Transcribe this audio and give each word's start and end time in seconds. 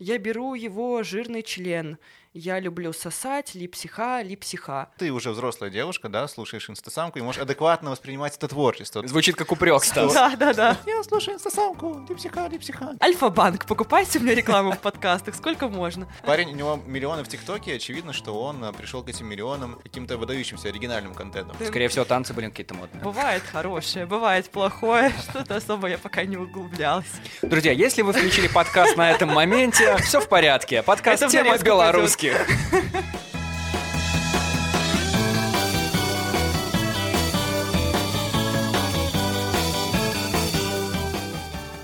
Я 0.00 0.18
беру 0.18 0.54
его 0.54 1.02
жирный 1.02 1.42
член. 1.42 1.98
Я 2.34 2.60
люблю 2.60 2.92
сосать, 2.92 3.56
липсиха, 3.56 4.22
липсиха. 4.22 4.90
Ты 4.96 5.10
уже 5.10 5.30
взрослая 5.30 5.70
девушка, 5.70 6.08
да, 6.08 6.28
слушаешь 6.28 6.70
инстасамку 6.70 7.18
и 7.18 7.22
можешь 7.22 7.40
адекватно 7.40 7.90
воспринимать 7.90 8.36
это 8.36 8.46
творчество. 8.46 9.04
Звучит 9.08 9.34
как 9.34 9.50
упрек, 9.50 9.82
Стас. 9.82 10.12
Да, 10.14 10.36
да, 10.36 10.52
да. 10.52 10.76
Я 10.86 11.02
слушаю 11.02 11.34
инстасамку, 11.34 12.06
липсиха, 12.08 12.46
липсиха. 12.46 12.96
Альфа-банк, 13.02 13.66
покупайте 13.66 14.20
мне 14.20 14.36
рекламу 14.36 14.72
в 14.72 14.78
подкастах, 14.78 15.34
сколько 15.34 15.68
можно. 15.68 16.06
Парень, 16.22 16.50
у 16.50 16.54
него 16.54 16.78
миллионы 16.86 17.24
в 17.24 17.28
ТикТоке, 17.28 17.74
очевидно, 17.74 18.12
что 18.12 18.40
он 18.40 18.62
а, 18.62 18.72
пришел 18.72 19.02
к 19.02 19.08
этим 19.08 19.26
миллионам 19.26 19.80
каким-то 19.82 20.16
выдающимся 20.16 20.68
оригинальным 20.68 21.14
контентом. 21.14 21.56
Скорее 21.66 21.88
всего, 21.88 22.04
танцы, 22.04 22.34
блин, 22.34 22.50
какие-то 22.50 22.74
модные. 22.74 23.02
Бывает 23.02 23.42
хорошее, 23.42 24.06
бывает 24.06 24.48
плохое, 24.50 25.12
что-то 25.30 25.56
особо 25.56 25.88
я 25.88 25.98
пока 25.98 26.24
не 26.24 26.36
углублялась. 26.36 27.06
Друзья, 27.42 27.72
если 27.72 28.02
вы 28.02 28.12
включили 28.12 28.46
подкаст 28.46 28.96
на 28.96 29.10
этом 29.10 29.30
моменте, 29.30 29.87
все 29.96 30.20
в 30.20 30.28
порядке. 30.28 30.82
Подкаст 30.82 31.22
Это 31.22 31.32
«Тема 31.32 31.56
белорусских». 31.58 32.46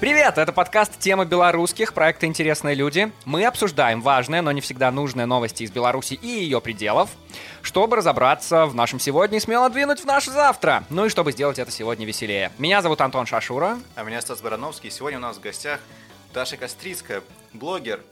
Привет, 0.00 0.36
это 0.36 0.52
подкаст 0.52 0.98
«Тема 0.98 1.24
белорусских», 1.24 1.94
проекта 1.94 2.26
«Интересные 2.26 2.74
люди». 2.74 3.10
Мы 3.24 3.46
обсуждаем 3.46 4.02
важные, 4.02 4.42
но 4.42 4.52
не 4.52 4.60
всегда 4.60 4.90
нужные 4.90 5.24
новости 5.24 5.62
из 5.62 5.70
Беларуси 5.70 6.12
и 6.12 6.26
ее 6.26 6.60
пределов, 6.60 7.08
чтобы 7.62 7.96
разобраться 7.96 8.66
в 8.66 8.74
нашем 8.74 9.00
сегодня 9.00 9.38
и 9.38 9.40
смело 9.40 9.70
двинуть 9.70 10.00
в 10.00 10.04
наше 10.04 10.30
завтра. 10.30 10.84
Ну 10.90 11.06
и 11.06 11.08
чтобы 11.08 11.32
сделать 11.32 11.58
это 11.58 11.70
сегодня 11.70 12.04
веселее. 12.04 12.52
Меня 12.58 12.82
зовут 12.82 13.00
Антон 13.00 13.24
Шашура. 13.24 13.78
А 13.94 14.02
меня 14.02 14.20
Стас 14.20 14.42
Барановский. 14.42 14.90
Сегодня 14.90 15.18
у 15.18 15.22
нас 15.22 15.38
в 15.38 15.40
гостях 15.40 15.80
Даша 16.34 16.56
Кострицкая, 16.56 17.22
блогер, 17.52 18.02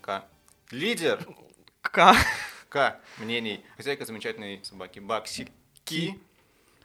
К, 0.00 0.24
лидер, 0.70 1.22
К. 1.82 2.16
К 2.70 2.98
мнений, 3.18 3.62
хозяйка 3.76 4.06
замечательной 4.06 4.64
собаки 4.64 4.98
Баксики, 4.98 6.18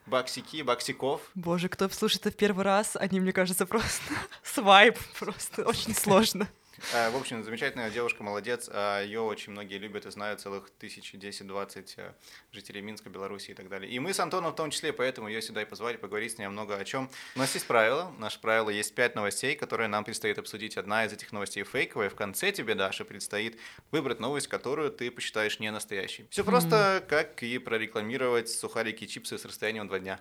Баксики, 0.05 0.61
Баксиков. 0.61 1.21
Боже, 1.33 1.69
кто 1.69 1.87
слушает 1.87 2.25
это 2.25 2.35
в 2.35 2.37
первый 2.37 2.65
раз, 2.65 2.97
они, 2.97 3.21
мне 3.21 3.31
кажется, 3.31 3.65
просто 3.65 4.01
свайп, 4.43 4.97
просто 5.17 5.63
очень 5.63 5.95
сложно. 5.95 6.49
А, 6.93 7.09
В 7.11 7.15
общем, 7.15 7.43
замечательная 7.43 7.89
девушка, 7.89 8.23
молодец. 8.23 8.69
А, 8.71 9.01
Ее 9.01 9.21
очень 9.21 9.51
многие 9.51 9.77
любят 9.77 10.05
и 10.05 10.11
знают, 10.11 10.41
целых 10.41 10.69
тысячи, 10.71 11.15
10-20 11.15 11.93
э, 11.97 12.13
жителей 12.51 12.81
Минска, 12.81 13.09
Беларуси 13.09 13.51
и 13.51 13.53
так 13.53 13.69
далее. 13.69 13.89
И 13.91 13.99
мы 13.99 14.13
с 14.13 14.19
Антоном 14.19 14.51
в 14.51 14.55
том 14.55 14.71
числе, 14.71 14.91
поэтому 14.91 15.27
ее 15.27 15.41
сюда 15.41 15.61
и 15.61 15.65
позвали 15.65 15.97
поговорить 15.97 16.33
с 16.33 16.37
ней 16.37 16.47
много 16.47 16.75
о 16.75 16.83
чем. 16.83 17.09
У 17.35 17.39
нас 17.39 17.53
есть 17.53 17.67
правило. 17.67 18.13
Наше 18.17 18.39
правило 18.39 18.69
есть 18.69 18.93
пять 18.95 19.15
новостей, 19.15 19.55
которые 19.55 19.87
нам 19.87 20.03
предстоит 20.03 20.37
обсудить. 20.37 20.77
Одна 20.77 21.05
из 21.05 21.13
этих 21.13 21.31
новостей 21.31 21.63
фейковая. 21.63 22.09
В 22.09 22.15
конце 22.15 22.51
тебе, 22.51 22.75
Даша, 22.75 23.05
предстоит 23.05 23.57
выбрать 23.91 24.19
новость, 24.19 24.47
которую 24.47 24.91
ты 24.91 25.11
посчитаешь 25.11 25.59
не 25.59 25.71
настоящей. 25.71 26.27
Все 26.29 26.43
просто, 26.43 27.03
как 27.07 27.43
и 27.43 27.57
прорекламировать 27.57 28.49
сухарики 28.49 29.05
и 29.05 29.07
чипсы 29.07 29.37
с 29.37 29.45
расстоянием 29.45 29.87
два 29.87 29.99
дня. 29.99 30.19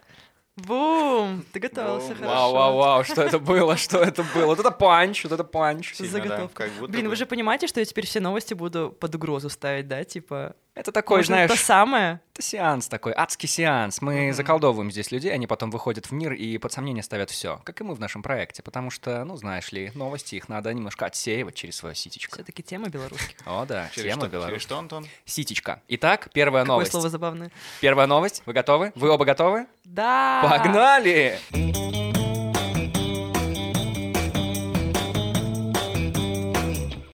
Бум! 0.56 1.44
Ты 1.52 1.60
готовился, 1.60 2.08
Бум. 2.08 2.16
хорошо. 2.18 2.34
Вау, 2.34 2.52
вау, 2.52 2.76
вау, 2.76 3.04
что 3.04 3.22
это 3.22 3.38
было, 3.38 3.76
что 3.76 3.98
это 4.02 4.22
было? 4.34 4.46
Вот 4.46 4.58
это 4.60 4.70
панч, 4.70 5.24
вот 5.24 5.32
это 5.32 5.44
панч. 5.44 5.94
Сильно, 5.94 6.12
Заготовка. 6.12 6.64
да, 6.64 6.70
как 6.70 6.72
будто 6.78 6.92
Блин, 6.92 7.04
бы. 7.04 7.10
вы 7.10 7.16
же 7.16 7.26
понимаете, 7.26 7.66
что 7.66 7.80
я 7.80 7.86
теперь 7.86 8.06
все 8.06 8.20
новости 8.20 8.52
буду 8.54 8.90
под 8.98 9.14
угрозу 9.14 9.48
ставить, 9.48 9.88
да? 9.88 10.04
Типа, 10.04 10.54
Это 10.80 10.92
такой, 10.92 11.18
может, 11.18 11.26
знаешь, 11.26 11.50
то 11.50 11.56
самое? 11.58 12.20
это 12.32 12.40
сеанс 12.40 12.88
такой, 12.88 13.12
адский 13.14 13.46
сеанс. 13.46 14.00
Мы 14.00 14.32
заколдовываем 14.32 14.90
здесь 14.90 15.10
людей, 15.10 15.30
они 15.30 15.46
потом 15.46 15.70
выходят 15.70 16.06
в 16.06 16.12
мир 16.12 16.32
и 16.32 16.56
под 16.56 16.72
сомнение 16.72 17.02
ставят 17.02 17.28
все, 17.28 17.60
как 17.64 17.82
и 17.82 17.84
мы 17.84 17.94
в 17.94 18.00
нашем 18.00 18.22
проекте, 18.22 18.62
потому 18.62 18.90
что, 18.90 19.22
ну, 19.26 19.36
знаешь 19.36 19.72
ли, 19.72 19.92
новости 19.94 20.36
их 20.36 20.48
надо 20.48 20.72
немножко 20.72 21.04
отсеивать 21.04 21.54
через 21.54 21.76
свое 21.76 21.94
ситечко. 21.94 22.36
Все-таки 22.36 22.62
тема 22.62 22.88
белорусских. 22.88 23.36
О, 23.44 23.66
да, 23.66 23.90
Через 23.92 24.12
тема 24.14 24.22
что, 24.22 24.30
через 24.30 24.32
белорусских. 24.32 24.62
что, 24.62 24.78
Антон? 24.78 25.06
Ситечка. 25.26 25.82
Итак, 25.88 26.30
первая 26.32 26.62
Какое 26.64 26.76
новость. 26.76 26.92
слово 26.92 27.10
забавное? 27.10 27.50
Первая 27.82 28.06
новость. 28.06 28.42
Вы 28.46 28.54
готовы? 28.54 28.92
Вы 28.94 29.10
оба 29.10 29.26
готовы? 29.26 29.66
Да! 29.84 30.40
Погнали! 30.48 31.38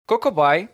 Кокобай. 0.07 0.69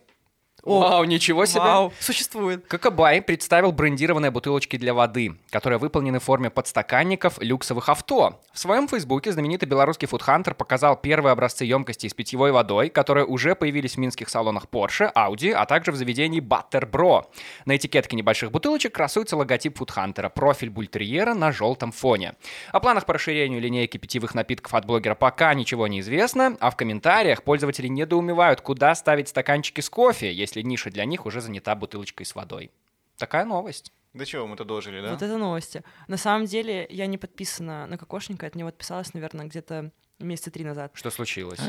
О, 0.65 0.79
Вау, 0.79 1.05
ничего 1.05 1.45
себе. 1.45 1.61
Вау, 1.61 1.93
существует. 1.99 2.65
Кокобай 2.69 3.21
представил 3.21 3.73
брендированные 3.73 4.31
бутылочки 4.31 4.77
для 4.77 4.95
воды, 4.95 5.35
которые 5.51 5.81
выполнены 5.81 6.21
в 6.21 6.23
форме 6.23 6.51
подстаканников 6.51 7.41
люксовых 7.41 7.89
авто. 7.89 8.41
В 8.53 8.59
своем 8.61 8.87
фейсбуке 8.87 9.33
знаменитый 9.33 9.69
белорусский 9.69 10.07
фудхантер 10.07 10.55
показал 10.55 10.97
первые 10.97 11.33
образцы 11.33 11.65
емкостей 11.65 12.09
с 12.09 12.15
питьевой 12.15 12.53
водой, 12.53 12.91
которые 12.91 13.27
уже 13.27 13.57
появились 13.57 13.95
в 13.95 13.99
минских 13.99 14.29
салонах 14.29 14.67
Porsche, 14.71 15.13
Audi, 15.15 15.51
а 15.51 15.67
также 15.67 15.91
в 15.91 15.97
заведении 15.97 16.41
Butter 16.41 16.89
Bro. 16.89 17.25
На 17.65 17.75
этикетке 17.75 18.15
небольших 18.15 18.53
бутылочек 18.53 18.95
красуется 18.95 19.37
логотип 19.37 19.79
фудхантера, 19.79 20.29
профиль 20.29 20.71
бультерьера 20.71 21.35
на 21.35 21.51
желтом 21.51 21.91
фоне. 21.91 22.35
О 22.71 22.79
планах 22.79 23.07
по 23.07 23.15
расширению 23.15 23.61
линейки 23.61 23.97
питьевых 23.97 24.37
напитков 24.37 24.75
от 24.75 24.85
блогера 24.85 25.17
пока 25.17 25.55
ничего 25.55 25.89
не 25.89 26.01
известно, 26.01 26.57
а 26.61 26.71
в 26.71 26.77
комментариях 26.77 27.43
пользователи 27.43 27.89
недоумевают, 27.89 28.61
куда 28.61 28.95
ставить 28.95 29.29
стаканчики 29.29 29.81
с 29.81 29.91
кофе, 29.91 30.33
если 30.33 30.52
ниша 30.61 30.91
для 30.91 31.05
них 31.05 31.27
уже 31.27 31.41
занята 31.41 31.75
бутылочкой 31.75 32.27
с 32.27 32.35
водой. 32.35 32.71
Такая 33.17 33.45
новость. 33.45 33.93
До 34.13 34.27
чего 34.27 34.47
мы-то 34.47 34.65
дожили, 34.65 35.01
да? 35.01 35.13
Вот 35.13 35.23
это 35.23 35.39
новости. 35.39 35.83
На 36.07 36.19
самом 36.19 36.47
деле, 36.47 36.87
я 36.91 37.07
не 37.07 37.17
подписана 37.17 37.87
на 37.87 37.97
Кокошника, 37.97 38.47
от 38.47 38.55
него 38.55 38.69
отписалась, 38.69 39.15
наверное, 39.15 39.47
где-то 39.47 39.91
месяца 40.19 40.51
три 40.51 40.65
назад. 40.65 40.91
Что 40.95 41.11
случилось? 41.11 41.61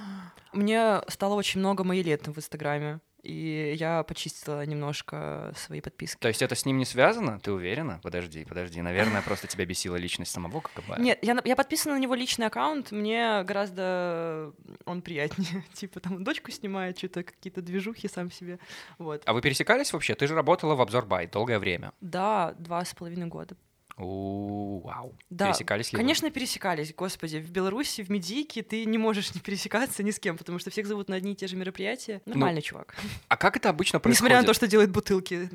Мне 0.52 1.00
стало 1.08 1.34
очень 1.34 1.60
много 1.60 1.82
моей 1.82 2.02
лет 2.04 2.28
в 2.28 2.36
Инстаграме, 2.36 3.00
и 3.22 3.74
я 3.78 4.02
почистила 4.04 4.64
немножко 4.64 5.52
свои 5.56 5.80
подписки. 5.80 6.18
То 6.18 6.28
есть 6.28 6.42
это 6.42 6.54
с 6.54 6.64
ним 6.64 6.78
не 6.78 6.84
связано? 6.84 7.40
Ты 7.40 7.52
уверена? 7.52 8.00
Подожди, 8.02 8.44
подожди. 8.44 8.80
Наверное, 8.80 9.22
просто 9.22 9.46
тебя 9.46 9.64
бесила 9.64 9.96
личность 9.96 10.32
самого 10.32 10.60
ККБ. 10.60 10.98
Нет, 10.98 11.18
я, 11.22 11.36
я 11.44 11.56
подписана 11.56 11.94
на 11.94 11.98
него 11.98 12.14
личный 12.14 12.46
аккаунт, 12.46 12.92
мне 12.92 13.42
гораздо 13.44 14.52
он 14.84 15.02
приятнее. 15.02 15.64
типа 15.72 16.00
там 16.00 16.22
дочку 16.24 16.50
снимает, 16.50 16.98
что-то 16.98 17.22
какие-то 17.24 17.62
движухи 17.62 18.08
сам 18.08 18.30
себе. 18.30 18.58
Вот. 18.98 19.22
А 19.26 19.32
вы 19.32 19.40
пересекались 19.40 19.92
вообще? 19.92 20.14
Ты 20.14 20.26
же 20.26 20.34
работала 20.34 20.74
в 20.74 20.80
Обзорбай 20.80 21.26
долгое 21.26 21.58
время. 21.58 21.92
Да, 22.00 22.54
два 22.58 22.84
с 22.84 22.94
половиной 22.94 23.26
года. 23.26 23.56
У, 23.98 24.80
вау. 24.84 25.14
Да, 25.30 25.46
Пересекались 25.46 25.92
ли 25.92 25.96
вы? 25.96 26.02
Конечно, 26.02 26.30
пересекались, 26.30 26.94
господи. 26.94 27.38
В 27.38 27.50
Беларуси, 27.50 28.02
в 28.02 28.10
Медийке 28.10 28.62
ты 28.62 28.84
не 28.84 28.98
можешь 28.98 29.34
не 29.34 29.40
пересекаться 29.40 30.02
ни 30.02 30.10
с 30.10 30.18
кем, 30.18 30.38
потому 30.38 30.58
что 30.58 30.70
всех 30.70 30.86
зовут 30.86 31.08
на 31.08 31.16
одни 31.16 31.32
и 31.32 31.34
те 31.34 31.46
же 31.46 31.56
мероприятия. 31.56 32.22
Нормальный 32.26 32.62
чувак. 32.62 32.94
А 33.28 33.36
как 33.36 33.56
это 33.56 33.68
обычно 33.68 33.98
происходит? 33.98 34.20
Несмотря 34.20 34.40
на 34.40 34.46
то, 34.46 34.54
что 34.54 34.66
делает 34.66 34.90
бутылки. 34.90 35.50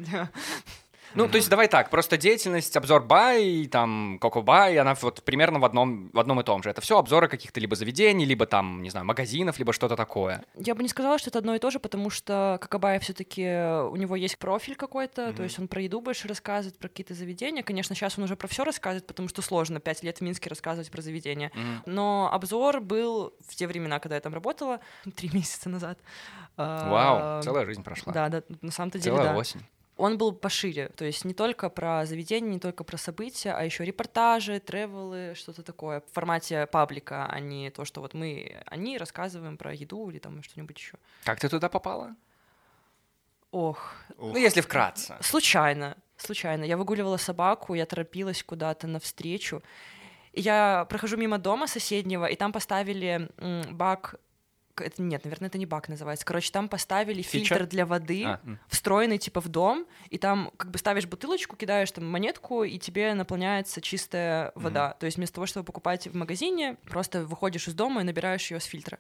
Ну, 1.16 1.28
то 1.28 1.38
есть 1.38 1.50
давай 1.50 1.68
так, 1.68 1.90
просто 1.90 2.18
деятельность 2.18 2.76
Обзорбай, 2.76 3.68
там, 3.72 4.18
Кокобай, 4.20 4.78
она 4.78 4.96
вот 5.02 5.24
примерно 5.24 5.60
в 5.60 5.66
одном, 5.66 6.10
в 6.12 6.20
одном 6.20 6.40
и 6.40 6.44
том 6.44 6.64
же. 6.64 6.70
Это 6.70 6.82
все 6.82 6.98
обзоры 6.98 7.28
каких-то 7.28 7.60
либо 7.60 7.76
заведений, 7.76 8.26
либо 8.26 8.46
там, 8.46 8.82
не 8.82 8.90
знаю, 8.90 9.06
магазинов, 9.06 9.58
либо 9.60 9.74
что-то 9.74 9.96
такое. 9.96 10.44
Я 10.56 10.76
бы 10.76 10.84
не 10.84 10.90
сказала, 10.90 11.18
что 11.20 11.30
это 11.30 11.40
одно 11.40 11.56
и 11.56 11.60
то 11.60 11.70
же, 11.70 11.80
потому 11.80 12.10
что 12.10 12.58
Какабая 12.62 13.00
все 13.00 13.14
таки 13.14 13.44
у 13.44 13.96
него 13.96 14.16
есть 14.16 14.38
профиль 14.38 14.76
какой-то, 14.76 15.28
Мгм. 15.28 15.36
то 15.36 15.44
есть 15.44 15.60
он 15.60 15.68
про 15.68 15.82
еду 15.82 16.02
больше 16.02 16.28
рассказывает, 16.28 16.78
про 16.80 16.88
какие-то 16.88 17.14
заведения. 17.14 17.64
Конечно, 17.64 17.96
сейчас 17.96 18.18
он 18.18 18.24
уже 18.24 18.36
про 18.36 18.48
все 18.48 18.64
рассказывает, 18.64 19.06
потому 19.08 19.28
что 19.30 19.42
сложно 19.42 19.80
пять 19.80 20.04
лет 20.04 20.18
в 20.18 20.22
Минске 20.22 20.50
рассказывать 20.50 20.90
про 20.92 21.02
заведения. 21.02 21.52
Мгм. 21.54 21.84
Но 21.86 22.30
обзор 22.32 22.80
был 22.82 23.34
в 23.48 23.56
те 23.56 23.68
времена, 23.68 24.00
когда 24.00 24.16
я 24.16 24.22
там 24.22 24.34
работала, 24.34 24.80
три 25.16 25.30
месяца 25.34 25.70
назад. 25.70 26.00
Вау, 26.58 27.18
А, 27.20 27.42
целая 27.44 27.66
жизнь 27.66 27.84
прошла. 27.84 28.14
Да, 28.14 28.30
да, 28.30 28.44
на 28.62 28.72
самом-то 28.72 29.00
деле, 29.00 29.16
Целая 29.16 29.34
да. 29.34 29.38
осень. 29.38 29.62
Он 29.96 30.18
был 30.18 30.34
пошире, 30.34 30.90
то 30.96 31.06
есть 31.06 31.24
не 31.24 31.34
только 31.36 31.70
про 31.70 32.06
заведения, 32.06 32.50
не 32.50 32.60
только 32.60 32.84
про 32.84 32.98
события, 32.98 33.52
а 33.52 33.64
еще 33.64 33.86
репортажи, 33.86 34.60
тревелы, 34.60 35.34
что-то 35.36 35.62
такое 35.62 36.02
в 36.02 36.14
формате 36.14 36.66
паблика, 36.66 37.28
а 37.28 37.40
не 37.40 37.70
то, 37.70 37.86
что 37.86 38.02
вот 38.02 38.16
мы, 38.16 38.64
они 38.66 38.98
рассказываем 38.98 39.56
про 39.56 39.72
еду 39.72 40.10
или 40.10 40.18
там 40.18 40.42
что-нибудь 40.42 40.78
еще. 40.78 40.98
Как 41.24 41.40
ты 41.40 41.48
туда 41.48 41.70
попала? 41.70 42.16
Ох. 43.52 43.94
Ну, 44.18 44.36
если 44.36 44.62
вкратце. 44.62 45.16
случайно, 45.22 45.96
случайно. 46.18 46.64
Я 46.64 46.76
выгуливала 46.76 47.18
собаку, 47.18 47.76
я 47.76 47.86
торопилась 47.86 48.42
куда-то 48.44 48.88
навстречу. 48.88 49.62
Я 50.34 50.88
прохожу 50.90 51.18
мимо 51.18 51.38
дома 51.38 51.68
соседнего, 51.68 52.26
и 52.26 52.36
там 52.36 52.52
поставили 52.52 53.30
бак 53.72 54.16
это, 54.82 55.02
нет, 55.02 55.24
наверное, 55.24 55.48
это 55.50 55.58
не 55.58 55.66
бак 55.66 55.90
называется. 55.90 56.26
Короче, 56.26 56.52
там 56.52 56.68
поставили 56.70 57.22
Фича? 57.22 57.56
фильтр 57.56 57.68
для 57.68 57.86
воды, 57.86 58.24
А, 58.26 58.40
встроенный 58.68 59.18
типа 59.18 59.42
в 59.42 59.48
дом, 59.50 59.86
и 60.10 60.18
там 60.18 60.52
как 60.58 60.72
бы 60.72 60.78
ставишь 60.78 61.06
бутылочку, 61.06 61.56
кидаешь 61.56 61.92
там 61.92 62.06
монетку, 62.10 62.64
и 62.64 62.78
тебе 62.80 63.14
наполняется 63.14 63.82
чистая 63.82 64.52
вода. 64.56 64.94
То 65.00 65.06
есть 65.06 65.18
вместо 65.18 65.36
того, 65.36 65.46
чтобы 65.46 65.66
покупать 65.66 66.08
в 66.08 66.16
магазине, 66.16 66.78
просто 66.90 67.26
выходишь 67.26 67.68
из 67.68 67.74
дома 67.74 68.02
и 68.02 68.04
набираешь 68.04 68.50
ее 68.52 68.60
с 68.60 68.66
фильтра. 68.66 69.00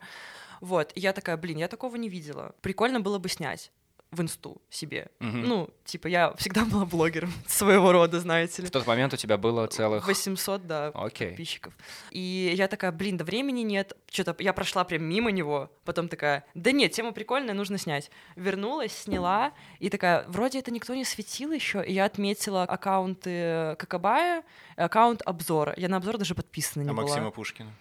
Вот, 0.62 0.92
и 0.96 1.00
я 1.00 1.12
такая, 1.14 1.36
блин, 1.38 1.58
я 1.58 1.68
такого 1.68 1.96
не 1.98 2.10
видела. 2.10 2.56
Прикольно 2.62 3.02
было 3.02 3.18
бы 3.18 3.28
снять. 3.28 3.72
В 4.14 4.22
инсту 4.22 4.62
себе. 4.70 5.08
Мгм. 5.20 5.42
Ну, 5.44 5.70
типа, 5.86 6.08
я 6.08 6.34
всегда 6.36 6.64
была 6.72 6.86
блогером 6.86 7.34
своего 7.48 7.92
рода, 7.92 8.20
знаете 8.20 8.62
ли. 8.62 8.68
В 8.68 8.72
тот 8.72 8.88
момент 8.88 9.14
у 9.14 9.18
тебя 9.18 9.38
было 9.38 9.68
целых... 9.68 10.08
800, 10.08 10.68
да, 10.68 10.88
Окей. 10.94 11.30
подписчиков. 11.30 11.74
И 12.12 12.54
я 12.56 12.68
такая, 12.68 12.92
блин, 12.92 13.18
да 13.18 13.26
времени 13.26 13.62
нет. 13.62 13.94
Что-то 14.12 14.36
я 14.40 14.54
прошла 14.54 14.84
прям 14.84 15.04
мимо 15.04 15.32
него, 15.32 15.72
потом 15.86 16.08
такая, 16.08 16.46
да 16.54 16.72
нет, 16.72 16.92
тема 16.92 17.12
прикольная, 17.12 17.54
нужно 17.54 17.78
снять. 17.78 18.12
Вернулась, 18.36 18.94
сняла, 18.94 19.54
и 19.80 19.90
такая, 19.90 20.26
вроде 20.28 20.60
это 20.60 20.72
никто 20.72 20.94
не 20.94 21.04
светил 21.06 21.52
еще, 21.52 21.84
и 21.84 21.94
я 21.94 22.06
отметила 22.06 22.64
аккаунты 22.64 23.76
Какабая, 23.80 24.44
аккаунт 24.76 25.22
обзора. 25.26 25.74
Я 25.78 25.90
на 25.90 25.98
обзор 25.98 26.18
даже 26.18 26.36
подписана 26.36 26.84
не 26.84 26.90
А 26.90 26.94
была. 26.94 27.08
Максима 27.08 27.32
Пушкина? 27.32 27.72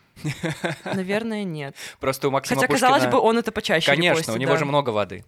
Наверное, 0.85 1.45
нет. 1.45 1.75
Просто 2.01 2.29
у 2.29 2.31
Максима 2.31 2.61
Хотя, 2.61 2.73
казалось 2.73 3.05
Пушкина- 3.05 3.11
бы, 3.11 3.19
он 3.21 3.39
это 3.39 3.53
почаще 3.53 3.87
Конечно, 3.87 4.13
репостит, 4.15 4.35
у 4.35 4.39
него 4.39 4.53
да. 4.53 4.59
же 4.59 4.65
много 4.65 4.91
воды. 4.91 5.25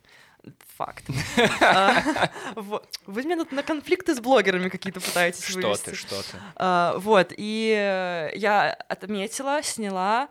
Факт. 0.77 1.05
А. 1.61 2.31
Вы 3.07 3.23
меня 3.23 3.37
на 3.51 3.63
конфликты 3.63 4.15
с 4.15 4.21
блогерами 4.21 4.69
какие-то 4.69 5.01
пытаетесь 5.01 5.45
Что 5.45 5.61
вывести. 5.61 5.91
ты, 5.91 5.95
что 5.97 6.23
ты. 6.23 6.39
А, 6.57 6.99
Вот, 6.99 7.33
и 7.37 7.75
э, 7.77 8.37
я 8.37 8.73
отметила, 8.73 9.63
сняла, 9.63 10.29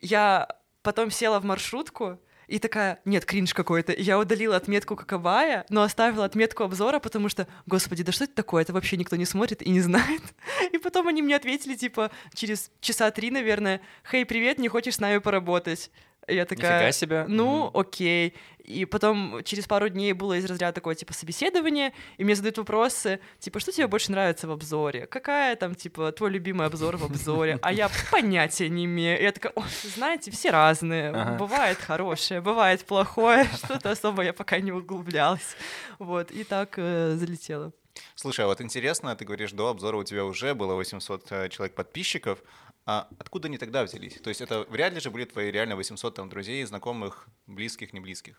я 0.00 0.48
потом 0.82 1.10
села 1.10 1.40
в 1.40 1.44
маршрутку, 1.44 2.18
и 2.46 2.60
такая, 2.60 3.00
нет, 3.04 3.24
кринж 3.24 3.54
какой-то. 3.54 3.92
И 3.92 4.02
я 4.02 4.18
удалила 4.18 4.56
отметку 4.56 4.94
Какабая, 4.94 5.66
но 5.68 5.82
оставила 5.82 6.24
отметку 6.24 6.62
обзора, 6.62 7.00
потому 7.00 7.28
что, 7.28 7.48
господи, 7.66 8.04
да 8.04 8.12
что 8.12 8.24
это 8.24 8.34
такое? 8.34 8.62
Это 8.62 8.72
вообще 8.72 8.96
никто 8.96 9.16
не 9.16 9.24
смотрит 9.24 9.62
и 9.62 9.70
не 9.70 9.80
знает. 9.80 10.22
И 10.72 10.78
потом 10.78 11.08
они 11.08 11.22
мне 11.22 11.34
ответили, 11.34 11.74
типа, 11.74 12.10
через 12.34 12.70
часа 12.80 13.10
три, 13.10 13.30
наверное, 13.30 13.80
«Хей, 14.08 14.24
привет, 14.24 14.58
не 14.58 14.68
хочешь 14.68 14.94
с 14.94 15.00
нами 15.00 15.18
поработать?» 15.18 15.90
Я 16.28 16.44
такая, 16.44 16.78
Нифига 16.80 16.92
себе. 16.92 17.24
ну, 17.28 17.66
Мгм. 17.66 17.78
окей. 17.78 18.34
И 18.64 18.84
потом 18.84 19.44
через 19.44 19.66
пару 19.66 19.88
дней 19.88 20.12
было 20.12 20.36
из 20.36 20.44
разряда 20.44 20.72
такое, 20.72 20.96
типа, 20.96 21.12
собеседование, 21.14 21.92
и 22.16 22.24
мне 22.24 22.34
задают 22.34 22.58
вопросы, 22.58 23.20
типа, 23.38 23.60
что 23.60 23.70
тебе 23.70 23.86
больше 23.86 24.10
нравится 24.10 24.48
в 24.48 24.50
обзоре? 24.50 25.06
Какая 25.06 25.54
там, 25.54 25.76
типа, 25.76 26.10
твой 26.10 26.30
любимый 26.30 26.66
обзор 26.66 26.96
в 26.96 27.04
обзоре? 27.04 27.60
А 27.62 27.72
я 27.72 27.88
понятия 28.10 28.68
не 28.68 28.86
имею. 28.86 29.20
И 29.20 29.22
я 29.22 29.30
такая, 29.30 29.52
«Ой, 29.54 29.64
знаете, 29.84 30.32
все 30.32 30.50
разные. 30.50 31.10
Ага. 31.10 31.36
Бывает 31.38 31.78
хорошее, 31.78 32.40
бывает 32.40 32.84
плохое. 32.84 33.44
Что-то 33.64 33.92
особо 33.92 34.22
я 34.22 34.32
пока 34.32 34.58
не 34.58 34.72
углублялась. 34.72 35.56
Вот, 36.00 36.32
и 36.32 36.42
так 36.42 36.74
э, 36.76 37.14
залетела. 37.16 37.72
Слушай, 38.14 38.44
а 38.44 38.48
вот 38.48 38.60
интересно, 38.60 39.14
ты 39.16 39.24
говоришь, 39.24 39.52
до 39.52 39.68
обзора 39.68 39.96
у 39.96 40.04
тебя 40.04 40.24
уже 40.24 40.54
было 40.54 40.74
800 40.74 41.26
э, 41.30 41.48
человек 41.50 41.74
подписчиков. 41.74 42.40
А 42.86 43.08
откуда 43.18 43.48
они 43.48 43.58
тогда 43.58 43.82
взялись? 43.82 44.14
То 44.22 44.28
есть 44.28 44.40
это 44.40 44.64
вряд 44.70 44.92
ли 44.94 45.00
же 45.00 45.10
были 45.10 45.24
твои 45.24 45.50
реально 45.50 45.74
800 45.76 46.14
там 46.14 46.28
друзей, 46.28 46.64
знакомых, 46.64 47.26
близких, 47.46 47.92
не 47.92 47.98
близких? 48.00 48.36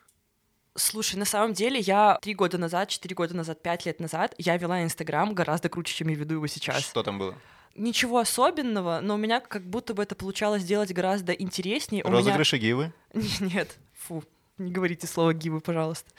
Слушай, 0.76 1.16
на 1.18 1.26
самом 1.26 1.54
деле 1.54 1.80
я 1.80 2.18
три 2.22 2.34
года 2.34 2.58
назад, 2.58 2.88
четыре 2.90 3.14
года 3.16 3.36
назад, 3.36 3.62
пять 3.62 3.86
лет 3.86 4.00
назад 4.00 4.34
я 4.38 4.56
вела 4.58 4.82
Инстаграм 4.84 5.34
гораздо 5.34 5.70
круче, 5.70 5.94
чем 5.94 6.08
я 6.08 6.16
веду 6.16 6.36
его 6.36 6.48
сейчас. 6.48 6.82
Что 6.84 7.04
там 7.04 7.20
было? 7.20 7.36
Ничего 7.76 8.20
особенного, 8.20 9.00
но 9.02 9.16
у 9.16 9.18
меня 9.18 9.40
как 9.42 9.64
будто 9.64 9.94
бы 9.94 10.02
это 10.04 10.16
получалось 10.16 10.64
делать 10.64 10.94
гораздо 10.94 11.34
интереснее. 11.34 12.04
У 12.04 12.08
меня- 12.08 12.18
Розыгрыши 12.20 12.58
гивы? 12.58 12.94
Нет, 13.40 13.76
фу, 13.96 14.24
не 14.58 14.72
говорите 14.72 15.08
слово 15.08 15.34
гивы, 15.34 15.60
пожалуйста. 15.60 16.10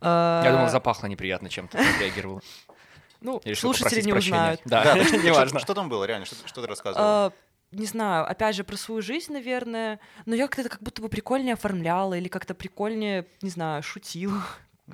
А, 0.00 0.42
Я 0.44 0.52
думал, 0.52 0.68
запахло 0.70 1.06
неприятно 1.08 1.48
чем-то, 1.50 1.76
как 1.76 2.00
реагировал. 2.00 2.40
Ну, 3.22 3.40
слушатели 3.56 4.02
не 4.02 4.12
прощения. 4.12 4.36
узнают. 4.36 4.60
Да, 4.66 4.82
так 4.94 5.08
что- 5.08 5.16
неважно. 5.24 5.58
Что 5.58 5.74
там 5.74 5.88
было 5.88 6.04
реально? 6.04 6.26
Что 6.26 6.36
что 6.46 6.60
ты 6.60 6.68
рассказывал? 6.68 7.04
А, 7.04 7.32
не 7.76 7.86
знаю, 7.86 8.28
опять 8.28 8.56
же, 8.56 8.64
про 8.64 8.76
свою 8.76 9.02
жизнь, 9.02 9.32
наверное, 9.32 10.00
но 10.24 10.34
я 10.34 10.48
как-то 10.48 10.68
как 10.68 10.82
будто 10.82 11.02
бы 11.02 11.08
прикольнее 11.08 11.54
оформляла 11.54 12.14
или 12.14 12.28
как-то 12.28 12.54
прикольнее, 12.54 13.26
не 13.42 13.50
знаю, 13.50 13.82
шутила, 13.82 14.42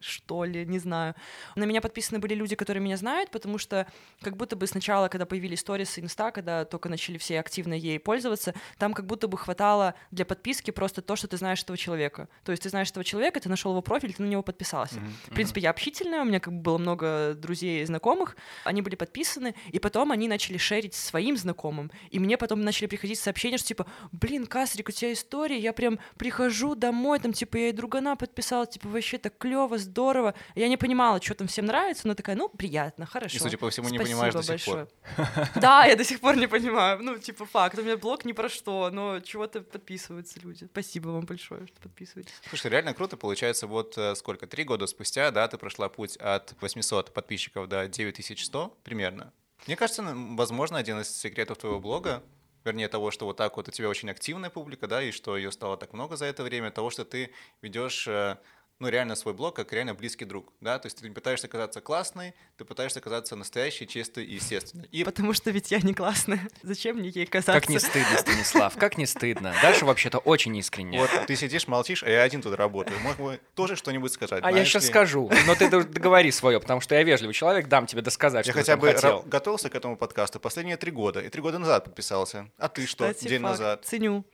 что 0.00 0.44
ли, 0.44 0.64
не 0.66 0.78
знаю. 0.78 1.14
На 1.56 1.64
меня 1.64 1.80
подписаны 1.80 2.18
были 2.18 2.34
люди, 2.34 2.56
которые 2.56 2.82
меня 2.82 2.96
знают, 2.96 3.30
потому 3.30 3.58
что 3.58 3.86
как 4.20 4.36
будто 4.36 4.56
бы 4.56 4.66
сначала, 4.66 5.08
когда 5.08 5.26
появились 5.26 5.60
сторис 5.60 5.98
инста, 5.98 6.30
когда 6.30 6.64
только 6.64 6.88
начали 6.88 7.18
все 7.18 7.40
активно 7.40 7.74
ей 7.74 7.98
пользоваться, 7.98 8.54
там 8.78 8.94
как 8.94 9.06
будто 9.06 9.28
бы 9.28 9.36
хватало 9.36 9.94
для 10.10 10.24
подписки 10.24 10.70
просто 10.70 11.02
то, 11.02 11.16
что 11.16 11.28
ты 11.28 11.36
знаешь 11.36 11.62
этого 11.62 11.76
человека. 11.76 12.28
То 12.44 12.52
есть 12.52 12.62
ты 12.62 12.68
знаешь 12.68 12.90
этого 12.90 13.04
человека, 13.04 13.40
ты 13.40 13.48
нашел 13.48 13.72
его 13.72 13.82
профиль, 13.82 14.14
ты 14.14 14.22
на 14.22 14.26
него 14.26 14.42
подписался. 14.42 14.96
Мгм, 14.96 15.12
В 15.26 15.34
принципе, 15.34 15.60
я 15.60 15.70
общительная, 15.70 16.22
у 16.22 16.24
меня 16.24 16.40
как 16.40 16.54
бы 16.54 16.60
было 16.60 16.78
много 16.78 17.34
друзей 17.34 17.82
и 17.82 17.84
знакомых, 17.84 18.36
они 18.64 18.82
были 18.82 18.96
подписаны, 18.96 19.54
и 19.70 19.78
потом 19.78 20.12
они 20.12 20.28
начали 20.28 20.56
шерить 20.56 20.94
своим 20.94 21.36
знакомым, 21.36 21.90
и 22.10 22.18
мне 22.18 22.36
потом 22.38 22.62
начали 22.62 22.86
приходить 22.86 23.18
сообщения, 23.18 23.58
что 23.58 23.68
типа, 23.68 23.86
блин, 24.12 24.46
Касрик, 24.46 24.88
у 24.88 24.92
тебя 24.92 25.12
история, 25.12 25.58
я 25.58 25.72
прям 25.72 25.98
прихожу 26.16 26.74
домой, 26.74 27.18
там, 27.20 27.32
типа, 27.32 27.56
я 27.56 27.68
и 27.68 27.72
другана 27.72 28.16
подписала, 28.16 28.66
типа, 28.66 28.88
вообще 28.88 29.18
так 29.18 29.36
клево, 29.38 29.78
здорово. 29.82 30.34
Я 30.54 30.68
не 30.68 30.76
понимала, 30.76 31.20
что 31.20 31.34
там 31.34 31.46
всем 31.48 31.66
нравится, 31.66 32.06
но 32.08 32.14
такая, 32.14 32.36
ну, 32.36 32.48
приятно, 32.48 33.06
хорошо. 33.06 33.36
И, 33.36 33.38
судя 33.38 33.58
по 33.58 33.70
всему, 33.70 33.88
не 33.88 33.98
Спасибо 33.98 34.20
понимаешь 34.20 34.34
до 34.34 34.42
сих 34.42 34.64
пор. 34.64 34.88
большое. 35.16 35.48
Да, 35.56 35.84
я 35.84 35.96
до 35.96 36.04
сих 36.04 36.20
пор 36.20 36.36
не 36.36 36.46
понимаю. 36.46 37.02
Ну, 37.02 37.18
типа, 37.18 37.46
факт. 37.46 37.78
У 37.78 37.82
меня 37.82 37.96
блог 37.96 38.24
ни 38.24 38.32
про 38.32 38.48
что, 38.48 38.90
но 38.90 39.20
чего-то 39.20 39.60
подписываются 39.60 40.40
люди. 40.40 40.66
Спасибо 40.70 41.08
вам 41.08 41.24
большое, 41.26 41.66
что 41.66 41.80
подписываетесь. 41.80 42.32
Слушай, 42.48 42.70
реально 42.70 42.94
круто. 42.94 43.16
Получается, 43.16 43.66
вот 43.66 43.96
э, 43.98 44.14
сколько? 44.14 44.46
Три 44.46 44.64
года 44.64 44.86
спустя, 44.86 45.30
да, 45.30 45.48
ты 45.48 45.58
прошла 45.58 45.88
путь 45.88 46.16
от 46.16 46.54
800 46.60 47.12
подписчиков 47.12 47.68
до 47.68 47.88
9100 47.88 48.78
примерно. 48.82 49.32
Мне 49.66 49.76
кажется, 49.76 50.02
возможно, 50.02 50.78
один 50.78 51.00
из 51.00 51.08
секретов 51.16 51.58
твоего 51.58 51.78
блога, 51.78 52.22
вернее 52.64 52.88
того, 52.88 53.10
что 53.10 53.26
вот 53.26 53.36
так 53.36 53.56
вот 53.56 53.68
у 53.68 53.70
тебя 53.70 53.88
очень 53.88 54.10
активная 54.10 54.50
публика, 54.50 54.86
да, 54.86 55.02
и 55.02 55.10
что 55.12 55.36
ее 55.36 55.52
стало 55.52 55.76
так 55.76 55.92
много 55.92 56.16
за 56.16 56.26
это 56.26 56.42
время, 56.42 56.70
того, 56.70 56.90
что 56.90 57.04
ты 57.04 57.32
ведешь 57.60 58.06
э, 58.08 58.38
ну, 58.82 58.88
реально 58.88 59.14
свой 59.14 59.32
блог 59.32 59.54
как 59.54 59.72
реально 59.72 59.94
близкий 59.94 60.24
друг, 60.24 60.52
да, 60.60 60.78
то 60.78 60.86
есть 60.86 60.98
ты 60.98 61.08
не 61.08 61.14
пытаешься 61.14 61.46
казаться 61.46 61.80
классной, 61.80 62.34
ты 62.56 62.64
пытаешься 62.64 63.00
казаться 63.00 63.36
настоящей, 63.36 63.86
чистой 63.86 64.24
и 64.24 64.34
естественной. 64.34 64.88
И 64.90 65.04
Потому 65.04 65.32
что 65.34 65.50
ведь 65.52 65.70
я 65.70 65.78
не 65.78 65.94
классная. 65.94 66.40
Зачем 66.62 66.96
мне 66.96 67.08
ей 67.10 67.26
казаться? 67.26 67.52
Как 67.52 67.68
не 67.68 67.78
стыдно, 67.78 68.18
Станислав, 68.18 68.76
как 68.76 68.98
не 68.98 69.06
стыдно. 69.06 69.54
Даша 69.62 69.86
вообще-то 69.86 70.18
очень 70.18 70.56
искренне. 70.56 70.98
вот 70.98 71.10
ты 71.26 71.36
сидишь, 71.36 71.68
молчишь, 71.68 72.02
а 72.02 72.10
я 72.10 72.22
один 72.22 72.42
тут 72.42 72.54
работаю. 72.56 72.98
Мог 73.00 73.16
бы 73.18 73.40
тоже 73.54 73.76
что-нибудь 73.76 74.12
сказать. 74.12 74.42
А 74.44 74.50
я 74.50 74.64
сейчас 74.64 74.82
ли? 74.82 74.88
скажу, 74.90 75.30
но 75.46 75.54
ты 75.54 75.70
договори 75.70 76.30
свое, 76.32 76.60
потому 76.60 76.80
что 76.80 76.94
я 76.96 77.02
вежливый 77.04 77.34
человек, 77.34 77.68
дам 77.68 77.86
тебе 77.86 78.02
досказать, 78.02 78.46
Я 78.46 78.52
что 78.52 78.60
ты 78.60 78.66
хотя 78.66 78.76
бы 78.76 78.88
ра- 78.88 78.94
хотел. 78.94 79.22
готовился 79.26 79.70
к 79.70 79.74
этому 79.76 79.96
подкасту 79.96 80.40
последние 80.40 80.76
три 80.76 80.90
года, 80.90 81.20
и 81.20 81.28
три 81.28 81.40
года 81.40 81.58
назад 81.58 81.84
подписался. 81.84 82.50
А 82.58 82.68
ты 82.68 82.86
что, 82.86 83.08
Кстати, 83.08 83.28
день 83.28 83.40
факт. 83.42 83.52
назад? 83.52 83.84
Ценю. 83.84 84.24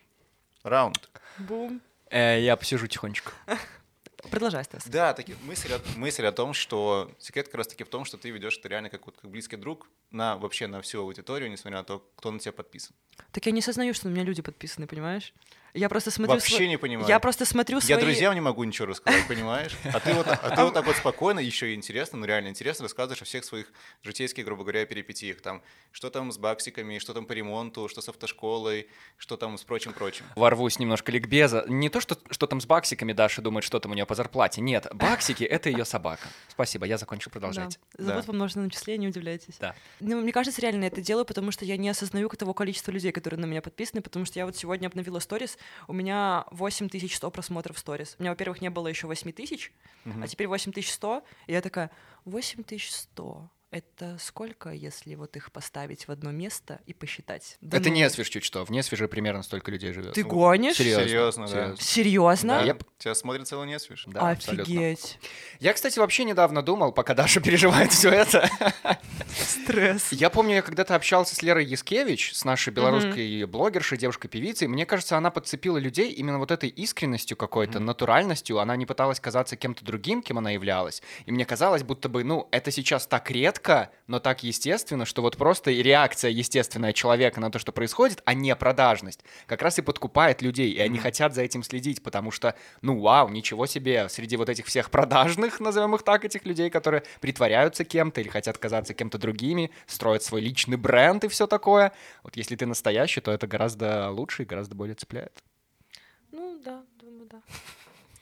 Раунд. 0.63 1.11
Бум. 1.39 1.81
Э, 2.11 2.41
Я 2.41 2.57
посижу 2.57 2.87
тихонечко. 2.87 3.33
Продолжай, 4.31 4.65
Стас. 4.65 4.87
Да, 4.87 5.15
таки, 5.15 5.37
мысль, 5.43 5.73
о, 5.73 5.81
мысль 5.97 6.27
о 6.27 6.33
том, 6.33 6.53
что 6.53 7.11
секрет 7.19 7.47
как 7.47 7.57
раз 7.57 7.69
таки 7.69 7.85
в 7.85 7.89
том, 7.89 8.05
что 8.05 8.17
ты 8.17 8.31
ведешь 8.31 8.59
это 8.59 8.69
реально 8.69 8.91
как, 8.91 9.07
вот, 9.07 9.17
как 9.21 9.31
близкий 9.31 9.57
друг 9.57 9.89
на 10.11 10.37
вообще 10.37 10.67
на 10.67 10.81
всю 10.83 11.01
аудиторию, 11.01 11.51
несмотря 11.51 11.79
на 11.79 11.85
то, 11.85 11.99
кто 12.17 12.31
на 12.31 12.39
тебя 12.39 12.53
подписан. 12.53 12.95
Так 13.33 13.47
я 13.47 13.53
не 13.53 13.63
сознаю, 13.63 13.95
что 13.95 14.09
на 14.09 14.13
меня 14.13 14.25
люди 14.25 14.43
подписаны, 14.43 14.87
понимаешь? 14.87 15.33
Я 15.75 15.89
просто 15.89 16.11
смотрю... 16.11 16.35
Вообще 16.35 16.65
сво- 16.65 16.69
не 16.69 16.77
понимаю. 16.77 17.09
Я 17.09 17.19
просто 17.21 17.45
смотрю 17.45 17.81
свои... 17.81 17.91
Я 17.95 18.01
друзьям 18.01 18.35
не 18.35 18.41
могу 18.41 18.65
ничего 18.65 18.87
рассказать, 18.87 19.27
понимаешь? 19.29 19.77
А 19.85 20.01
ты 20.01 20.15
вот, 20.15 20.27
а 20.27 20.57
ты 20.57 20.63
вот 20.63 20.75
так 20.75 20.87
вот 20.87 20.97
спокойно, 20.97 21.41
еще 21.41 21.73
и 21.73 21.75
интересно, 21.75 22.19
ну 22.19 22.25
реально 22.27 22.49
интересно 22.49 22.85
рассказываешь 22.85 23.21
о 23.23 23.25
всех 23.25 23.45
своих 23.45 23.71
житейских, 24.03 24.45
грубо 24.45 24.63
говоря, 24.63 24.87
перипетиях. 24.87 25.41
Там, 25.41 25.63
что 25.93 26.11
там 26.11 26.33
с 26.33 26.39
баксиками, 26.39 26.99
что 26.99 27.13
там 27.15 27.27
по 27.27 27.33
ремонту, 27.33 27.89
что 27.89 28.01
с 28.01 28.09
автошколой, 28.09 28.89
что 29.17 29.37
там 29.37 29.59
с 29.59 29.65
прочим-прочим. 29.65 30.25
Ворвусь 30.37 30.79
немножко 30.79 31.13
ликбеза. 31.13 31.65
Не 31.69 31.89
то, 31.91 32.01
что, 32.01 32.17
что 32.31 32.47
там 32.47 32.61
с 32.61 32.67
баксиками 32.67 33.13
Даша 33.13 33.43
думает, 33.43 33.65
что 33.65 33.79
там 33.79 33.93
у 33.93 33.95
нее 33.95 34.07
по 34.07 34.15
зарплате. 34.15 34.61
Нет, 34.61 34.87
баксики— 34.95 35.45
это 35.45 35.69
ее 35.69 35.85
собака. 35.85 36.29
Спасибо, 36.49 36.87
я 36.87 36.97
закончил, 36.99 37.31
Да. 37.31 37.33
продолжайте. 37.33 37.79
Зовут 37.99 38.23
Да. 38.23 38.27
помноженное 38.27 38.71
числе, 38.71 38.97
не 38.97 39.09
удивляйтесь. 39.09 39.57
Да. 39.61 39.75
Ну, 40.01 40.21
мне 40.21 40.33
кажется, 40.33 40.61
реально 40.63 40.85
это 40.87 41.01
делаю, 41.01 41.25
потому 41.25 41.51
что 41.53 41.65
я 41.65 41.77
не 41.77 41.89
осознаю 41.89 42.29
того 42.29 42.55
количества 42.55 42.93
людей, 42.93 43.11
которые 43.11 43.41
на 43.41 43.47
меня 43.47 43.61
подписаны, 43.63 44.01
потому 44.01 44.25
что 44.25 44.39
я 44.39 44.47
вот 44.47 44.57
сегодня 44.57 44.87
обновила 44.87 45.19
сторис, 45.19 45.58
у 45.87 45.93
меня 45.93 46.45
8100 46.51 47.31
просмотров 47.31 47.77
в 47.77 47.79
сторис. 47.79 48.17
У 48.19 48.23
меня, 48.23 48.31
во-первых, 48.33 48.61
не 48.61 48.71
было 48.71 48.89
еще 48.89 49.07
8000, 49.07 49.73
Мгм. 50.05 50.23
а 50.23 50.27
теперь 50.29 50.47
8100, 50.49 51.23
и 51.47 51.53
я 51.53 51.61
такая, 51.61 51.91
8100, 52.25 53.51
это 53.71 54.17
сколько, 54.19 54.71
если 54.71 55.15
вот 55.15 55.37
их 55.37 55.53
поставить 55.53 56.09
в 56.09 56.11
одно 56.11 56.31
место 56.31 56.81
и 56.87 56.95
посчитать? 56.95 57.59
Да 57.61 57.77
это 57.77 57.91
ну, 57.91 57.97
не 57.97 58.09
свеж 58.09 58.29
чуть 58.29 58.45
что. 58.45 58.65
В 58.65 58.71
Несвеже 58.71 59.09
примерно 59.09 59.43
столько 59.43 59.71
людей 59.71 59.93
живет. 59.93 60.15
Ты 60.15 60.25
Ну, 60.25 60.31
гонишь? 60.31 60.77
Серьезно. 60.77 61.05
Серьезно, 61.05 61.47
да. 61.47 61.53
серьезно. 61.53 61.77
Серьезно? 61.85 62.59
Да, 62.61 62.65
Еп. 62.65 62.85
Тебя 62.99 63.15
смотрит 63.15 63.47
целый 63.47 63.69
несвеж. 63.69 64.05
Да, 64.07 64.31
абсолютно. 64.31 64.65
Офигеть. 64.65 65.19
Я, 65.61 65.73
кстати, 65.73 65.99
вообще 65.99 66.25
недавно 66.25 66.63
думал, 66.63 66.93
пока 66.93 67.15
Даша 67.15 67.41
переживает 67.43 67.93
все 67.93 68.11
это. 68.11 68.51
Стресс. 69.37 70.13
Я 70.13 70.31
помню, 70.31 70.57
я 70.57 70.63
когда-то 70.63 70.95
общался 70.95 71.37
с 71.37 71.43
Лерой 71.43 71.65
Яскевич, 71.65 72.35
с 72.35 72.45
нашей 72.45 72.73
белорусской 72.73 73.45
блогершей, 73.45 73.99
девушкой-певицей. 73.99 74.67
Мне 74.67 74.87
кажется, 74.87 75.17
она 75.17 75.31
подцепила 75.31 75.79
людей 75.79 76.11
именно 76.11 76.39
вот 76.39 76.51
этой 76.51 76.71
искренностью 76.71 77.37
какой-то, 77.37 77.79
натуральностью. 77.81 78.59
Она 78.59 78.75
не 78.77 78.87
пыталась 78.87 79.21
казаться 79.21 79.57
кем-то 79.57 79.85
другим, 79.85 80.23
кем 80.23 80.39
она 80.39 80.51
являлась. 80.51 81.03
И 81.27 81.33
мне 81.33 81.45
казалось, 81.45 81.83
будто 81.83 82.09
бы, 82.09 82.25
ну, 82.25 82.49
это 82.51 82.71
сейчас 82.71 83.07
так 83.07 83.31
редко, 83.31 83.58
редко, 83.59 83.91
но 84.07 84.21
так 84.21 84.43
естественно, 84.45 85.05
что 85.05 85.23
вот 85.23 85.37
просто 85.37 85.71
реакция 85.71 86.31
естественная 86.31 86.93
человека 86.93 87.41
на 87.41 87.51
то, 87.51 87.59
что 87.59 87.73
происходит, 87.73 88.23
а 88.25 88.35
не 88.35 88.55
продажность, 88.55 89.25
как 89.47 89.63
раз 89.63 89.79
и 89.79 89.83
подкупает 89.83 90.43
людей, 90.43 90.71
и 90.71 90.81
они 90.81 90.99
хотят 90.99 91.35
за 91.35 91.43
этим 91.43 91.63
следить, 91.63 92.03
потому 92.03 92.31
что, 92.31 92.55
ну 92.83 93.01
вау, 93.01 93.29
ничего 93.29 93.67
себе, 93.67 94.09
среди 94.09 94.37
вот 94.37 94.49
этих 94.49 94.67
всех 94.67 94.91
продажных, 94.91 95.61
назовем 95.61 95.95
их 95.95 96.03
так, 96.03 96.25
этих 96.25 96.47
людей, 96.47 96.71
которые 96.71 97.03
притворяются 97.21 97.85
кем-то 97.85 98.21
или 98.21 98.29
хотят 98.29 98.59
казаться 98.59 98.95
кем-то 98.95 99.19
другими, 99.19 99.71
строят 99.87 100.23
свой 100.23 100.41
личный 100.41 100.77
бренд 100.77 101.25
и 101.25 101.29
все 101.29 101.47
такое. 101.47 101.93
Вот 102.23 102.37
если 102.37 102.57
ты 102.57 102.67
настоящий, 102.67 103.21
то 103.21 103.33
это 103.33 103.47
гораздо 103.47 104.11
лучше 104.11 104.43
и 104.43 104.47
гораздо 104.47 104.75
более 104.77 104.95
цепляет. 104.95 105.43
Ну 106.31 106.61
да, 106.65 106.83
думаю, 107.01 107.29
да. 107.29 107.41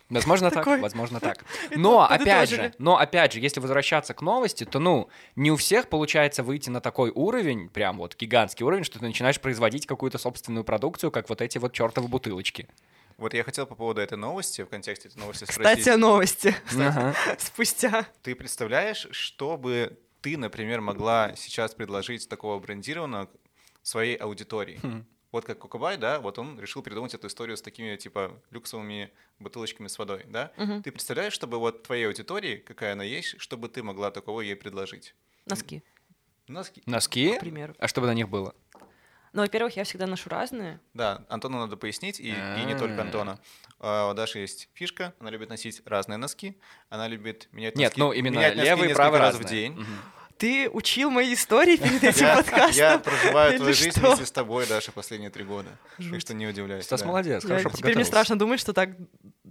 Возможно 0.08 0.50
так, 0.50 0.66
возможно 0.66 1.20
так. 1.20 1.44
Но 1.74 2.08
опять 2.08 2.50
же, 2.50 2.72
но 2.78 2.96
опять 2.96 3.32
же, 3.32 3.40
если 3.40 3.58
возвращаться 3.60 4.14
к 4.14 4.22
новости, 4.22 4.64
то 4.64 4.78
ну 4.78 5.08
не 5.34 5.50
у 5.50 5.56
всех 5.56 5.88
получается 5.88 6.42
выйти 6.42 6.70
на 6.70 6.80
такой 6.80 7.10
уровень, 7.10 7.68
прям 7.68 7.98
вот 7.98 8.16
гигантский 8.16 8.64
уровень, 8.64 8.84
что 8.84 8.98
ты 8.98 9.04
начинаешь 9.04 9.40
производить 9.40 9.86
какую-то 9.86 10.18
собственную 10.18 10.64
продукцию, 10.64 11.10
как 11.10 11.28
вот 11.28 11.40
эти 11.40 11.58
вот 11.58 11.72
чертовы 11.72 12.08
бутылочки. 12.08 12.68
Вот 13.18 13.32
я 13.32 13.42
хотел 13.44 13.66
по 13.66 13.74
поводу 13.74 14.00
этой 14.00 14.18
новости, 14.18 14.62
в 14.62 14.66
контексте 14.66 15.08
этой 15.08 15.18
новости 15.18 15.44
спросить. 15.44 15.78
Кстати, 15.78 15.88
о 15.88 15.96
новости. 15.96 16.54
Ага. 16.78 17.14
Спустя. 17.38 18.06
Ты 18.22 18.34
представляешь, 18.34 19.08
что 19.10 19.56
бы 19.56 19.98
ты, 20.20 20.36
например, 20.36 20.82
могла 20.82 21.34
сейчас 21.34 21.74
предложить 21.74 22.28
такого 22.28 22.58
брендированного 22.58 23.30
своей 23.82 24.16
аудитории? 24.16 24.78
Хм. 24.82 25.06
Вот 25.36 25.44
как 25.44 25.58
Кокобай, 25.58 25.98
да, 25.98 26.18
вот 26.18 26.38
он 26.38 26.58
решил 26.58 26.80
придумать 26.80 27.12
эту 27.12 27.26
историю 27.26 27.58
с 27.58 27.60
такими, 27.60 27.94
типа, 27.96 28.40
люксовыми 28.50 29.10
бутылочками 29.38 29.86
с 29.86 29.98
водой, 29.98 30.24
да? 30.28 30.50
Мгм. 30.56 30.82
Ты 30.82 30.90
представляешь, 30.90 31.34
чтобы 31.34 31.58
вот 31.58 31.82
твоей 31.82 32.06
аудитории, 32.06 32.56
какая 32.56 32.94
она 32.94 33.04
есть, 33.04 33.38
чтобы 33.38 33.68
ты 33.68 33.82
могла 33.82 34.10
такого 34.10 34.40
ей 34.40 34.56
предложить? 34.56 35.14
Носки, 35.44 35.82
Носки. 36.48 36.82
Носки? 36.86 37.36
к 37.36 37.40
примеру. 37.40 37.74
А 37.78 37.86
что 37.86 38.00
бы 38.00 38.06
на 38.06 38.14
них 38.14 38.30
было? 38.30 38.54
Ну, 39.34 39.42
во-первых, 39.42 39.76
я 39.76 39.84
всегда 39.84 40.06
ношу 40.06 40.30
разные. 40.30 40.80
Да, 40.94 41.26
Антону 41.28 41.58
надо 41.58 41.76
пояснить, 41.76 42.18
и, 42.18 42.30
и 42.30 42.64
не 42.64 42.74
только 42.74 43.02
А. 43.02 43.04
Антона. 43.04 43.38
У 43.78 44.14
Даши 44.14 44.38
есть 44.38 44.70
фишка, 44.72 45.12
она 45.20 45.28
любит 45.28 45.50
носить 45.50 45.82
разные 45.84 46.16
носки, 46.16 46.58
она 46.88 47.08
любит 47.08 47.50
менять 47.52 47.76
Нет, 47.76 47.90
носки, 47.90 48.00
ну 48.00 48.12
именно 48.12 48.36
менять 48.36 48.56
носки 48.56 48.70
левый 48.70 48.90
и 48.90 48.94
правый 48.94 49.20
раз 49.20 49.36
в 49.36 49.44
день. 49.44 49.72
Мгм. 49.72 49.84
Ты 50.38 50.68
учил 50.70 51.10
мои 51.10 51.32
истории 51.34 51.76
перед 51.76 52.04
этим 52.04 52.26
Я, 52.26 52.36
подкастом? 52.36 52.76
я 52.76 52.98
проживаю 52.98 53.56
твою 53.56 53.74
жизнь 53.74 53.98
вместе 54.00 54.26
с 54.26 54.30
тобой, 54.30 54.66
Даша, 54.66 54.92
последние 54.92 55.30
три 55.30 55.44
года. 55.44 55.70
Так 55.96 56.20
что 56.20 56.34
не 56.34 56.46
удивляйся. 56.46 56.86
Стас 56.86 57.04
молодец, 57.04 57.42
Я- 57.44 57.48
хорошо 57.48 57.70
Теперь 57.70 57.94
мне 57.94 58.04
страшно 58.04 58.38
думать, 58.38 58.60
что 58.60 58.72
так 58.72 58.90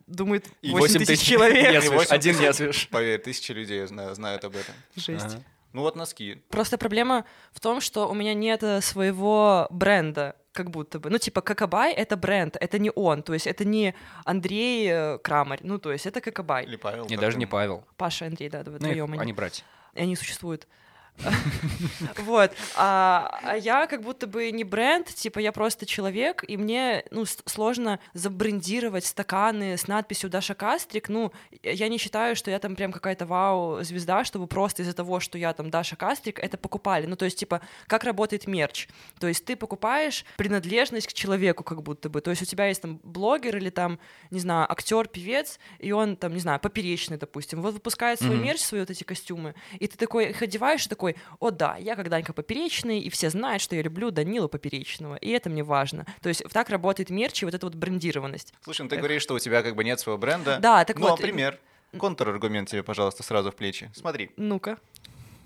думает 0.07 0.45
И 0.61 0.71
8 0.71 0.79
8 0.99 1.05
тысяч 1.05 1.25
человек. 1.27 1.63
Нет, 1.63 1.73
Не 1.73 1.81
свиш, 1.81 1.93
8 1.93 2.15
один 2.15 2.39
не 2.39 2.53
свиш. 2.53 2.87
Поверь, 2.89 3.19
тысячи 3.19 3.51
людей 3.51 3.85
зна- 3.87 4.13
знают 4.13 4.43
об 4.45 4.55
этом. 4.55 4.75
Жесть. 4.95 5.37
Ну 5.73 5.81
вот 5.81 5.95
носки. 5.97 6.41
Просто 6.49 6.77
проблема 6.77 7.25
в 7.51 7.59
том, 7.59 7.81
что 7.81 8.07
у 8.07 8.13
меня 8.13 8.33
нет 8.33 8.63
э, 8.63 8.79
своего 8.79 9.67
бренда, 9.69 10.37
как 10.53 10.69
будто 10.69 10.99
бы. 11.01 11.09
Ну, 11.09 11.17
типа, 11.17 11.41
Какабай— 11.41 11.91
это 11.93 12.15
бренд, 12.15 12.55
это 12.57 12.79
не 12.79 12.91
он. 12.95 13.23
То 13.23 13.33
есть 13.33 13.45
это 13.45 13.65
не 13.65 13.93
Андрей 14.23 14.87
э, 14.89 15.17
Крамарь. 15.17 15.59
Ну, 15.63 15.77
то 15.77 15.91
есть 15.91 16.05
это 16.05 16.21
Какабай. 16.21 16.63
Или 16.63 16.77
Павел. 16.77 17.07
Не, 17.09 17.17
даже 17.17 17.37
не 17.37 17.45
Павел. 17.45 17.83
Паша, 17.97 18.27
Андрей, 18.27 18.47
да, 18.49 18.63
Ну, 18.65 18.71
вдвоем 18.71 19.11
они. 19.11 19.19
они 19.21 19.33
братья. 19.33 19.65
И 19.95 20.01
они 20.01 20.15
существуют. 20.15 20.67
Вот. 22.17 22.51
А, 22.75 23.39
а 23.43 23.55
я 23.57 23.87
как 23.87 24.01
будто 24.01 24.27
бы 24.27 24.51
не 24.51 24.63
бренд, 24.63 25.07
типа 25.07 25.39
я 25.39 25.51
просто 25.51 25.85
человек, 25.85 26.43
и 26.47 26.57
мне 26.57 27.03
ну, 27.11 27.25
сложно 27.25 27.99
забрендировать 28.13 29.05
стаканы 29.05 29.77
с 29.77 29.87
надписью 29.87 30.29
Даша 30.29 30.55
Кастрик. 30.55 31.09
Ну, 31.09 31.31
я 31.63 31.87
не 31.87 31.97
считаю, 31.97 32.35
что 32.35 32.51
я 32.51 32.59
там 32.59 32.75
прям 32.75 32.91
какая-то 32.91 33.25
вау-звезда, 33.25 34.23
чтобы 34.23 34.47
просто 34.47 34.81
из-за 34.81 34.93
того, 34.93 35.19
что 35.19 35.37
я 35.37 35.53
там 35.53 35.69
Даша 35.69 35.95
Кастрик, 35.95 36.39
это 36.39 36.57
покупали. 36.57 37.05
Ну, 37.05 37.15
то 37.15 37.25
есть, 37.25 37.37
типа, 37.39 37.61
как 37.87 38.03
работает 38.03 38.47
мерч. 38.47 38.87
То 39.19 39.27
есть 39.27 39.45
ты 39.45 39.55
покупаешь 39.55 40.25
принадлежность 40.37 41.07
к 41.07 41.13
человеку, 41.13 41.63
как 41.63 41.81
будто 41.81 42.09
бы. 42.09 42.21
То 42.21 42.31
есть 42.31 42.41
у 42.41 42.45
тебя 42.45 42.67
есть 42.67 42.81
там 42.81 42.99
блогер 43.03 43.57
или 43.57 43.69
там, 43.69 43.99
не 44.31 44.39
знаю, 44.39 44.71
актер, 44.71 45.07
певец, 45.07 45.59
и 45.79 45.91
он 45.91 46.15
там, 46.15 46.33
не 46.33 46.39
знаю, 46.39 46.59
поперечный, 46.59 47.17
допустим, 47.17 47.61
вот 47.61 47.73
выпускает 47.73 48.19
свой 48.19 48.37
мерч, 48.37 48.61
свои 48.61 48.81
вот 48.81 48.89
эти 48.89 49.03
костюмы, 49.03 49.55
и 49.79 49.87
ты 49.87 49.97
такой 49.97 50.29
их 50.29 50.41
одеваешь, 50.41 50.85
и 50.85 50.89
такой, 50.89 51.04
о 51.39 51.51
да, 51.51 51.77
я 51.77 51.95
как 51.95 52.09
Данька 52.09 52.33
Поперечный, 52.33 52.99
и 52.99 53.09
все 53.09 53.29
знают, 53.29 53.61
что 53.61 53.75
я 53.75 53.81
люблю 53.81 54.11
Данилу 54.11 54.49
Поперечного, 54.49 55.15
и 55.15 55.29
это 55.29 55.49
мне 55.49 55.63
важно. 55.63 56.05
То 56.21 56.29
есть 56.29 56.43
так 56.51 56.69
работает 56.69 57.09
мерч 57.09 57.43
и 57.43 57.45
вот 57.45 57.53
эта 57.53 57.65
вот 57.65 57.75
брендированность. 57.75 58.53
Слушай, 58.63 58.81
ну 58.81 58.89
ты 58.89 58.97
говоришь, 58.97 59.21
что 59.21 59.33
у 59.33 59.39
тебя 59.39 59.61
как 59.63 59.75
бы 59.75 59.83
нет 59.83 59.99
своего 59.99 60.17
бренда. 60.17 60.59
Да, 60.59 60.83
так 60.85 60.97
ну, 60.97 61.09
вот, 61.09 61.19
а 61.19 61.21
пример. 61.21 61.59
Контраргумент 61.97 62.69
тебе, 62.69 62.83
пожалуйста, 62.83 63.23
сразу 63.23 63.51
в 63.51 63.55
плечи. 63.55 63.89
Смотри, 63.95 64.31
Ну-ка. 64.35 64.77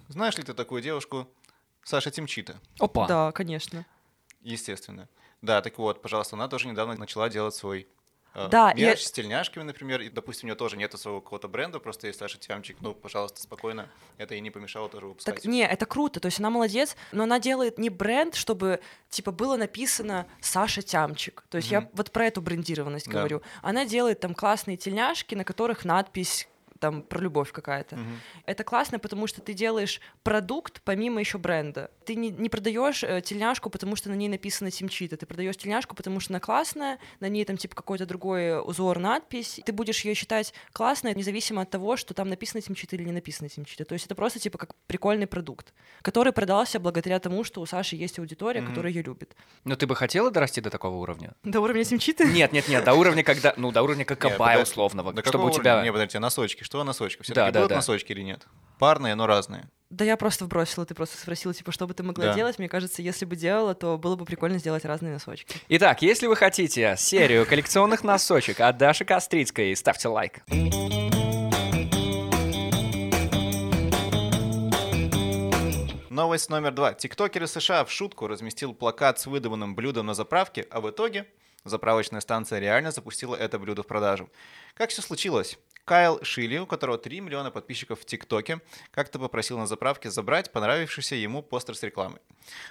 знаешь 0.08 0.38
ли 0.38 0.44
ты 0.44 0.54
такую 0.54 0.82
девушку 0.82 1.28
Саша 1.84 2.12
Тимчита? 2.12 2.60
Опа. 2.80 3.08
Да, 3.08 3.32
конечно. 3.32 3.86
Естественно. 4.42 5.08
Да, 5.42 5.62
так 5.62 5.78
вот, 5.78 6.02
пожалуйста, 6.02 6.36
она 6.36 6.48
тоже 6.48 6.68
недавно 6.68 6.96
начала 6.96 7.30
делать 7.30 7.56
свой 7.56 7.88
э, 8.34 8.48
Да, 8.50 8.74
я- 8.76 8.88
мерч 8.90 9.02
с 9.04 9.12
тельняшками, 9.12 9.64
например. 9.64 10.02
И, 10.02 10.10
допустим, 10.10 10.48
у 10.48 10.48
нее 10.50 10.56
тоже 10.56 10.76
нет 10.78 10.92
своего 11.00 11.22
какого-то 11.22 11.48
бренда, 11.48 11.80
просто 11.80 12.08
есть 12.08 12.20
Саша 12.20 12.38
Тямчик. 12.38 12.78
Ну, 12.82 12.94
пожалуйста, 12.94 13.42
спокойно. 13.42 13.90
Это 14.18 14.34
ей 14.34 14.42
не 14.42 14.52
помешало 14.52 14.90
тоже 14.90 15.06
выпускать. 15.08 15.36
Так, 15.36 15.46
не, 15.46 15.62
это 15.66 15.86
круто, 15.86 16.20
то 16.20 16.26
есть 16.26 16.40
она 16.40 16.50
молодец, 16.50 16.96
но 17.12 17.24
она 17.24 17.40
делает 17.40 17.78
не 17.78 17.90
бренд, 17.90 18.36
чтобы, 18.36 18.82
типа, 19.10 19.32
было 19.32 19.56
написано 19.56 20.28
Саша 20.42 20.82
Тямчик. 20.82 21.46
То 21.50 21.58
есть 21.58 21.72
я 21.72 21.82
Мгм. 21.82 21.90
вот 21.94 22.12
про 22.12 22.26
эту 22.26 22.42
брендированность 22.42 23.06
Да. 23.06 23.14
говорю. 23.14 23.42
Она 23.62 23.86
делает 23.86 24.20
там 24.20 24.34
классные 24.36 24.76
тельняшки, 24.76 25.36
на 25.36 25.46
которых 25.46 25.86
надпись 25.86 26.49
там 26.80 27.02
про 27.02 27.20
любовь 27.20 27.52
какая-то. 27.52 27.96
Мгм. 27.98 28.20
Это 28.46 28.64
классно, 28.64 29.00
потому 29.00 29.28
что 29.28 29.42
ты 29.42 29.54
делаешь 29.54 30.02
продукт 30.24 30.82
помимо 30.84 31.20
еще 31.20 31.38
бренда. 31.38 31.92
Ты 32.06 32.16
не, 32.16 32.30
не 32.30 32.50
продаешь 32.50 33.04
э, 33.04 33.22
тельняшку, 33.22 33.70
потому 33.70 33.96
что 33.96 34.10
на 34.10 34.14
ней 34.16 34.30
написано 34.30 34.72
Тимчита. 34.72 35.18
Ты 35.18 35.26
продаешь 35.26 35.58
тельняшку, 35.58 35.96
потому 35.96 36.20
что 36.20 36.34
она 36.34 36.40
классная, 36.40 37.00
на 37.20 37.28
ней 37.30 37.46
там 37.46 37.58
типа 37.58 37.76
какой-то 37.76 38.06
другой 38.06 38.62
узор, 38.62 39.00
надпись. 39.00 39.60
Ты 39.66 39.72
будешь 39.74 40.06
ее 40.06 40.14
считать 40.14 40.54
классной, 40.72 41.14
независимо 41.16 41.62
от 41.62 41.70
того, 41.70 41.98
что 41.98 42.14
там 42.14 42.30
написано 42.30 42.62
Тимчита 42.62 42.96
или 42.96 43.04
не 43.04 43.12
написано 43.12 43.50
Тимчита. 43.50 43.86
То 43.86 43.94
есть 43.94 44.06
это 44.06 44.16
просто 44.16 44.40
типа 44.40 44.58
как 44.58 44.76
прикольный 44.88 45.28
продукт, 45.28 45.74
который 46.02 46.34
продался 46.34 46.80
благодаря 46.80 47.20
тому, 47.20 47.44
что 47.44 47.62
у 47.62 47.66
Саши 47.66 47.96
есть 47.96 48.20
аудитория, 48.20 48.62
Мгм. 48.62 48.70
которая 48.70 48.92
ее 48.92 49.04
любит. 49.04 49.36
Но 49.64 49.76
ты 49.76 49.86
бы 49.88 49.96
хотела 49.96 50.32
дорасти 50.32 50.62
до 50.62 50.70
такого 50.70 50.96
уровня? 50.98 51.34
До 51.44 51.60
уровня 51.62 51.84
Тимчиты? 51.84 52.26
Нет, 52.26 52.52
нет, 52.54 52.68
нет, 52.68 52.84
до 52.84 52.94
уровня, 52.94 53.24
когда, 53.24 53.54
ну, 53.58 53.72
до 53.72 53.84
уровня 53.84 54.06
как 54.06 54.20
Кабая 54.20 54.38
подожди, 54.58 54.72
условного, 54.72 55.14
чтобы 55.26 55.48
у 55.48 55.52
тебя... 55.52 55.84
Не, 55.84 55.92
подождите, 55.92 56.20
носочки. 56.20 56.64
Что 56.70 56.84
носочки? 56.84 57.24
все 57.24 57.34
Да, 57.34 57.46
таки 57.46 57.54
да, 57.54 57.60
будут 57.62 57.70
да. 57.72 57.76
носочки 57.78 58.12
или 58.12 58.22
нет? 58.22 58.46
Парные, 58.78 59.16
но 59.16 59.26
разные. 59.26 59.68
Да 59.90 60.06
я 60.06 60.16
просто 60.18 60.46
вбросила, 60.46 60.86
ты 60.86 60.94
просто 60.94 61.18
спросила, 61.18 61.52
типа, 61.52 61.72
что 61.72 61.88
бы 61.88 61.96
ты 61.96 62.04
могла 62.04 62.26
Да. 62.26 62.34
делать. 62.36 62.60
Мне 62.60 62.70
кажется, 62.70 63.02
если 63.02 63.26
бы 63.26 63.36
делала, 63.36 63.74
то 63.74 63.98
было 63.98 64.16
бы 64.16 64.24
прикольно 64.24 64.60
сделать 64.60 64.86
разные 64.86 65.14
носочки. 65.14 65.60
Итак, 65.70 66.04
если 66.04 66.28
вы 66.28 66.36
хотите 66.36 66.94
серию 66.96 67.48
коллекционных 67.48 68.04
носочек 68.04 68.60
от 68.60 68.78
Даши 68.78 69.04
Кострицкой, 69.04 69.76
ставьте 69.76 70.10
лайк. 70.10 70.44
Новость 76.10 76.50
номер 76.50 76.72
два. 76.72 76.94
Тиктокер 76.94 77.44
из 77.44 77.52
США 77.54 77.86
в 77.86 77.92
шутку 77.92 78.28
разместил 78.28 78.74
плакат 78.74 79.20
с 79.20 79.26
выдуманным 79.26 79.76
блюдом 79.76 80.06
на 80.08 80.14
заправке, 80.14 80.68
а 80.70 80.82
в 80.82 80.90
итоге 80.90 81.26
заправочная 81.64 82.20
станция 82.22 82.60
реально 82.60 82.92
запустила 82.92 83.36
это 83.36 83.58
блюдо 83.60 83.84
в 83.84 83.88
продажу. 83.88 84.30
Как 84.74 84.90
все 84.90 85.02
случилось? 85.02 85.58
Кайл 85.90 86.24
Шилли, 86.24 86.60
у 86.60 86.68
которого 86.68 87.00
3 87.00 87.20
миллиона 87.20 87.50
подписчиков 87.50 88.00
в 88.00 88.06
ТикТоке, 88.06 88.62
как-то 88.92 89.18
попросил 89.18 89.58
на 89.58 89.66
заправке 89.66 90.12
забрать 90.12 90.52
понравившийся 90.52 91.16
ему 91.16 91.42
постер 91.42 91.76
с 91.76 91.82
рекламой. 91.82 92.20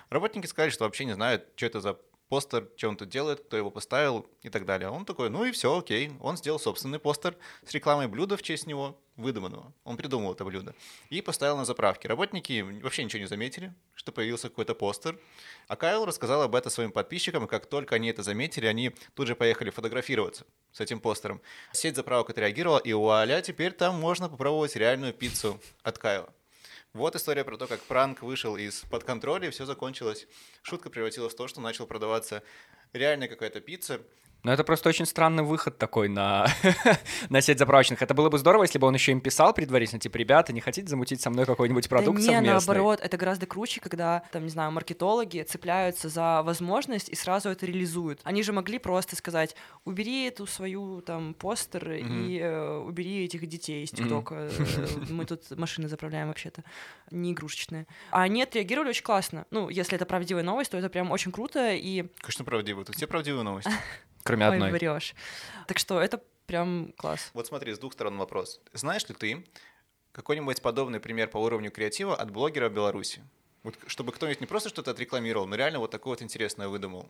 Работники 0.09 0.47
сказали, 0.47 0.71
что 0.71 0.85
вообще 0.85 1.05
не 1.05 1.15
знают, 1.15 1.49
что 1.57 1.67
это 1.67 1.81
за 1.81 1.99
постер, 2.29 2.69
что 2.77 2.89
он 2.89 2.97
тут 2.97 3.09
делает, 3.09 3.41
кто 3.41 3.57
его 3.57 3.71
поставил 3.71 4.27
и 4.43 4.51
так 4.51 4.65
далее. 4.65 4.91
Он 4.91 5.05
такой, 5.05 5.31
ну 5.31 5.45
и 5.45 5.53
все, 5.53 5.77
окей. 5.79 6.13
Он 6.21 6.37
сделал 6.37 6.59
собственный 6.59 6.99
постер 6.99 7.37
с 7.67 7.73
рекламой 7.73 8.07
блюда 8.07 8.37
в 8.37 8.43
честь 8.43 8.67
него, 8.67 8.99
выдуманного. 9.17 9.73
Он 9.85 9.97
придумал 9.97 10.33
это 10.33 10.45
блюдо. 10.45 10.75
И 11.11 11.21
поставил 11.21 11.57
на 11.57 11.65
заправке. 11.65 12.09
Работники 12.09 12.61
вообще 12.83 13.05
ничего 13.05 13.21
не 13.21 13.29
заметили, 13.29 13.75
что 13.95 14.13
появился 14.13 14.49
какой-то 14.49 14.75
постер. 14.75 15.19
А 15.67 15.77
Кайл 15.77 16.05
рассказал 16.05 16.43
об 16.43 16.55
этом 16.55 16.71
своим 16.71 16.93
подписчикам, 16.93 17.45
и 17.45 17.49
как 17.49 17.67
только 17.67 17.97
они 17.97 18.09
это 18.09 18.23
заметили, 18.23 18.67
они 18.67 18.93
тут 19.15 19.27
же 19.27 19.35
поехали 19.35 19.71
фотографироваться 19.71 20.47
с 20.73 20.81
этим 20.81 21.01
постером. 21.01 21.41
Сеть 21.73 21.97
заправок 21.97 22.31
отреагировала, 22.31 22.79
и 22.79 22.93
вуаля, 22.93 23.43
теперь 23.43 23.73
там 23.73 23.97
можно 23.97 24.29
попробовать 24.29 24.77
реальную 24.77 25.13
пиццу 25.13 25.61
от 25.83 25.99
Кайла. 25.99 26.33
Вот 26.95 27.15
история 27.15 27.45
про 27.45 27.57
то, 27.59 27.67
как 27.67 27.81
пранк 27.83 28.23
вышел 28.23 28.57
из-под 28.57 29.05
контроля, 29.05 29.49
и 29.49 29.51
все 29.51 29.67
закончилось. 29.67 30.27
Шутка 30.63 30.89
превратилась 30.89 31.35
в 31.35 31.37
то, 31.37 31.47
что 31.47 31.61
начал 31.61 31.87
продаваться 31.87 32.43
реальная 32.95 33.29
какая-то 33.29 33.61
пицца. 33.61 34.01
Ну, 34.45 34.53
это 34.53 34.63
просто 34.63 34.89
очень 34.89 35.05
странный 35.05 35.43
выход 35.43 35.79
такой 35.79 36.09
на, 36.09 36.47
на 37.29 37.41
сеть 37.41 37.59
заправочных. 37.59 38.01
Это 38.03 38.15
было 38.15 38.31
бы 38.31 38.39
здорово, 38.39 38.63
если 38.63 38.79
бы 38.79 38.87
он 38.87 38.95
еще 38.95 39.11
им 39.11 39.21
писал 39.21 39.53
предварительно, 39.53 40.01
типа, 40.01 40.17
ребята, 40.17 40.53
не 40.53 40.61
хотите 40.61 40.87
замутить 40.89 41.21
со 41.21 41.31
мной 41.31 41.45
какой-нибудь 41.45 41.89
продукт 41.89 42.19
да 42.19 42.21
не, 42.21 42.27
совместный? 42.27 42.49
наоборот, 42.53 43.01
это 43.03 43.17
гораздо 43.17 43.47
круче, 43.47 43.81
когда, 43.81 44.23
там, 44.31 44.45
не 44.45 44.51
знаю, 44.51 44.71
маркетологи 44.71 45.43
цепляются 45.43 46.09
за 46.09 46.43
возможность 46.43 47.09
и 47.09 47.17
сразу 47.17 47.49
это 47.49 47.67
реализуют. 47.67 48.21
Они 48.23 48.45
же 48.45 48.53
могли 48.53 48.79
просто 48.79 49.17
сказать, 49.17 49.57
убери 49.85 50.27
эту 50.29 50.47
свою, 50.47 51.01
там, 51.01 51.35
постер 51.35 51.91
mm-hmm. 51.91 52.27
и 52.27 52.39
э, 52.39 52.77
убери 52.79 53.25
этих 53.25 53.45
детей 53.47 53.83
из 53.85 53.91
ТикТока. 53.91 54.35
Mm-hmm. 54.35 55.07
Мы 55.13 55.25
тут 55.25 55.51
машины 55.59 55.89
заправляем 55.89 56.29
вообще-то, 56.29 56.63
не 57.11 57.33
игрушечные. 57.33 57.89
А 58.13 58.23
они 58.23 58.43
отреагировали 58.45 58.91
очень 58.91 59.05
классно. 59.05 59.47
Ну, 59.51 59.69
если 59.69 59.97
это 59.97 60.07
правдивая 60.07 60.45
новость, 60.45 60.71
то 60.71 60.79
это 60.79 60.89
прям 60.89 61.11
очень 61.11 61.33
круто 61.33 61.73
и... 61.73 62.05
Конечно, 62.21 62.45
правдивая. 62.45 62.85
Тут 62.85 62.95
все 62.95 63.09
правдивые 63.09 63.43
новости. 63.43 63.73
Кроме 64.23 64.49
Ой, 64.49 64.55
одной. 64.55 64.73
врешь. 64.73 65.15
Так 65.67 65.79
что 65.79 66.01
это 66.01 66.23
прям 66.47 66.93
класс. 66.97 67.31
Вот 67.35 67.47
смотри, 67.47 67.75
с 67.75 67.79
двух 67.79 67.93
сторон 67.93 68.19
вопрос. 68.19 68.61
Знаешь 68.73 69.07
ли 69.09 69.15
ты 69.15 69.45
какой-нибудь 70.13 70.63
подобный 70.63 71.01
пример 71.01 71.29
по 71.29 71.39
уровню 71.39 71.71
креатива 71.71 72.17
от 72.17 72.31
блогера 72.31 72.69
в 72.69 72.73
Беларуси? 72.73 73.23
Вот 73.63 73.77
чтобы 73.87 74.13
кто-нибудь 74.13 74.41
не 74.41 74.47
просто 74.47 74.69
что-то 74.69 74.93
отрекламировал, 74.93 75.47
но 75.47 75.57
реально 75.57 75.79
вот 75.79 75.91
такое 75.91 76.13
вот 76.13 76.23
интересное 76.23 76.69
выдумал. 76.69 77.09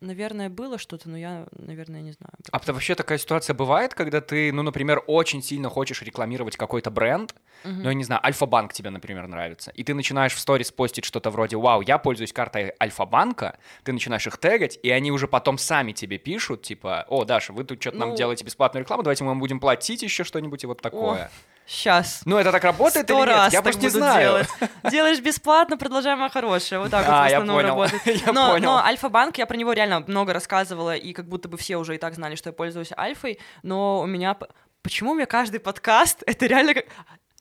Наверное, 0.00 0.50
было 0.50 0.76
что-то, 0.78 1.08
но 1.08 1.16
я, 1.16 1.46
наверное, 1.52 2.02
не 2.02 2.12
знаю. 2.12 2.32
А 2.52 2.58
то 2.58 2.72
вообще 2.74 2.94
такая 2.94 3.16
ситуация 3.16 3.54
бывает, 3.54 3.94
когда 3.94 4.20
ты, 4.20 4.52
ну, 4.52 4.62
например, 4.62 5.02
очень 5.06 5.42
сильно 5.42 5.70
хочешь 5.70 6.02
рекламировать 6.02 6.56
какой-то 6.58 6.90
бренд, 6.90 7.34
Мгм. 7.64 7.82
ну, 7.82 7.88
я 7.88 7.94
не 7.94 8.04
знаю, 8.04 8.20
Альфа-банк 8.24 8.74
тебе, 8.74 8.90
например, 8.90 9.26
нравится, 9.26 9.70
и 9.70 9.82
ты 9.84 9.94
начинаешь 9.94 10.34
в 10.34 10.38
сторис 10.38 10.70
постить 10.70 11.06
что-то 11.06 11.30
вроде 11.30 11.56
«Вау, 11.56 11.80
я 11.80 11.96
пользуюсь 11.96 12.32
картой 12.34 12.74
Альфа-банка», 12.80 13.58
ты 13.84 13.92
начинаешь 13.94 14.26
их 14.26 14.36
тегать, 14.36 14.78
и 14.82 14.90
они 14.90 15.10
уже 15.10 15.28
потом 15.28 15.56
сами 15.56 15.92
тебе 15.92 16.18
пишут, 16.18 16.60
типа 16.62 17.06
«О, 17.08 17.24
Даша, 17.24 17.54
вы 17.54 17.64
тут 17.64 17.80
что-то 17.80 17.96
нам 17.96 18.10
Ну- 18.10 18.16
делаете 18.16 18.44
бесплатную 18.44 18.84
рекламу, 18.84 19.02
давайте 19.02 19.24
мы 19.24 19.28
вам 19.30 19.40
будем 19.40 19.60
платить 19.60 20.02
еще 20.02 20.24
что-нибудь 20.24 20.62
и 20.62 20.66
вот 20.66 20.82
такое». 20.82 21.30
Сейчас. 21.66 22.22
Ну, 22.24 22.36
это 22.36 22.52
так 22.52 22.62
работает 22.62 23.06
Сто 23.06 23.14
или 23.14 23.26
нет? 23.26 23.28
раз 23.36 23.52
Я 23.52 23.58
так 23.60 23.64
просто 23.64 23.80
не 23.82 23.88
буду 23.88 23.98
знаю. 23.98 24.22
делать. 24.22 24.48
Делаешь 24.90 25.20
бесплатно, 25.20 25.76
продолжаем 25.76 26.28
хорошее. 26.30 26.80
Вот 26.80 26.90
так 26.90 27.04
вот 27.06 27.12
А, 27.12 27.26
в 27.26 27.30
я 27.30 27.38
основном 27.38 27.56
понял. 27.56 27.68
работает. 27.70 28.06
Я 28.26 28.32
но, 28.32 28.52
понял. 28.52 28.64
но 28.72 28.78
Альфа-банк, 28.84 29.36
я 29.38 29.46
про 29.46 29.56
него 29.56 29.72
реально 29.72 30.00
много 30.06 30.32
рассказывала, 30.32 30.94
и 30.94 31.12
как 31.12 31.28
будто 31.28 31.48
бы 31.48 31.56
все 31.58 31.76
уже 31.76 31.96
и 31.96 31.98
так 31.98 32.14
знали, 32.14 32.36
что 32.36 32.50
я 32.50 32.52
пользуюсь 32.52 32.92
Альфой, 32.96 33.40
но 33.62 34.00
у 34.00 34.06
меня... 34.06 34.34
п- 34.34 34.46
Почему 34.82 35.10
у 35.10 35.14
меня 35.14 35.26
каждый 35.26 35.58
подкаст, 35.58 36.22
это 36.26 36.46
реально 36.46 36.74
как... 36.74 36.84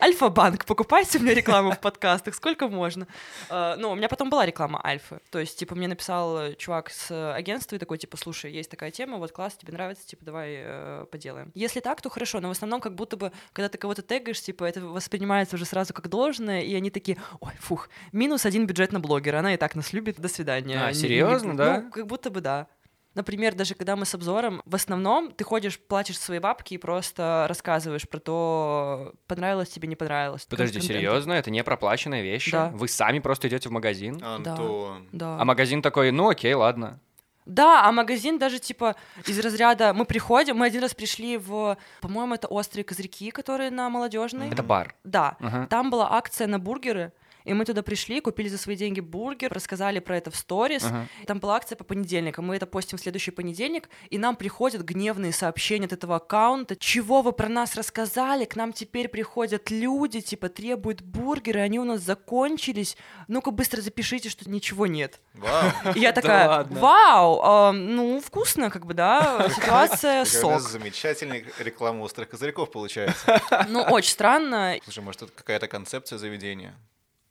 Альфа-банк, 0.02 0.66
покупайте 0.66 1.20
мне 1.20 1.34
рекламу 1.34 1.72
в 1.72 1.80
подкастах, 1.80 2.36
сколько 2.36 2.68
можно. 2.68 3.08
Э, 3.50 3.76
Ну, 3.78 3.92
у 3.92 3.96
меня 3.96 4.10
потом 4.10 4.30
была 4.30 4.46
реклама 4.46 4.86
Альфы. 4.86 5.20
То 5.32 5.40
есть, 5.40 5.58
типа, 5.58 5.74
мне 5.76 5.88
написал 5.88 6.38
э, 6.38 6.56
чувак 6.56 6.90
с 6.90 7.10
э, 7.12 7.34
агентства 7.34 7.78
и 7.78 7.80
такой, 7.80 7.98
типа, 7.98 8.18
слушай, 8.18 8.52
есть 8.52 8.70
такая 8.70 8.92
тема, 8.92 9.18
вот 9.18 9.32
класс, 9.32 9.56
тебе 9.56 9.72
нравится, 9.72 10.06
типа, 10.06 10.26
давай 10.26 10.56
э, 10.58 11.06
поделаем. 11.10 11.52
Если 11.56 11.80
так, 11.80 12.02
то 12.02 12.10
хорошо, 12.10 12.42
но 12.42 12.50
в 12.50 12.52
основном 12.52 12.82
как 12.82 12.94
будто 12.94 13.16
бы, 13.16 13.32
когда 13.54 13.70
ты 13.70 13.78
кого-то 13.78 14.02
тегаешь, 14.02 14.42
типа, 14.42 14.66
это 14.66 14.82
воспринимается 14.82 15.56
уже 15.56 15.64
сразу 15.64 15.94
как 15.94 16.10
должное, 16.10 16.62
и 16.62 16.76
они 16.76 16.90
такие, 16.90 17.18
ой, 17.40 17.54
фух, 17.60 17.88
минус 18.12 18.46
один 18.46 18.68
бюджет 18.68 18.92
на 18.92 19.00
блогера, 19.00 19.40
она 19.40 19.54
и 19.54 19.58
так 19.58 19.76
нас 19.76 19.94
любит, 19.94 20.20
до 20.20 20.28
свидания. 20.28 20.78
А, 20.88 20.94
серьезно, 20.94 21.56
да? 21.56 21.82
Ну, 21.82 21.92
как 21.92 22.08
будто 22.08 22.30
бы 22.30 22.42
да. 22.42 22.68
Например, 23.16 23.56
даже 23.56 23.76
когда 23.76 23.96
мы 23.96 24.06
с 24.06 24.14
обзором, 24.14 24.62
в 24.66 24.76
основном 24.76 25.32
ты 25.32 25.44
ходишь, 25.44 25.80
платишь 25.80 26.20
свои 26.20 26.40
бабки 26.40 26.74
и 26.74 26.78
просто 26.78 27.46
рассказываешь 27.48 28.08
про 28.08 28.20
то, 28.20 29.14
понравилось 29.28 29.70
тебе, 29.70 29.88
не 29.88 29.96
понравилось. 29.96 30.46
Подожди, 30.50 30.82
серьезно? 30.82 31.34
Это 31.34 31.50
не 31.50 31.64
проплаченные 31.64 32.22
вещи? 32.24 32.52
Да. 32.52 32.70
Вы 32.74 32.88
сами 32.90 33.20
просто 33.20 33.48
идете 33.48 33.70
в 33.70 33.72
магазин? 33.72 34.22
Антон. 34.24 35.08
Да. 35.12 35.38
А 35.40 35.46
магазин 35.46 35.82
такой, 35.82 36.12
ну 36.12 36.30
окей, 36.30 36.54
ладно. 36.54 37.00
Да, 37.46 37.86
а 37.88 37.92
магазин 37.92 38.40
даже 38.40 38.58
типа 38.60 38.96
из 39.28 39.40
разряда 39.40 39.94
мы 39.94 40.06
приходим, 40.06 40.58
мы 40.58 40.66
один 40.66 40.82
раз 40.82 40.96
пришли 40.96 41.38
в, 41.38 41.78
по-моему, 42.02 42.34
это 42.34 42.48
острые 42.48 42.84
козырьки, 42.84 43.30
которые 43.30 43.70
на 43.70 43.88
молодежной. 43.90 44.50
Это 44.50 44.64
бар. 44.64 44.96
Да, 45.04 45.38
Ага. 45.40 45.68
там 45.68 45.92
была 45.92 46.12
акция 46.12 46.48
на 46.48 46.58
бургеры. 46.60 47.14
И 47.46 47.54
мы 47.54 47.64
туда 47.64 47.84
пришли, 47.84 48.20
купили 48.22 48.50
за 48.50 48.58
свои 48.58 48.76
деньги 48.76 49.00
бургер, 49.00 49.54
рассказали 49.54 50.00
про 50.00 50.18
это 50.18 50.32
в 50.32 50.36
сторис. 50.36 50.84
Ага. 50.84 51.08
Там 51.28 51.40
была 51.40 51.56
акция 51.56 51.76
по 51.76 51.84
понедельникам. 51.84 52.46
Мы 52.46 52.56
это 52.56 52.66
постим 52.66 52.98
в 52.98 53.02
следующий 53.02 53.32
понедельник, 53.32 53.90
и 54.10 54.18
нам 54.18 54.36
приходят 54.36 54.82
гневные 54.82 55.32
сообщения 55.32 55.86
от 55.86 55.94
этого 55.94 56.18
аккаунта. 56.18 56.76
Чего 56.76 57.22
вы 57.22 57.32
про 57.32 57.48
нас 57.48 57.76
рассказали? 57.76 58.46
К 58.46 58.56
нам 58.56 58.74
теперь 58.74 59.08
приходят 59.08 59.70
люди, 59.70 60.22
типа 60.22 60.50
требуют 60.50 61.02
бургеры, 61.02 61.60
они 61.62 61.80
у 61.80 61.84
нас 61.84 62.02
закончились. 62.02 62.98
Ну-ка 63.28 63.52
быстро 63.52 63.82
запишите, 63.82 64.30
что 64.30 64.50
ничего 64.50 64.88
нет. 64.88 65.20
Вау. 65.36 65.72
И 65.96 66.00
я 66.00 66.12
такая, 66.12 66.64
вау, 66.64 67.42
а, 67.44 67.72
ну 67.72 68.20
вкусно, 68.22 68.70
как 68.70 68.86
бы, 68.86 68.94
да, 68.94 69.48
ситуация 69.56 70.26
сок. 70.26 70.62
замечательная 70.62 71.44
реклама 71.60 72.02
острых 72.02 72.30
козырьков 72.30 72.72
получается. 72.72 73.42
Ну, 73.70 73.82
очень 73.82 74.12
странно. 74.12 74.78
Слушай, 74.84 75.04
может, 75.04 75.22
тут 75.22 75.32
какая-то 75.32 75.68
концепция 75.68 76.18
заведения? 76.18 76.76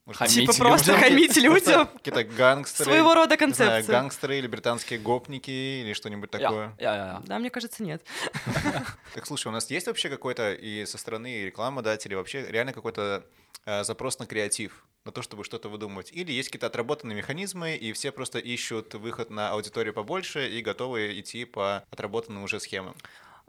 Может, 0.06 0.18
Хамить 0.18 0.34
Типа 0.34 0.50
людям. 0.52 0.66
просто 0.66 0.98
хамить 0.98 1.36
людям. 1.36 1.86
Какие-то 1.86 2.24
гангстеры. 2.24 2.90
Своего 2.90 3.14
рода 3.14 3.36
не 3.40 3.52
знаю, 3.52 3.70
концепция. 3.70 3.92
гангстеры 3.92 4.38
или 4.38 4.46
британские 4.46 4.98
гопники 4.98 5.50
или 5.50 5.94
что-нибудь 5.94 6.30
такое. 6.30 6.74
Я- 6.78 6.94
я- 6.94 6.96
я. 6.96 7.22
Да, 7.24 7.38
мне 7.38 7.48
кажется, 7.50 7.82
нет. 7.82 8.02
Так, 9.14 9.26
слушай, 9.26 9.48
у 9.48 9.50
нас 9.50 9.70
есть 9.70 9.86
вообще 9.86 10.10
какой-то 10.10 10.52
и 10.52 10.84
со 10.86 10.98
стороны 10.98 11.44
рекламодателей 11.44 12.16
вообще 12.16 12.44
реально 12.46 12.72
какой-то 12.74 13.24
э, 13.64 13.84
запрос 13.84 14.18
на 14.18 14.26
креатив, 14.26 14.84
на 15.06 15.12
то, 15.12 15.22
чтобы 15.22 15.42
что-то 15.44 15.68
выдумывать? 15.70 16.10
Или 16.12 16.32
есть 16.32 16.48
какие-то 16.50 16.66
отработанные 16.66 17.16
механизмы, 17.16 17.74
и 17.76 17.92
все 17.94 18.12
просто 18.12 18.38
ищут 18.38 18.92
выход 18.94 19.30
на 19.30 19.50
аудиторию 19.50 19.94
побольше 19.94 20.48
и 20.50 20.60
готовы 20.60 21.18
идти 21.18 21.46
по 21.46 21.82
отработанным 21.90 22.42
уже 22.42 22.60
схемам? 22.60 22.94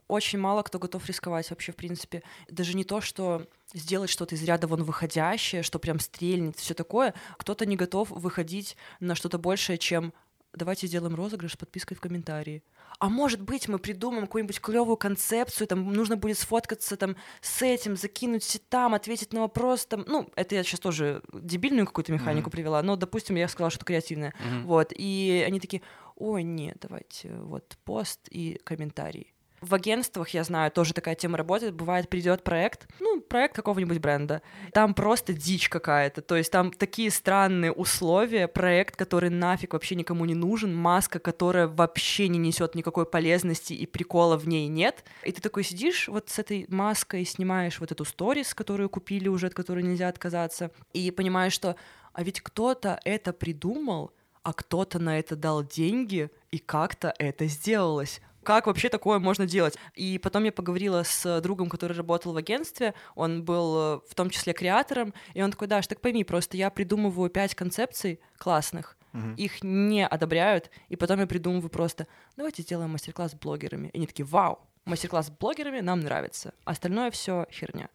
Очень 0.08 0.40
мало 0.40 0.62
кто 0.62 0.78
готов 0.78 1.06
рисковать 1.08 1.50
вообще, 1.50 1.72
в 1.72 1.76
принципе. 1.76 2.22
Даже 2.48 2.76
не 2.76 2.84
то, 2.84 3.02
что 3.02 3.48
сделать 3.74 4.10
что-то 4.10 4.36
из 4.36 4.44
ряда 4.44 4.68
вон 4.68 4.84
выходящее, 4.84 5.64
что 5.64 5.80
прям 5.80 6.00
стрельнет, 6.00 6.58
все 6.58 6.74
такое. 6.74 7.14
Кто-то 7.38 7.66
не 7.66 7.76
готов 7.76 8.12
выходить 8.12 8.78
на 9.00 9.16
что-то 9.16 9.40
большее, 9.40 9.78
чем 9.78 10.14
давайте 10.54 10.88
сделаем 10.88 11.16
розыгрыш 11.16 11.54
с 11.54 11.58
подпиской 11.58 11.98
в 11.98 12.02
комментарии. 12.02 12.64
А 13.00 13.10
может 13.10 13.42
быть, 13.42 13.68
мы 13.68 13.78
придумаем 13.78 14.26
какую-нибудь 14.26 14.62
клевую 14.62 14.96
концепцию, 14.96 15.68
там 15.68 15.92
нужно 15.92 16.16
будет 16.16 16.38
сфоткаться 16.38 16.96
там 16.96 17.18
с 17.42 17.62
этим, 17.62 17.98
закинуть 17.98 18.62
там, 18.70 18.94
ответить 18.94 19.34
на 19.34 19.42
вопрос 19.42 19.86
там. 19.86 20.06
Ну, 20.08 20.30
это 20.36 20.56
я 20.56 20.64
сейчас 20.64 20.80
тоже 20.80 21.22
дебильную 21.34 21.86
какую-то 21.86 22.14
механику 22.14 22.48
Мгм. 22.48 22.52
привела, 22.52 22.82
но, 22.84 22.96
допустим, 22.96 23.36
я 23.36 23.50
сказала, 23.50 23.70
что 23.70 23.84
креативное. 23.84 24.34
Мгм. 24.40 24.66
Вот, 24.68 24.94
и 24.96 25.44
они 25.46 25.60
такие, 25.60 25.82
ой, 26.16 26.44
нет, 26.44 26.78
давайте 26.80 27.36
вот 27.36 27.78
пост 27.84 28.22
и 28.30 28.62
комментарий. 28.64 29.35
В 29.62 29.74
агентствах, 29.74 30.30
я 30.30 30.44
знаю, 30.44 30.72
тоже 30.72 30.94
такая 30.94 31.16
тема 31.16 31.38
работает. 31.38 31.74
Бывает, 31.74 32.10
придет 32.10 32.44
проект, 32.44 32.88
ну, 33.00 33.22
проект 33.22 33.56
какого-нибудь 33.56 34.00
бренда. 34.00 34.42
Там 34.74 34.94
просто 34.94 35.34
дичь 35.34 35.70
какая-то. 35.70 36.22
То 36.22 36.36
есть 36.36 36.52
там 36.52 36.72
такие 36.72 37.10
странные 37.10 37.72
условия, 37.72 38.48
проект, 38.48 38.96
который 38.96 39.30
нафиг 39.30 39.74
вообще 39.74 39.96
никому 39.96 40.26
не 40.26 40.36
нужен, 40.36 40.76
маска, 40.76 41.20
которая 41.20 41.68
вообще 41.68 42.28
не 42.28 42.38
несет 42.38 42.76
никакой 42.76 43.06
полезности 43.06 43.74
и 43.74 43.86
прикола 43.86 44.38
в 44.38 44.48
ней 44.48 44.68
нет. 44.68 45.04
И 45.24 45.32
ты 45.32 45.42
такой 45.42 45.64
сидишь 45.64 46.08
вот 46.08 46.30
с 46.30 46.40
этой 46.40 46.66
маской, 46.70 47.26
снимаешь 47.26 47.80
вот 47.80 47.92
эту 47.92 48.06
сторис, 48.06 48.54
которую 48.54 48.90
купили 48.90 49.28
уже, 49.28 49.48
от 49.48 49.54
которой 49.54 49.84
нельзя 49.84 50.10
отказаться, 50.10 50.72
и 50.94 51.12
понимаешь, 51.12 51.54
что 51.54 51.76
а 52.14 52.24
ведь 52.24 52.40
кто-то 52.42 53.00
это 53.04 53.34
придумал, 53.34 54.12
а 54.42 54.54
кто-то 54.54 55.00
на 55.00 55.20
это 55.20 55.36
дал 55.36 55.64
деньги, 55.64 56.30
и 56.52 56.60
как-то 56.60 57.14
это 57.20 57.48
сделалось. 57.48 58.22
Как 58.46 58.68
вообще 58.68 58.90
такое 58.90 59.18
можно 59.18 59.48
делать? 59.48 59.76
И 59.96 60.20
потом 60.20 60.44
я 60.44 60.52
поговорила 60.52 61.02
с 61.04 61.42
другом, 61.42 61.68
который 61.68 61.98
работал 61.98 62.32
в 62.32 62.38
агентстве, 62.38 62.94
он 63.16 63.44
был 63.44 63.76
э, 63.76 64.00
в 64.08 64.14
том 64.14 64.30
числе 64.30 64.54
креатором, 64.54 65.16
и 65.34 65.42
он 65.42 65.50
такой, 65.50 65.68
Даш, 65.68 65.88
так 65.88 66.00
пойми, 66.00 66.24
просто 66.24 66.56
я 66.56 66.70
придумываю 66.70 67.32
пять 67.32 67.56
концепций 67.56 68.20
классных, 68.38 68.98
их 69.38 69.64
не 69.64 70.06
одобряют, 70.06 70.70
и 70.90 70.96
потом 70.96 71.22
я 71.22 71.26
придумываю 71.26 71.70
просто, 71.70 72.06
давайте 72.36 72.62
сделаем 72.64 72.92
мастер-класс 72.92 73.32
с 73.32 73.36
блогерами. 73.36 73.88
И 73.94 73.98
они 73.98 74.08
такие, 74.08 74.26
вау, 74.26 74.60
мастер-класс 74.84 75.28
с 75.28 75.32
блогерами 75.32 75.80
нам 75.80 76.02
нравится, 76.02 76.54
остальное 76.66 77.12
все 77.12 77.48
херня. 77.52 77.90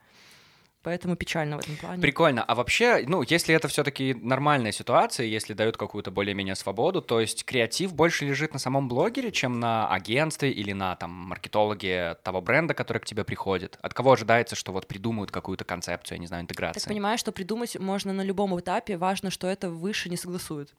Поэтому 0.83 1.15
печально 1.15 1.59
в 1.59 1.61
этом 1.61 1.77
плане. 1.77 2.01
Прикольно. 2.01 2.43
А 2.43 2.55
вообще, 2.55 3.05
ну, 3.07 3.23
если 3.23 3.55
это 3.55 3.69
все-таки 3.69 4.15
нормальная 4.15 4.73
ситуация, 4.73 5.27
если 5.27 5.53
дают 5.53 5.77
какую-то 5.77 6.11
более-менее 6.11 6.55
свободу, 6.55 7.03
то 7.03 7.21
есть 7.21 7.45
креатив 7.45 7.95
больше 7.95 8.25
лежит 8.25 8.55
на 8.55 8.59
самом 8.59 8.89
блогере, 8.89 9.31
чем 9.31 9.61
на 9.61 9.89
агентстве 9.89 10.51
или 10.51 10.73
на 10.73 10.97
там 10.97 11.11
маркетологе 11.11 12.17
того 12.23 12.41
бренда, 12.41 12.73
который 12.73 12.99
к 12.99 13.05
тебе 13.05 13.25
приходит. 13.25 13.79
От 13.83 13.93
кого 13.93 14.13
ожидается, 14.13 14.57
что 14.57 14.73
вот 14.73 14.87
придумают 14.87 15.31
какую-то 15.31 15.65
концепцию, 15.65 16.17
я 16.17 16.21
не 16.21 16.27
знаю, 16.27 16.45
Так 16.45 16.51
интеграции? 16.51 16.89
понимаешь, 16.89 17.21
что 17.21 17.33
придумать 17.33 17.79
можно 17.79 18.15
на 18.15 18.23
любом 18.23 18.59
этапе, 18.59 18.97
важно, 18.97 19.31
что 19.31 19.49
это 19.49 19.69
выше 19.69 20.09
не 20.09 20.17
согласуют. 20.17 20.75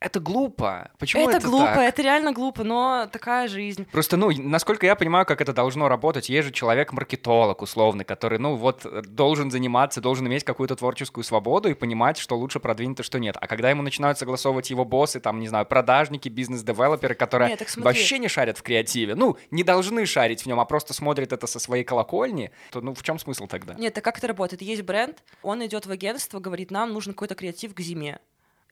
Это 0.00 0.18
глупо. 0.18 0.90
Почему 0.98 1.28
это, 1.28 1.36
это 1.36 1.46
глупо, 1.46 1.66
так? 1.66 1.88
это 1.92 2.00
реально 2.00 2.32
глупо, 2.32 2.64
но 2.64 3.06
такая 3.12 3.48
жизнь. 3.48 3.86
Просто, 3.92 4.16
ну, 4.16 4.30
насколько 4.30 4.86
я 4.86 4.96
понимаю, 4.96 5.26
как 5.26 5.42
это 5.42 5.52
должно 5.52 5.88
работать, 5.88 6.30
есть 6.30 6.48
же 6.48 6.54
человек-маркетолог 6.54 7.60
условный, 7.60 8.06
который, 8.06 8.38
ну, 8.38 8.56
вот 8.56 8.86
э, 8.86 9.02
должен 9.02 9.50
заниматься, 9.50 10.00
должен 10.00 10.26
иметь 10.26 10.42
какую-то 10.42 10.74
творческую 10.74 11.22
свободу 11.22 11.68
и 11.68 11.74
понимать, 11.74 12.16
что 12.16 12.38
лучше 12.38 12.60
продвинуто, 12.60 13.02
что 13.02 13.18
нет. 13.18 13.36
А 13.38 13.46
когда 13.46 13.68
ему 13.68 13.82
начинают 13.82 14.16
согласовывать 14.16 14.70
его 14.70 14.86
боссы, 14.86 15.20
там, 15.20 15.38
не 15.38 15.48
знаю, 15.48 15.66
продажники, 15.66 16.30
бизнес-девелоперы, 16.30 17.14
которые 17.14 17.50
Нет, 17.50 17.76
вообще 17.76 18.18
не 18.18 18.28
шарят 18.28 18.56
в 18.56 18.62
креативе, 18.62 19.14
ну, 19.14 19.36
не 19.50 19.64
должны 19.64 20.06
шарить 20.06 20.44
в 20.44 20.46
нем, 20.46 20.60
а 20.60 20.64
просто 20.64 20.94
смотрят 20.94 21.34
это 21.34 21.46
со 21.46 21.58
своей 21.58 21.84
колокольни, 21.84 22.52
то, 22.70 22.80
ну, 22.80 22.94
в 22.94 23.02
чем 23.02 23.18
смысл 23.18 23.46
тогда? 23.46 23.74
Нет, 23.74 23.92
так 23.92 24.02
как 24.02 24.16
это 24.16 24.28
работает? 24.28 24.62
Есть 24.62 24.80
бренд, 24.80 25.22
он 25.42 25.64
идет 25.66 25.84
в 25.84 25.90
агентство, 25.90 26.40
говорит, 26.40 26.70
нам 26.70 26.94
нужен 26.94 27.12
какой-то 27.12 27.34
креатив 27.34 27.74
к 27.74 27.80
зиме. 27.80 28.18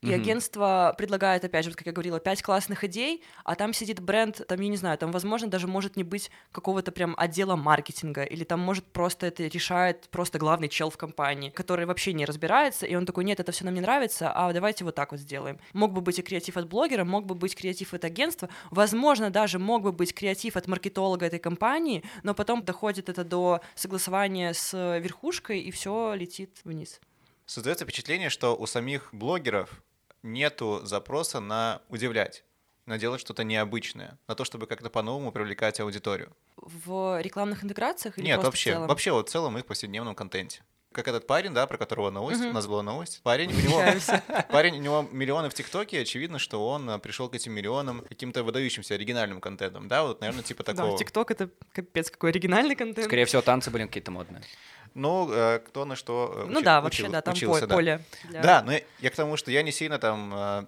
И 0.03 0.13
агентство 0.13 0.95
предлагает, 0.97 1.45
опять 1.45 1.65
же, 1.65 1.71
вот 1.71 1.77
как 1.77 1.87
я 1.87 1.93
говорила, 1.93 2.21
пять 2.21 2.43
классных 2.43 2.85
идей, 2.85 3.23
а 3.45 3.55
там 3.55 3.73
сидит 3.73 4.01
бренд, 4.01 4.47
там, 4.47 4.61
я 4.61 4.69
не 4.69 4.77
знаю, 4.77 4.97
там, 4.99 5.11
возможно, 5.11 5.49
даже 5.49 5.67
может 5.67 5.97
не 5.97 6.05
быть 6.05 6.31
какого-то 6.53 6.93
прям 6.93 7.15
отдела 7.17 7.57
маркетинга, 7.57 8.23
или 8.23 8.45
там 8.45 8.61
может 8.61 8.85
просто 8.87 9.27
это 9.27 9.45
решает 9.47 10.09
просто 10.11 10.39
главный 10.39 10.69
чел 10.69 10.91
в 10.91 10.97
компании, 10.97 11.51
который 11.51 11.87
вообще 11.87 12.13
не 12.13 12.25
разбирается, 12.25 12.87
и 12.87 12.95
он 12.95 13.07
такой, 13.07 13.25
нет, 13.25 13.41
это 13.41 13.53
все 13.53 13.65
нам 13.65 13.75
не 13.75 13.81
нравится, 13.81 14.31
а 14.33 14.53
давайте 14.53 14.85
вот 14.85 14.95
так 14.95 15.13
вот 15.13 15.21
сделаем. 15.21 15.59
Мог 15.73 15.93
бы 15.93 16.01
быть 16.01 16.19
и 16.19 16.23
креатив 16.23 16.57
от 16.57 16.69
блогера, 16.69 17.05
мог 17.05 17.27
бы 17.27 17.35
быть 17.35 17.57
креатив 17.57 17.95
от 17.95 18.05
агентства, 18.05 18.49
возможно, 18.71 19.31
даже 19.31 19.59
мог 19.59 19.83
бы 19.83 19.93
быть 19.93 20.15
креатив 20.15 20.57
от 20.57 20.69
маркетолога 20.69 21.27
этой 21.27 21.39
компании, 21.39 22.05
но 22.23 22.35
потом 22.35 22.63
доходит 22.63 23.09
это 23.09 23.25
до 23.25 23.61
согласования 23.75 24.53
с 24.53 24.99
верхушкой, 24.99 25.61
и 25.61 25.71
все 25.71 26.15
летит 26.15 26.59
вниз. 26.65 27.01
Создается 27.47 27.85
впечатление, 27.85 28.29
что 28.29 28.55
у 28.55 28.67
самих 28.67 29.09
блогеров 29.13 29.83
нету 30.23 30.81
запроса 30.85 31.41
на 31.41 31.83
удивлять, 31.89 32.45
на 32.87 32.99
делать 32.99 33.21
что-то 33.21 33.45
необычное, 33.45 34.19
на 34.27 34.35
то, 34.35 34.45
чтобы 34.45 34.67
как-то 34.67 34.91
по-новому 34.91 35.33
привлекать 35.33 35.81
аудиторию. 35.81 36.35
В 36.57 37.21
рекламных 37.21 37.65
интеграциях 37.65 38.19
или 38.19 38.27
Нет, 38.27 38.43
вообще, 38.43 38.71
в 38.71 38.75
целом? 38.75 38.89
вообще 38.89 39.13
вот 39.13 39.29
в 39.29 39.33
целом 39.33 39.59
их 39.59 39.67
повседневном 39.67 40.15
контенте. 40.15 40.63
Как 40.91 41.07
этот 41.07 41.27
парень, 41.27 41.53
да, 41.53 41.67
про 41.67 41.77
которого 41.77 42.11
новость, 42.11 42.41
Мгм. 42.41 42.51
у 42.51 42.53
нас 42.55 42.67
была 42.67 42.83
новость. 42.83 43.21
Парень, 43.23 43.53
у 43.53 43.61
него, 43.61 43.83
парень, 44.51 44.79
у 44.79 44.81
него 44.81 45.07
миллионы 45.13 45.51
в 45.51 45.55
ТикТоке, 45.55 46.01
очевидно, 46.01 46.39
что 46.39 46.67
он 46.67 46.89
а, 46.89 46.99
пришел 46.99 47.29
к 47.29 47.35
этим 47.35 47.53
миллионам 47.53 48.01
каким-то 48.01 48.43
выдающимся 48.43 48.95
оригинальным 48.95 49.41
контентом, 49.43 49.87
да, 49.87 50.03
вот, 50.03 50.21
наверное, 50.23 50.43
типа 50.43 50.65
Да, 50.65 50.73
такого. 50.75 50.99
ТикТок 50.99 51.31
это 51.31 51.51
капец 51.73 52.11
какой 52.11 52.31
оригинальный 52.31 52.75
контент. 52.75 53.07
Скорее 53.07 53.27
всего, 53.27 53.43
танцы 53.43 53.71
были 53.71 53.85
какие-то 53.85 54.11
модные. 54.11 54.43
Ну, 54.99 55.31
э, 55.33 55.61
кто 55.61 55.85
на 55.85 55.95
что 55.97 56.33
э, 56.35 56.45
ну 56.51 56.59
учи- 56.61 56.65
да, 56.65 56.79
учил- 56.79 56.83
вообще, 56.83 57.09
да, 57.09 57.21
там 57.23 57.35
учился, 57.35 57.61
по- 57.63 57.67
да. 57.69 57.75
поле. 57.77 58.05
для- 58.25 58.43
Да, 58.43 58.63
но 58.63 58.73
я, 58.73 58.81
я 59.01 59.11
к 59.11 59.15
тому, 59.15 59.37
что 59.37 59.51
я 59.53 59.63
не 59.63 59.71
сильно 59.71 59.99
там 60.01 60.33
э, 60.35 60.67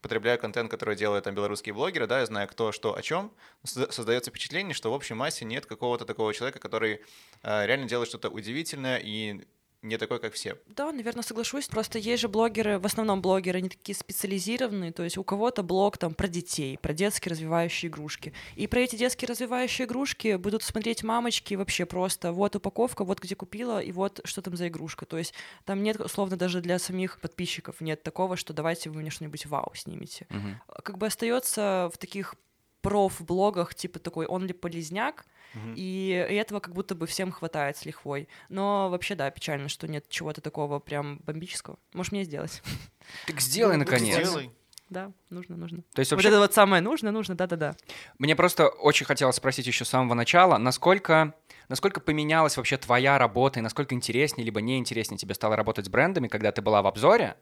потребляю 0.00 0.38
контент, 0.38 0.70
который 0.70 0.96
делают 0.96 1.24
там 1.24 1.34
белорусские 1.34 1.74
блогеры, 1.74 2.06
да, 2.06 2.20
я 2.20 2.26
знаю, 2.26 2.48
кто, 2.48 2.72
что, 2.72 2.96
о 2.96 3.02
чем. 3.02 3.30
Создается 3.64 4.30
впечатление, 4.30 4.74
что 4.74 4.90
в 4.90 4.94
общей 4.94 5.14
массе 5.14 5.44
нет 5.44 5.66
какого-то 5.66 6.04
такого 6.06 6.32
человека, 6.32 6.58
который 6.60 7.02
э, 7.42 7.66
реально 7.66 7.86
делает 7.88 8.08
что-то 8.08 8.30
удивительное 8.30 8.96
и 8.98 9.42
не 9.82 9.98
такой, 9.98 10.20
как 10.20 10.34
все. 10.34 10.56
Да, 10.66 10.92
наверное, 10.92 11.22
соглашусь. 11.22 11.66
Просто 11.66 11.98
есть 11.98 12.22
же 12.22 12.28
блогеры, 12.28 12.78
в 12.78 12.86
основном 12.86 13.20
блогеры, 13.20 13.58
они 13.58 13.68
такие 13.68 13.96
специализированные, 13.96 14.92
то 14.92 15.02
есть 15.02 15.18
у 15.18 15.24
кого-то 15.24 15.64
блог 15.64 15.98
там 15.98 16.14
про 16.14 16.28
детей, 16.28 16.78
про 16.78 16.92
детские 16.92 17.30
развивающие 17.30 17.90
игрушки. 17.90 18.32
И 18.54 18.68
про 18.68 18.80
эти 18.80 18.94
детские 18.94 19.28
развивающие 19.28 19.86
игрушки 19.86 20.36
будут 20.36 20.62
смотреть 20.62 21.02
мамочки 21.02 21.54
вообще 21.54 21.84
просто. 21.84 22.32
Вот 22.32 22.54
упаковка, 22.54 23.04
вот 23.04 23.20
где 23.20 23.34
купила, 23.34 23.82
и 23.82 23.90
вот 23.90 24.20
что 24.24 24.40
там 24.40 24.56
за 24.56 24.68
игрушка. 24.68 25.04
То 25.04 25.18
есть 25.18 25.34
там 25.64 25.82
нет, 25.82 26.00
условно, 26.00 26.36
даже 26.36 26.60
для 26.60 26.78
самих 26.78 27.20
подписчиков 27.20 27.80
нет 27.80 28.04
такого, 28.04 28.36
что 28.36 28.52
давайте 28.52 28.88
вы 28.88 29.00
мне 29.00 29.10
что-нибудь 29.10 29.46
вау 29.46 29.72
снимете. 29.74 30.26
Мгм. 30.30 30.60
Как 30.84 30.96
бы 30.96 31.06
остается 31.06 31.90
в 31.92 31.98
таких 31.98 32.36
проф-блогах, 32.82 33.74
типа 33.74 33.98
такой 33.98 34.26
он 34.26 34.44
ли 34.44 34.52
полезняк, 34.52 35.24
Мгм. 35.54 35.74
и 35.76 36.08
этого 36.30 36.60
как 36.60 36.74
будто 36.74 36.94
бы 36.94 37.06
всем 37.06 37.30
хватает 37.30 37.76
с 37.76 37.84
лихвой. 37.84 38.28
Но 38.48 38.88
вообще, 38.90 39.14
да, 39.14 39.30
печально, 39.30 39.68
что 39.68 39.86
нет 39.86 40.08
чего-то 40.08 40.40
такого 40.40 40.78
прям 40.78 41.18
бомбического. 41.24 41.78
Можешь 41.92 42.12
мне 42.12 42.24
сделать? 42.24 42.62
Так 43.26 43.40
сделай, 43.40 43.76
Ну, 43.76 43.80
наконец. 43.84 44.14
сделай. 44.14 44.24
Сделай. 44.24 44.50
Да, 44.88 45.10
нужно, 45.30 45.56
нужно. 45.56 45.82
То 45.94 46.00
есть 46.00 46.10
Вот 46.10 46.16
вообще 46.18 46.28
это 46.28 46.38
вот 46.38 46.52
самое 46.52 46.82
нужно, 46.82 47.10
нужно, 47.10 47.34
да-да-да. 47.34 47.74
Мне 48.18 48.36
просто 48.36 48.68
очень 48.68 49.06
хотелось 49.06 49.36
спросить 49.36 49.66
еще 49.66 49.84
с 49.86 49.88
самого 49.88 50.12
начала, 50.14 50.58
насколько, 50.58 51.34
насколько 51.68 52.00
поменялась 52.00 52.58
вообще 52.58 52.76
твоя 52.76 53.16
работа 53.18 53.58
и 53.58 53.62
насколько 53.62 53.94
интереснее 53.94 54.44
либо 54.44 54.60
неинтереснее 54.60 55.18
тебе 55.18 55.34
стало 55.34 55.56
работать 55.56 55.86
с 55.86 55.88
брендами, 55.88 56.28
когда 56.28 56.52
ты 56.52 56.60
была 56.60 56.82
в 56.82 56.86
обзоре 56.86 57.36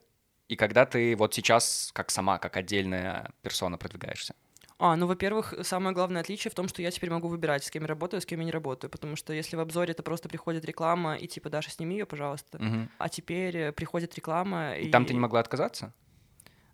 и 0.48 0.54
когда 0.56 0.86
ты 0.86 1.16
вот 1.16 1.34
сейчас 1.34 1.90
как 1.92 2.10
сама, 2.10 2.38
как 2.38 2.56
отдельная 2.56 3.32
персона 3.42 3.78
продвигаешься? 3.78 4.34
А, 4.80 4.96
ну, 4.96 5.06
во-первых, 5.06 5.54
самое 5.60 5.94
главное 5.94 6.22
отличие 6.22 6.50
в 6.50 6.54
том, 6.54 6.66
что 6.66 6.80
я 6.80 6.90
теперь 6.90 7.10
могу 7.10 7.28
выбирать, 7.28 7.62
с 7.64 7.70
кем 7.70 7.82
я 7.82 7.88
работаю, 7.88 8.22
с 8.22 8.26
кем 8.26 8.40
я 8.40 8.46
не 8.46 8.50
работаю. 8.50 8.90
Потому 8.90 9.14
что 9.14 9.34
если 9.34 9.54
в 9.54 9.60
обзоре 9.60 9.92
это 9.92 10.02
просто 10.02 10.30
приходит 10.30 10.64
реклама, 10.64 11.16
и 11.16 11.26
типа, 11.26 11.50
Даша, 11.50 11.70
сними 11.70 11.96
ее, 11.96 12.06
пожалуйста. 12.06 12.58
Мгм. 12.58 12.88
А 12.96 13.08
теперь 13.10 13.56
э, 13.56 13.72
приходит 13.72 14.14
реклама. 14.14 14.76
И 14.76 14.90
там 14.90 15.04
ты 15.04 15.12
не 15.12 15.20
могла 15.20 15.40
отказаться? 15.40 15.92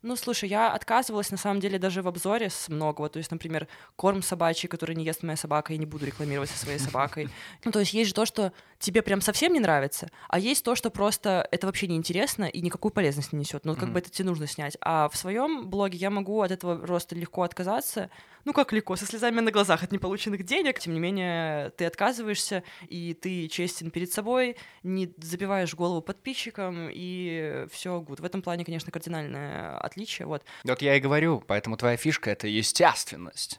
Ну, 0.06 0.14
слушай, 0.14 0.48
я 0.48 0.72
отказывалась, 0.72 1.32
на 1.32 1.36
самом 1.36 1.58
деле, 1.58 1.80
даже 1.80 2.00
в 2.00 2.06
обзоре 2.06 2.48
с 2.48 2.68
многого. 2.68 3.08
То 3.08 3.16
есть, 3.18 3.32
например, 3.32 3.66
корм 3.96 4.22
собачий, 4.22 4.68
который 4.68 4.94
не 4.94 5.04
ест 5.04 5.24
моя 5.24 5.36
собака, 5.36 5.72
я 5.72 5.80
не 5.80 5.86
буду 5.86 6.06
рекламировать 6.06 6.48
со 6.48 6.56
своей 6.58 6.78
собакой. 6.78 7.28
Ну, 7.64 7.72
то 7.72 7.80
есть 7.80 7.92
есть 7.92 8.08
же 8.08 8.14
то, 8.14 8.24
что 8.24 8.52
тебе 8.78 9.02
прям 9.02 9.20
совсем 9.20 9.52
не 9.52 9.58
нравится, 9.58 10.08
а 10.28 10.38
есть 10.38 10.64
то, 10.64 10.76
что 10.76 10.90
просто 10.90 11.48
это 11.50 11.66
вообще 11.66 11.88
неинтересно 11.88 12.44
и 12.44 12.60
никакую 12.60 12.92
полезность 12.92 13.32
не 13.32 13.40
несет. 13.40 13.64
Ну, 13.64 13.74
как 13.74 13.84
Мгм. 13.84 13.92
бы 13.94 13.98
это 13.98 14.10
тебе 14.10 14.26
нужно 14.26 14.46
снять. 14.46 14.76
А 14.80 15.08
в 15.08 15.16
своем 15.16 15.68
блоге 15.68 15.98
я 15.98 16.10
могу 16.10 16.40
от 16.40 16.52
этого 16.52 16.76
просто 16.76 17.16
легко 17.16 17.42
отказаться. 17.42 18.08
Ну, 18.46 18.52
как 18.52 18.72
легко, 18.72 18.94
со 18.94 19.06
слезами 19.06 19.40
на 19.40 19.50
глазах 19.50 19.82
от 19.82 19.90
неполученных 19.90 20.44
денег. 20.44 20.78
Тем 20.78 20.94
не 20.94 21.00
менее, 21.00 21.70
ты 21.70 21.84
отказываешься, 21.84 22.62
и 22.86 23.12
ты 23.12 23.48
честен 23.48 23.90
перед 23.90 24.12
собой, 24.12 24.56
не 24.84 25.12
забиваешь 25.18 25.74
голову 25.74 26.00
подписчикам, 26.00 26.88
и 26.92 27.66
все 27.72 28.00
гуд. 28.00 28.20
В 28.20 28.24
этом 28.24 28.42
плане, 28.42 28.64
конечно, 28.64 28.92
кардинальное 28.92 29.76
отличие. 29.78 30.26
Вот. 30.26 30.44
Вот 30.62 30.80
я 30.80 30.94
и 30.94 31.00
говорю, 31.00 31.42
поэтому 31.44 31.76
твоя 31.76 31.96
фишка— 31.96 32.30
это 32.32 32.46
естественность. 32.46 33.58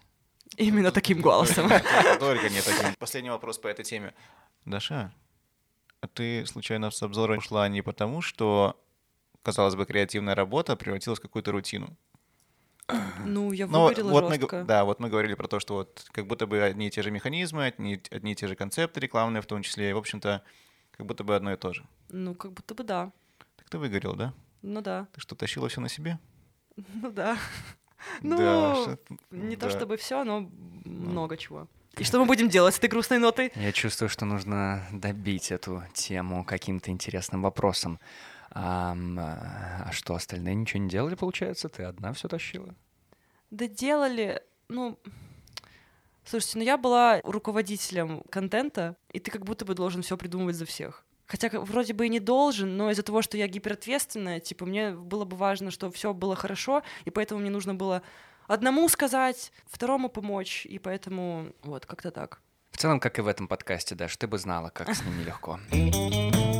Именно 0.55 0.93
таким 0.93 1.19
голосом. 1.19 1.69
Только 2.19 2.47
не 2.49 2.61
таким. 2.61 2.95
Последний 2.97 3.29
вопрос 3.29 3.57
по 3.57 3.67
этой 3.67 3.83
теме. 3.83 4.13
Даша, 4.63 5.13
а 5.99 6.07
ты 6.07 6.45
случайно 6.45 6.91
с 6.91 7.03
обзора 7.03 7.37
ушла 7.37 7.67
не 7.67 7.81
потому, 7.81 8.21
что, 8.21 8.81
казалось 9.41 9.75
бы, 9.75 9.85
креативная 9.85 10.33
работа 10.33 10.77
превратилась 10.77 11.19
в 11.19 11.23
какую-то 11.23 11.51
рутину? 11.51 11.97
Ну, 13.25 13.51
я 13.51 13.67
Ну, 13.67 13.83
выгорела 13.85 14.11
вот 14.11 14.23
мы, 14.29 14.35
жестко. 14.35 14.59
г- 14.59 14.63
да, 14.63 14.85
вот 14.85 14.99
мы 14.99 15.09
говорили 15.09 15.33
про 15.33 15.47
то, 15.47 15.59
что 15.59 15.73
вот 15.75 16.05
как 16.11 16.25
будто 16.27 16.47
бы 16.47 16.61
одни 16.61 16.87
и 16.87 16.89
те 16.89 17.01
же 17.01 17.11
механизмы, 17.11 17.65
одни, 17.65 18.01
одни 18.11 18.31
и 18.31 18.35
те 18.35 18.47
же 18.47 18.55
концепты 18.55 18.99
рекламные 19.01 19.41
в 19.41 19.45
том 19.45 19.61
числе, 19.61 19.89
и, 19.89 19.93
в 19.93 19.97
общем-то, 19.97 20.41
как 20.91 21.05
будто 21.05 21.23
бы 21.23 21.35
одно 21.35 21.51
и 21.51 21.57
то 21.57 21.73
же. 21.73 21.85
Ну, 22.09 22.33
как 22.33 22.53
будто 22.53 22.73
бы 22.75 22.83
да. 22.83 23.11
Так 23.57 23.69
ты 23.69 23.77
выгорел, 23.77 24.15
да? 24.15 24.33
Ну 24.61 24.81
да. 24.81 25.07
Ты 25.13 25.19
что, 25.21 25.35
тащила 25.35 25.67
все 25.69 25.81
на 25.81 25.89
себе? 25.89 26.17
Ну 26.93 27.11
да. 27.11 27.37
Да, 28.21 28.73
Ну, 28.75 28.83
что- 28.83 28.99
не 29.31 29.55
то 29.57 29.65
да. 29.65 29.71
чтобы 29.71 29.97
все, 29.97 30.23
но 30.23 30.49
много 30.85 31.35
чего. 31.35 31.67
И 31.97 32.03
что 32.03 32.19
мы 32.19 32.25
будем 32.25 32.47
делать 32.47 32.75
с 32.75 32.77
этой 32.77 32.89
грустной 32.91 33.17
нотой? 33.17 33.51
Я 33.55 33.71
чувствую, 33.71 34.07
что 34.07 34.23
нужно 34.23 34.87
добить 34.91 35.51
эту 35.51 35.83
тему 35.93 36.45
каким-то 36.45 36.91
интересным 36.91 37.41
вопросом. 37.41 37.99
Ам, 38.51 39.17
а 39.19 39.89
что, 39.91 40.15
остальные 40.15 40.55
ничего 40.55 40.81
не 40.81 40.89
делали, 40.89 41.15
получается? 41.15 41.69
Ты 41.69 41.83
одна 41.83 42.13
все 42.13 42.27
тащила? 42.27 42.75
Да 43.51 43.67
делали, 43.67 44.41
ну... 44.69 44.99
Слушайте, 46.25 46.57
ну 46.57 46.63
я 46.65 46.77
была 46.77 47.21
руководителем 47.23 48.21
контента, 48.29 48.97
и 49.13 49.19
ты 49.19 49.31
как 49.31 49.45
будто 49.45 49.63
бы 49.63 49.75
должен 49.75 50.01
все 50.01 50.17
придумывать 50.17 50.57
за 50.57 50.65
всех. 50.65 51.05
Хотя 51.25 51.49
вроде 51.49 51.93
бы 51.93 52.05
и 52.05 52.09
не 52.09 52.19
должен, 52.19 52.75
но 52.75 52.89
из-за 52.91 53.03
того, 53.03 53.21
что 53.21 53.37
я 53.37 53.47
гиперответственная, 53.47 54.39
типа, 54.39 54.65
мне 54.65 54.91
было 54.91 55.25
бы 55.25 55.37
важно, 55.37 55.71
что 55.71 55.91
все 55.91 56.13
было 56.13 56.35
хорошо, 56.35 56.83
и 57.05 57.11
поэтому 57.11 57.41
мне 57.41 57.49
нужно 57.49 57.75
было 57.75 58.01
одному 58.47 58.87
сказать, 58.89 59.51
второму 59.65 60.09
помочь, 60.09 60.65
и 60.65 60.79
поэтому 60.79 61.53
вот 61.63 61.85
как-то 61.85 62.11
так. 62.11 62.41
В 62.71 62.77
целом, 62.77 62.99
как 62.99 63.19
и 63.19 63.21
в 63.21 63.27
этом 63.27 63.47
подкасте, 63.47 63.95
Даш, 63.95 64.15
ты 64.17 64.27
бы 64.27 64.37
знала, 64.37 64.69
как 64.69 64.93
с 64.93 65.03
ними 65.03 65.23
легко. 65.23 65.59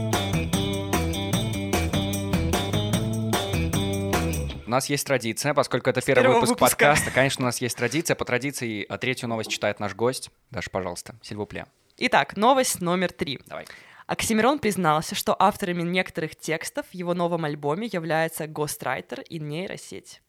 У 4.68 4.70
нас 4.70 4.90
есть 4.90 5.08
традиция, 5.08 5.54
поскольку 5.54 5.90
это 5.90 6.02
первый 6.02 6.28
выпуск 6.28 6.52
выпуска. 6.52 6.66
подкаста, 6.66 7.10
конечно, 7.10 7.44
у 7.44 7.46
нас 7.46 7.62
есть 7.62 7.78
традиция. 7.78 8.16
По 8.16 8.26
традиции 8.26 8.86
а 8.90 8.98
третью 8.98 9.30
новость 9.30 9.50
читает 9.50 9.80
наш 9.80 9.96
гость. 9.96 10.30
Даша, 10.52 10.70
пожалуйста, 10.70 11.16
сильвупле. 11.22 11.68
Итак, 11.96 12.36
новость 12.36 12.82
номер 12.82 13.14
три. 13.14 13.40
Давай. 13.46 13.66
Оксимирон 14.08 14.60
признался, 14.60 15.16
что 15.16 15.38
авторами 15.40 15.84
некоторых 15.84 16.36
текстов 16.36 16.86
в 16.88 16.94
его 16.94 17.14
новом 17.14 17.46
альбоме 17.46 17.88
является 17.90 18.46
гострайтер 18.46 19.22
и 19.22 19.40
нейросеть. 19.40 20.22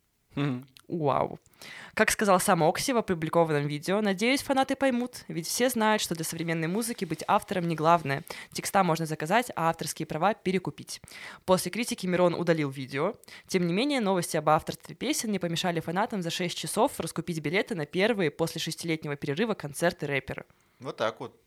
Вау. 0.88 1.38
Как 1.92 2.10
сказал 2.10 2.40
сам 2.40 2.62
Окси 2.62 2.94
в 2.94 2.96
опубликованном 2.96 3.66
видео, 3.66 4.00
надеюсь, 4.00 4.42
фанаты 4.42 4.74
поймут, 4.74 5.24
ведь 5.28 5.46
все 5.46 5.68
знают, 5.68 6.00
что 6.00 6.14
для 6.14 6.24
современной 6.24 6.66
музыки 6.66 7.04
быть 7.04 7.22
автором 7.28 7.68
не 7.68 7.76
главное. 7.76 8.24
Текста 8.52 8.82
можно 8.82 9.04
заказать, 9.04 9.50
а 9.54 9.68
авторские 9.68 10.06
права 10.06 10.32
перекупить. 10.32 11.02
После 11.44 11.70
критики 11.70 12.06
Мирон 12.06 12.34
удалил 12.34 12.70
видео. 12.70 13.14
Тем 13.46 13.66
не 13.66 13.72
менее, 13.74 14.00
новости 14.00 14.38
об 14.38 14.48
авторстве 14.48 14.94
песен 14.94 15.30
не 15.30 15.38
помешали 15.38 15.80
фанатам 15.80 16.22
за 16.22 16.30
6 16.30 16.56
часов 16.56 16.98
раскупить 16.98 17.40
билеты 17.40 17.74
на 17.74 17.84
первые 17.84 18.30
после 18.30 18.60
шестилетнего 18.60 19.16
перерыва 19.16 19.52
концерты 19.52 20.06
рэпера. 20.06 20.46
Вот 20.80 20.96
так 20.96 21.20
вот. 21.20 21.38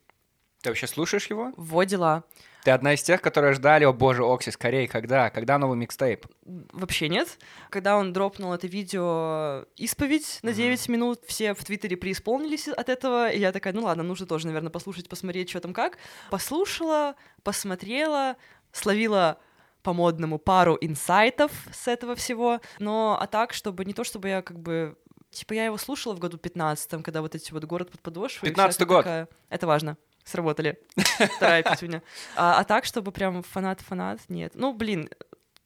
Ты 0.62 0.70
вообще 0.70 0.86
слушаешь 0.86 1.28
его? 1.28 1.52
Во 1.58 1.84
дела. 1.86 2.24
Ты 2.64 2.72
одна 2.72 2.94
из 2.94 3.02
тех, 3.02 3.22
которые 3.22 3.54
ждали, 3.54 3.86
о 3.86 3.94
боже, 3.94 4.24
Окси, 4.24 4.52
скорее, 4.52 4.88
когда? 4.88 5.30
Когда 5.30 5.58
новый 5.58 5.78
микстейп? 5.78 6.28
Вообще 6.46 7.10
нет. 7.10 7.40
Когда 7.70 7.98
он 7.98 8.14
дропнул 8.14 8.54
это 8.54 8.68
видео 8.68 9.66
«Исповедь» 9.78 10.40
на 10.44 10.54
9 10.54 10.88
минут, 10.90 11.22
все 11.26 11.54
в 11.54 11.64
Твиттере 11.64 11.98
преисполнились 11.98 12.68
от 12.68 12.90
этого, 12.90 13.30
и 13.32 13.40
я 13.40 13.52
такая, 13.52 13.74
ну 13.74 13.84
ладно, 13.84 14.04
нужно 14.04 14.28
тоже, 14.28 14.46
наверное, 14.48 14.70
послушать, 14.70 15.10
посмотреть, 15.10 15.50
что 15.50 15.60
там 15.60 15.74
как. 15.74 15.98
Послушала, 16.30 17.16
посмотрела, 17.44 18.36
словила 18.72 19.38
по-модному 19.84 20.38
пару 20.38 20.78
инсайтов 20.80 21.52
с 21.74 21.88
этого 21.88 22.16
всего, 22.16 22.62
но 22.78 23.18
а 23.20 23.26
так, 23.28 23.54
чтобы 23.54 23.86
не 23.86 23.94
то, 23.94 24.04
чтобы 24.04 24.30
я 24.30 24.42
как 24.42 24.60
бы 24.60 24.96
Типа 25.32 25.54
я 25.54 25.64
его 25.64 25.78
слушала 25.78 26.14
в 26.14 26.20
году 26.20 26.38
15 26.38 27.02
когда 27.04 27.22
вот 27.22 27.36
эти 27.36 27.54
вот 27.54 27.64
город 27.64 27.90
под 27.90 28.02
подошвой. 28.02 28.50
и 28.50 28.54
15-й 28.54 28.70
всякая 28.72 28.86
год. 28.86 28.98
такая- 29.06 29.28
Это 29.50 29.66
важно. 29.66 29.98
Сработали. 30.24 30.80
Вторая 31.38 31.64
пятюня. 31.64 32.02
А, 32.36 32.60
а 32.60 32.64
так, 32.64 32.86
чтобы 32.86 33.12
прям 33.12 33.44
фанат-фанат, 33.44 34.20
нет. 34.30 34.54
Ну, 34.56 34.74
блин, 34.74 35.10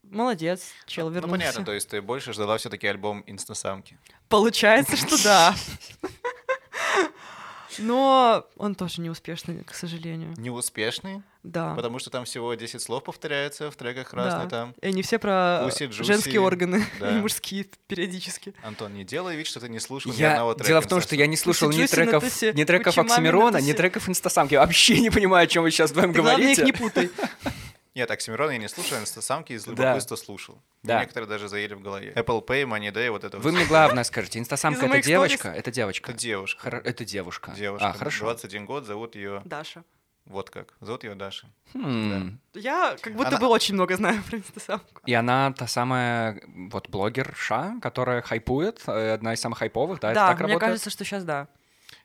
молодец, 0.04 0.72
чел 0.86 1.08
Ну, 1.10 1.14
вернулся. 1.16 1.38
понятно, 1.40 1.66
то 1.66 1.74
есть 1.74 1.90
ты 1.90 2.02
больше 2.02 2.34
ждала 2.34 2.58
все-таки 2.58 2.88
альбом 2.88 3.24
«Инстасамки». 3.28 3.98
Получается, 4.30 4.96
что 4.98 5.22
да. 5.24 5.56
Но 7.78 8.46
он 8.58 8.76
тоже 8.76 9.02
неуспешный, 9.02 9.64
к 9.64 9.74
сожалению. 9.74 10.34
Неуспешный, 10.38 11.24
Да. 11.46 11.76
потому 11.76 12.00
что 12.00 12.10
там 12.10 12.26
всего 12.26 12.54
10 12.54 12.82
слов 12.82 13.04
повторяется 13.04 13.70
в 13.72 13.76
треках 13.76 14.14
разные 14.14 14.44
да. 14.46 14.50
там. 14.50 14.76
И 14.82 14.88
они 14.88 15.02
все 15.02 15.20
про 15.20 15.62
Пуси, 15.64 15.86
Джуси, 15.86 16.04
женские 16.04 16.42
органы 16.42 16.86
да. 17.00 17.12
и 17.18 17.22
мужские 17.22 17.66
периодически. 17.88 18.54
Антон, 18.64 18.94
не 18.94 19.04
делай 19.04 19.36
вид, 19.36 19.48
что 19.48 19.60
ты 19.60 19.70
не 19.70 19.80
слушал 19.80 20.12
ни 20.12 20.18
Я... 20.18 20.34
одного 20.34 20.54
трека. 20.56 20.68
Дело 20.68 20.82
в 20.82 20.88
том, 20.88 21.02
что 21.02 21.16
я 21.16 21.28
не 21.28 21.38
слушал 21.38 21.70
ни 21.70 21.78
Джуси 21.78 21.96
на 21.96 22.06
треков, 22.06 22.24
тусе, 22.24 22.54
ни 22.54 22.64
треков 22.64 22.98
Оксимирона, 22.98 23.58
ни 23.58 23.74
треков 23.74 24.10
Инстасамки. 24.10 24.54
Я 24.54 24.62
вообще 24.62 25.00
не 25.00 25.10
понимаю, 25.10 25.46
о 25.46 25.48
чем 25.48 25.64
вы 25.64 25.72
сейчас 25.72 25.92
вдвоем 25.92 26.14
Ты 26.14 26.22
главное 26.22 26.52
их 26.52 26.58
говорите. 26.58 26.64
не 26.66 26.72
путай. 26.72 27.10
Нет, 27.96 28.12
Оксимирона 28.12 28.52
я 28.52 28.58
не 28.58 28.68
слушал, 28.68 28.98
а 28.98 29.00
«Инстасамки» 29.00 29.54
из 29.54 29.64
Да. 29.64 29.72
любопытства 29.72 30.18
слушал. 30.18 30.62
Да. 30.84 31.00
Некоторые 31.00 31.30
даже 31.30 31.48
заели 31.48 31.74
в 31.76 31.82
голове. 31.82 32.12
Apple 32.14 32.46
Pay, 32.46 32.66
Money 32.66 32.92
Day, 32.92 33.10
вот 33.10 33.24
это 33.24 33.38
Вы 33.38 33.44
вот. 33.44 33.54
мне 33.54 33.66
главное 33.66 34.04
скажите, 34.04 34.38
Инстасамка 34.38 34.86
это 34.86 35.02
девочка? 35.02 35.48
Это 35.48 35.72
девочка. 35.72 36.12
Это 36.12 36.20
девушка. 36.20 36.82
Это 36.84 37.06
девушка. 37.06 37.54
Девушка. 37.56 37.88
А, 37.88 37.94
хорошо. 37.94 38.26
21 38.26 38.66
год, 38.66 38.86
зовут 38.86 39.16
ее... 39.16 39.42
Даша. 39.46 39.86
Вот 40.26 40.50
как. 40.50 40.74
Зовут 40.82 41.04
ее 41.04 41.14
Даша. 41.16 41.48
Хм. 41.74 42.40
Я 42.54 42.96
как 43.02 43.14
будто 43.14 43.30
Она- 43.30 43.40
бы 43.40 43.48
очень 43.48 43.76
много 43.76 43.96
знаю 43.96 44.22
про 44.28 44.38
инстасамку. 44.38 45.02
И 45.06 45.14
она 45.14 45.54
та 45.54 45.68
самая 45.68 46.42
вот 46.72 46.90
блогерша, 46.90 47.76
которая 47.82 48.22
хайпует, 48.22 48.82
э, 48.88 49.14
одна 49.14 49.34
из 49.34 49.40
самых 49.40 49.60
хайповых, 49.60 50.00
да? 50.00 50.12
это 50.12 50.16
Да, 50.20 50.28
так 50.30 50.38
мне 50.40 50.48
работает? 50.54 50.70
кажется, 50.72 50.90
что 50.90 51.04
сейчас 51.06 51.24
да. 51.24 51.48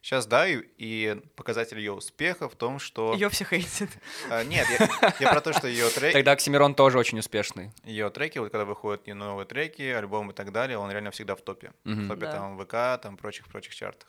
Сейчас, 0.02 0.26
да, 0.26 0.46
и, 0.48 0.62
и 0.78 1.20
показатель 1.36 1.78
ее 1.78 1.92
успеха 1.92 2.48
в 2.48 2.54
том, 2.54 2.78
что... 2.78 3.12
Ее 3.14 3.28
все 3.28 3.44
хейтят. 3.44 3.90
А, 4.30 4.44
нет, 4.44 4.66
я, 4.78 5.14
я 5.20 5.30
про 5.30 5.40
то, 5.42 5.52
что 5.52 5.66
ее 5.68 5.88
треки, 5.94 6.12
Тогда 6.14 6.32
Оксимирон 6.32 6.74
тоже 6.74 6.98
очень 6.98 7.18
успешный. 7.18 7.70
ее 7.84 8.08
треки, 8.10 8.38
вот 8.38 8.50
когда 8.50 8.64
выходят 8.64 9.06
новые 9.08 9.46
треки, 9.46 9.82
альбомы 9.82 10.32
и 10.32 10.34
так 10.34 10.52
далее, 10.52 10.78
он 10.78 10.90
реально 10.90 11.10
всегда 11.10 11.34
в 11.36 11.42
топе. 11.42 11.72
Мгм. 11.84 12.04
В 12.04 12.08
топе 12.08 12.26
Да. 12.26 12.32
там 12.32 12.58
ВК, 12.58 13.02
там 13.02 13.16
прочих-прочих 13.18 13.74
чартах. 13.74 14.08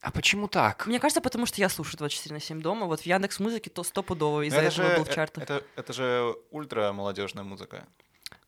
А 0.00 0.10
почему 0.10 0.48
так? 0.48 0.86
Мне 0.86 0.98
кажется, 0.98 1.20
потому 1.20 1.44
что 1.46 1.60
я 1.60 1.68
слушаю 1.68 1.98
24 1.98 2.34
на 2.34 2.40
7 2.40 2.62
дома. 2.62 2.86
Вот 2.86 3.00
в 3.00 3.06
Яндекс 3.06 3.38
Музыке 3.38 3.68
то 3.70 3.82
стопудово 3.82 4.36
Ну, 4.38 4.42
из-за 4.42 4.58
это 4.60 4.66
этого 4.68 4.88
же- 4.88 4.96
был 4.96 5.04
в 5.04 5.08
э- 5.10 5.14
чартах. 5.14 5.44
Это, 5.44 5.62
это 5.76 5.92
же 5.92 6.34
ультра 6.50 6.92
молодежная 6.92 7.44
музыка. 7.44 7.86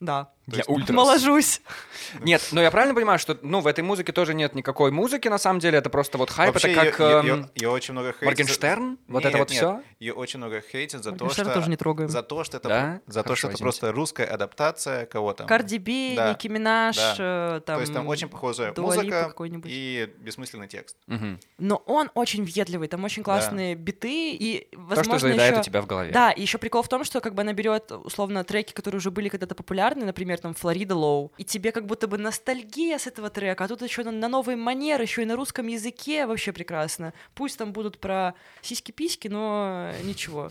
Да. 0.00 0.30
Для 0.46 0.58
есть 0.58 0.68
ультрас. 0.68 0.90
Моложусь. 0.96 1.60
Нет, 2.20 2.42
но 2.50 2.60
я 2.60 2.72
правильно 2.72 2.94
понимаю, 2.96 3.18
что 3.20 3.38
ну 3.42 3.60
в 3.60 3.66
этой 3.68 3.82
музыке 3.82 4.10
тоже 4.12 4.34
нет 4.34 4.56
никакой 4.56 4.90
музыки, 4.90 5.28
на 5.28 5.38
самом 5.38 5.60
деле, 5.60 5.78
это 5.78 5.88
просто 5.88 6.18
вот 6.18 6.30
хайп, 6.30 6.52
Вообще, 6.54 6.72
это 6.72 6.90
как 6.90 7.00
эм, 7.00 7.24
её- 7.26 7.48
её 7.54 7.70
очень 7.72 7.92
много 7.92 8.08
хейтят. 8.10 8.26
Моргенштерн? 8.26 8.98
Вот 9.06 9.24
это 9.24 9.38
вот 9.38 9.50
нет, 9.50 9.56
все? 9.56 9.82
Ее 10.00 10.14
очень 10.14 10.38
много 10.38 10.60
хейтят 10.60 11.04
за 11.04 11.12
то, 11.12 11.28
что... 11.30 11.44
тоже 11.44 11.70
не 11.70 11.76
трогаем. 11.76 12.08
За 12.10 12.24
то, 12.24 12.42
что 12.42 12.56
это, 12.56 12.68
Да? 12.68 13.00
за 13.06 13.20
то, 13.22 13.28
Хорошо, 13.28 13.36
что 13.38 13.48
это 13.50 13.58
просто 13.58 13.92
русская 13.92 14.24
адаптация 14.26 15.06
кого-то. 15.06 15.44
Карди 15.44 15.78
Би, 15.78 16.14
Да. 16.16 16.30
Ники 16.30 16.48
Минаж, 16.48 16.96
Да. 16.96 17.14
э, 17.58 17.60
там... 17.64 17.76
То 17.76 17.80
есть 17.82 17.94
там 17.94 18.08
очень 18.08 18.28
похожая 18.28 18.74
музыка 18.76 19.32
и 19.64 20.12
бессмысленный 20.18 20.66
текст. 20.66 20.96
Мгм. 21.06 21.38
Но 21.58 21.76
он 21.86 22.10
очень 22.14 22.42
въедливый, 22.44 22.88
там 22.88 23.04
очень 23.04 23.22
классные 23.22 23.76
биты, 23.76 24.32
и, 24.32 24.66
То, 24.72 24.78
возможно, 24.80 25.18
что 25.18 25.28
заедает 25.28 25.52
ещё- 25.52 25.60
у 25.60 25.64
тебя 25.64 25.82
в 25.82 25.86
голове. 25.86 26.10
Да, 26.12 26.32
и 26.32 26.42
еще 26.42 26.58
прикол 26.58 26.82
в 26.82 26.88
том, 26.88 27.04
что 27.04 27.20
как 27.20 27.34
бы 27.34 27.42
она 27.42 27.52
берет, 27.52 27.92
условно, 27.92 28.42
треки, 28.42 28.72
которые 28.72 28.98
уже 28.98 29.12
были 29.12 29.28
когда-то 29.28 29.54
популярны, 29.54 29.71
например, 30.06 30.38
там 30.38 30.54
Флорида 30.54 30.94
Лоу, 30.96 31.32
и 31.38 31.44
тебе 31.44 31.72
как 31.72 31.86
будто 31.86 32.06
бы 32.08 32.18
ностальгия 32.18 32.98
с 32.98 33.06
этого 33.06 33.30
трека, 33.30 33.64
а 33.64 33.68
тут 33.68 33.82
еще 33.82 34.02
на, 34.04 34.10
на 34.10 34.28
новый 34.28 34.56
манер, 34.56 35.00
еще 35.00 35.22
и 35.22 35.24
на 35.24 35.36
русском 35.36 35.66
языке, 35.66 36.26
вообще 36.26 36.52
прекрасно. 36.52 37.12
Пусть 37.34 37.58
там 37.58 37.72
будут 37.72 37.98
про 37.98 38.34
сиськи-письки, 38.62 39.28
но 39.28 39.90
ничего. 40.04 40.50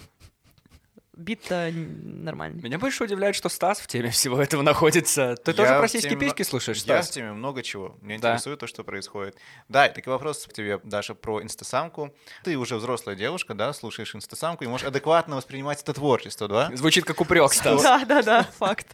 Бит-то 1.14 1.70
нормальный. 1.74 2.64
Меня 2.64 2.80
больше 2.80 3.04
удивляет, 3.04 3.36
что 3.36 3.50
Стас 3.50 3.80
в 3.82 3.86
теме 3.88 4.10
всего 4.10 4.42
этого 4.42 4.62
находится. 4.62 5.36
Ты 5.36 5.52
Я 5.52 5.58
тоже 5.58 5.78
про 5.78 5.88
теме 5.88 6.02
сиськи-письки 6.02 6.42
мно- 6.42 6.46
слушаешь, 6.50 6.78
Я 6.80 7.02
в 7.02 7.04
Стас? 7.04 7.10
теме 7.10 7.34
много 7.34 7.62
чего. 7.64 7.98
Меня 8.02 8.18
Да. 8.20 8.30
интересует 8.32 8.60
то, 8.60 8.66
что 8.66 8.84
происходит. 8.86 9.36
Да, 9.68 9.88
и 9.88 9.94
такой 9.94 10.14
вопрос 10.14 10.48
к 10.48 10.54
тебе, 10.54 10.80
Даша, 10.84 11.14
про 11.14 11.44
инстасамку. 11.44 12.12
Ты 12.46 12.58
уже 12.58 12.78
взрослая 12.78 13.16
девушка, 13.16 13.54
да, 13.54 13.74
слушаешь 13.74 14.16
инстасамку 14.16 14.64
и 14.64 14.68
можешь 14.68 14.88
адекватно 14.88 15.36
воспринимать 15.36 15.82
это 15.84 15.94
творчество, 15.94 16.48
да? 16.48 16.72
Звучит 16.74 17.04
как 17.04 17.20
упрек, 17.20 17.52
Стас. 17.54 17.84
Да, 17.84 18.06
да, 18.06 18.24
да, 18.24 18.44
факт. 18.58 18.88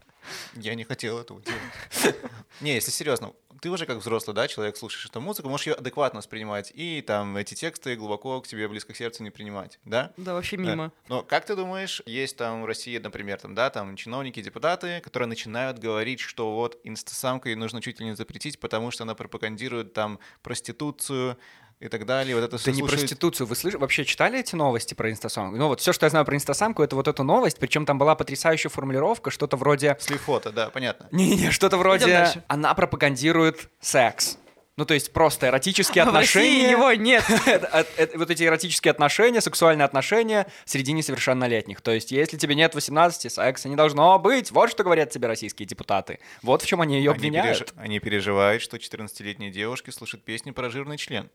Я 0.54 0.76
не 0.76 0.84
хотел 0.84 1.20
этого 1.20 1.42
делать. 1.42 2.16
Не, 2.62 2.74
если 2.76 2.92
серьезно, 2.92 3.34
ты 3.62 3.70
уже 3.70 3.86
как 3.86 3.98
взрослый, 3.98 4.36
да, 4.36 4.48
человек, 4.48 4.78
слушаешь 4.78 5.06
эту 5.06 5.22
музыку, 5.22 5.50
можешь 5.50 5.68
ее 5.68 5.74
адекватно 5.74 6.20
воспринимать, 6.20 6.72
и 6.76 7.02
там 7.02 7.38
эти 7.38 7.54
тексты 7.54 7.96
глубоко 7.96 8.42
к 8.42 8.48
тебе 8.48 8.68
близко 8.68 8.94
к 8.94 8.98
сердцу 8.98 9.24
не 9.24 9.30
принимать, 9.30 9.80
да? 9.86 10.12
Да, 10.18 10.34
вообще 10.34 10.58
Да. 10.58 10.63
мимо. 10.63 10.92
Но 11.08 11.24
как 11.24 11.46
ты 11.46 11.56
думаешь, 11.56 12.02
есть 12.06 12.38
там 12.38 12.63
в 12.63 12.66
России, 12.66 12.98
например, 12.98 13.40
там, 13.40 13.56
да, 13.56 13.70
там 13.70 13.96
чиновники, 13.96 14.42
депутаты, 14.42 15.02
которые 15.02 15.28
начинают 15.28 15.80
говорить, 15.80 16.20
что 16.20 16.54
вот 16.56 16.80
инстасамкой 16.84 17.56
нужно 17.56 17.82
чуть 17.82 18.00
ли 18.00 18.06
не 18.08 18.16
запретить, 18.16 18.60
потому 18.60 18.92
что 18.92 19.04
она 19.04 19.16
пропагандирует 19.16 19.94
там 19.94 20.20
проституцию 20.42 21.38
и 21.80 21.88
так 21.90 22.06
далее. 22.06 22.36
Вот 22.36 22.42
это 22.44 22.52
Да 22.54 22.58
всё 22.58 22.72
не 22.72 22.82
проституцию. 22.84 23.48
Вы 23.48 23.56
слышали, 23.56 23.80
вообще 23.82 24.04
читали 24.06 24.40
эти 24.40 24.56
новости 24.56 24.94
про 24.94 25.12
инстасамку? 25.12 25.58
Ну 25.58 25.68
вот 25.68 25.80
все, 25.80 25.94
что 25.94 26.06
я 26.06 26.10
знаю 26.10 26.26
про 26.26 26.36
инстасамку, 26.36 26.82
это 26.84 26.96
вот 26.96 27.08
эту 27.08 27.24
новость, 27.24 27.60
причем 27.60 27.86
там 27.86 27.98
была 27.98 28.16
потрясающая 28.16 28.70
формулировка, 28.70 29.30
что-то 29.32 29.58
вроде... 29.58 29.96
Слив 30.00 30.22
фото, 30.22 30.52
да, 30.52 30.70
понятно. 30.70 31.08
Не-не-не, 31.12 31.52
что-то 31.52 31.78
вроде... 31.78 32.44
Она 32.48 32.74
пропагандирует 32.74 33.70
секс. 33.80 34.38
Ну, 34.78 34.86
то 34.86 34.94
есть 34.94 35.12
просто 35.12 35.48
эротические 35.48 36.04
А 36.04 36.12
в 36.12 36.13
России 36.13 36.40
отношения. 36.40 36.70
его 36.72 36.94
нет. 36.94 37.24
Это- 37.48 37.66
это- 37.68 37.90
это 37.98 38.18
Вот 38.20 38.30
эти 38.30 38.44
эротические 38.44 38.92
отношения, 38.92 39.42
сексуальные 39.42 39.86
отношения 39.86 40.46
среди 40.66 40.92
несовершеннолетних. 40.94 41.82
То 41.82 41.90
есть, 41.92 42.12
если 42.12 42.38
тебе 42.38 42.54
нет 42.54 42.76
18, 42.76 43.32
секса 43.32 43.70
не 43.70 43.76
должно 43.76 44.20
быть. 44.20 44.52
Вот 44.52 44.70
что 44.70 44.84
говорят 44.84 45.10
тебе 45.10 45.28
российские 45.28 45.66
депутаты. 45.66 46.20
Вот 46.44 46.62
в 46.62 46.68
чем 46.68 46.82
они 46.82 46.98
ее 46.98 47.10
обвиняют. 47.10 47.74
они 47.76 48.00
переживают, 48.00 48.62
что 48.62 48.78
14-летние 48.78 49.50
девушки 49.50 49.90
слушают 49.90 50.24
песни 50.24 50.52
про 50.52 50.70
жирный 50.70 50.98
член. 50.98 51.32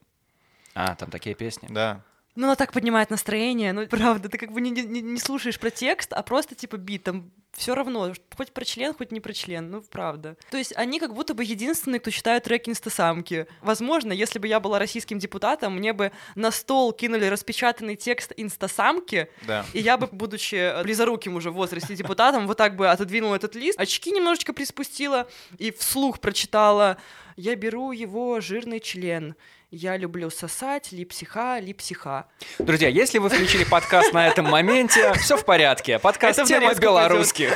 А, 0.75 0.95
там 0.95 1.11
такие 1.11 1.35
песни. 1.35 1.69
Да. 1.71 2.03
Ну, 2.35 2.47
она 2.47 2.57
так 2.57 2.73
поднимает 2.73 3.11
настроение, 3.11 3.75
ну, 3.75 3.87
правда, 3.87 4.31
ты 4.31 4.39
как 4.39 4.53
бы 4.53 4.63
не, 4.63 4.71
не- 4.71 5.03
не 5.03 5.21
слушаешь 5.21 5.59
про 5.61 5.69
текст, 5.69 6.15
а 6.15 6.23
просто, 6.23 6.55
типа, 6.55 6.79
бит, 6.79 7.03
там 7.03 7.31
все 7.53 7.75
равно, 7.75 8.15
хоть 8.35 8.53
про 8.53 8.65
член, 8.65 8.95
хоть 8.95 9.13
не 9.13 9.21
про 9.21 9.35
член, 9.35 9.71
ну, 9.71 9.83
правда. 9.83 10.39
То 10.51 10.57
есть 10.57 10.73
они 10.75 10.99
как 10.99 11.13
будто 11.13 11.35
бы 11.35 11.45
единственные, 11.45 12.01
кто 12.01 12.11
читают 12.11 12.45
треки 12.45 12.71
инстасамки. 12.71 13.47
Возможно, 13.61 14.15
если 14.15 14.39
бы 14.39 14.49
я 14.49 14.61
была 14.61 14.79
российским 14.79 15.19
депутатом, 15.19 15.77
мне 15.77 15.93
бы 15.93 16.11
на 16.35 16.51
стол 16.53 16.95
кинули 16.95 17.27
распечатанный 17.27 17.97
текст 17.97 18.33
инстасамки, 18.39 19.29
Да. 19.47 19.67
и 19.75 19.81
я 19.81 19.99
бы, 19.99 20.07
будучи 20.11 20.83
близоруким 20.85 21.37
уже 21.37 21.51
в 21.51 21.55
возрасте 21.55 21.95
депутатом, 21.95 22.47
вот 22.47 22.57
так 22.57 22.77
бы 22.77 22.89
отодвинула 22.89 23.35
этот 23.37 23.55
лист, 23.57 23.79
очки 23.79 24.11
немножечко 24.11 24.55
приспустила 24.55 25.29
и 25.59 25.71
вслух 25.71 26.19
прочитала 26.19 26.97
«Я 27.37 27.57
беру 27.57 27.93
его 27.93 28.41
жирный 28.41 28.81
член». 28.81 29.35
Я 29.75 29.97
люблю 29.97 30.29
сосать, 30.29 30.93
липсиха, 30.93 31.59
липсиха. 31.59 32.27
Друзья, 32.59 32.89
если 32.89 33.17
вы 33.17 33.31
включили 33.31 33.65
подкаст 33.65 34.13
на 34.13 34.29
этом 34.29 34.45
моменте, 34.45 35.15
все 35.15 35.39
в 35.39 35.47
порядке. 35.47 35.99
Подкаст 35.99 36.45
тема 36.45 36.75
белорусских. 36.75 37.51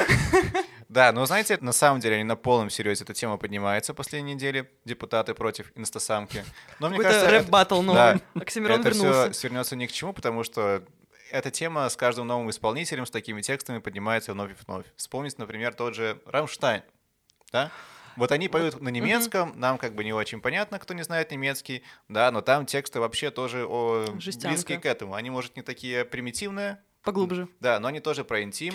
Да, 0.89 1.13
но 1.13 1.27
знаете, 1.27 1.59
на 1.61 1.73
самом 1.73 2.01
деле, 2.01 2.15
они 2.15 2.25
на 2.25 2.37
полном 2.37 2.71
серьезе 2.71 3.05
эта 3.05 3.13
тема 3.13 3.37
поднимается 3.37 3.93
последние 3.93 4.35
недели. 4.35 4.71
Депутаты 4.87 5.35
против 5.35 5.71
инстасамки. 5.75 6.43
Но 6.81 6.89
мне 6.89 7.01
кажется, 7.01 7.29
рэп-баттл 7.29 7.83
новый. 7.83 7.95
да, 7.95 8.21
Оксимирон 8.41 8.81
это 8.81 8.89
вернулся. 8.89 9.25
все 9.25 9.33
свернется 9.35 9.77
ни 9.77 9.85
к 9.85 9.93
чему, 9.93 10.15
потому 10.15 10.43
что 10.43 10.85
эта 11.31 11.51
тема 11.51 11.87
с 11.87 11.97
каждым 11.97 12.29
новым 12.29 12.49
исполнителем, 12.49 13.05
с 13.05 13.11
такими 13.11 13.43
текстами 13.43 13.79
поднимается 13.79 14.33
вновь 14.33 14.53
и 14.53 14.55
вновь. 14.67 14.87
Вспомнить, 14.97 15.37
например, 15.37 15.75
тот 15.75 15.95
же 15.95 16.19
Рамштайн. 16.25 16.83
Да? 17.53 17.71
Вот 18.17 18.33
они 18.33 18.49
поют 18.49 18.81
на 18.81 18.89
немецком, 18.89 19.53
нам 19.57 19.79
как 19.79 19.95
бы 19.95 20.05
не 20.05 20.13
очень 20.13 20.41
понятно, 20.41 20.79
кто 20.79 20.95
не 20.95 21.03
знает 21.03 21.31
немецкий, 21.31 21.83
да, 22.09 22.31
но 22.31 22.41
там 22.41 22.67
тексты 22.67 23.01
вообще 23.01 23.31
тоже 23.31 23.67
о, 23.67 24.07
близкие 24.13 24.79
к 24.79 24.87
этому. 24.87 25.15
Они, 25.15 25.31
может, 25.31 25.57
не 25.57 25.63
такие 25.63 26.05
примитивные, 26.05 26.79
Поглубже. 27.03 27.49
да, 27.61 27.79
но 27.79 27.89
они 27.89 28.01
тоже 28.01 28.25
про 28.25 28.43
интим. 28.43 28.75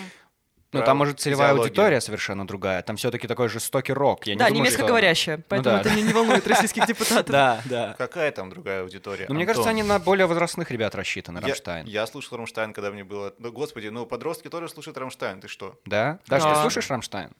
Ну, 0.74 0.82
там, 0.82 0.96
может, 0.96 1.20
целевая 1.20 1.48
физиологию. 1.48 1.64
аудитория 1.70 2.00
совершенно 2.00 2.46
другая. 2.46 2.80
Там 2.82 2.96
все-таки 2.96 3.28
такой 3.28 3.48
жестокий 3.50 3.92
рок. 3.92 4.26
Я 4.26 4.32
не 4.32 4.38
да, 4.38 4.46
думаю, 4.46 4.60
немецко 4.62 4.78
что- 4.78 4.88
говорящая, 4.88 5.44
поэтому 5.46 5.76
да. 5.76 5.80
это 5.82 5.94
не, 5.94 6.02
не 6.02 6.14
волнует 6.14 6.46
российских 6.46 6.86
депутатов. 6.86 7.26
Да, 7.30 7.60
да. 7.66 7.94
Какая 7.98 8.32
там 8.32 8.48
другая 8.48 8.80
аудитория? 8.82 9.26
Но 9.28 9.34
мне 9.34 9.44
кажется, 9.44 9.68
они 9.68 9.82
на 9.82 9.98
более 9.98 10.24
возрастных 10.26 10.70
ребят 10.70 10.94
рассчитаны, 10.94 11.40
Рамштайн. 11.42 11.86
Я, 11.86 12.06
слушал 12.06 12.38
Рамштайн, 12.38 12.72
когда 12.72 12.90
мне 12.90 13.04
было... 13.04 13.34
Ну, 13.38 13.52
господи, 13.52 13.88
ну 13.88 14.06
подростки 14.06 14.48
тоже 14.48 14.70
слушают 14.70 14.96
Рамштайн, 14.96 15.42
ты 15.42 15.48
что? 15.48 15.78
Да? 15.84 16.20
Даже 16.26 16.46
Да. 16.46 16.54
ты 16.54 16.60
слушаешь 16.62 16.88
Рамштайн? 16.88 17.32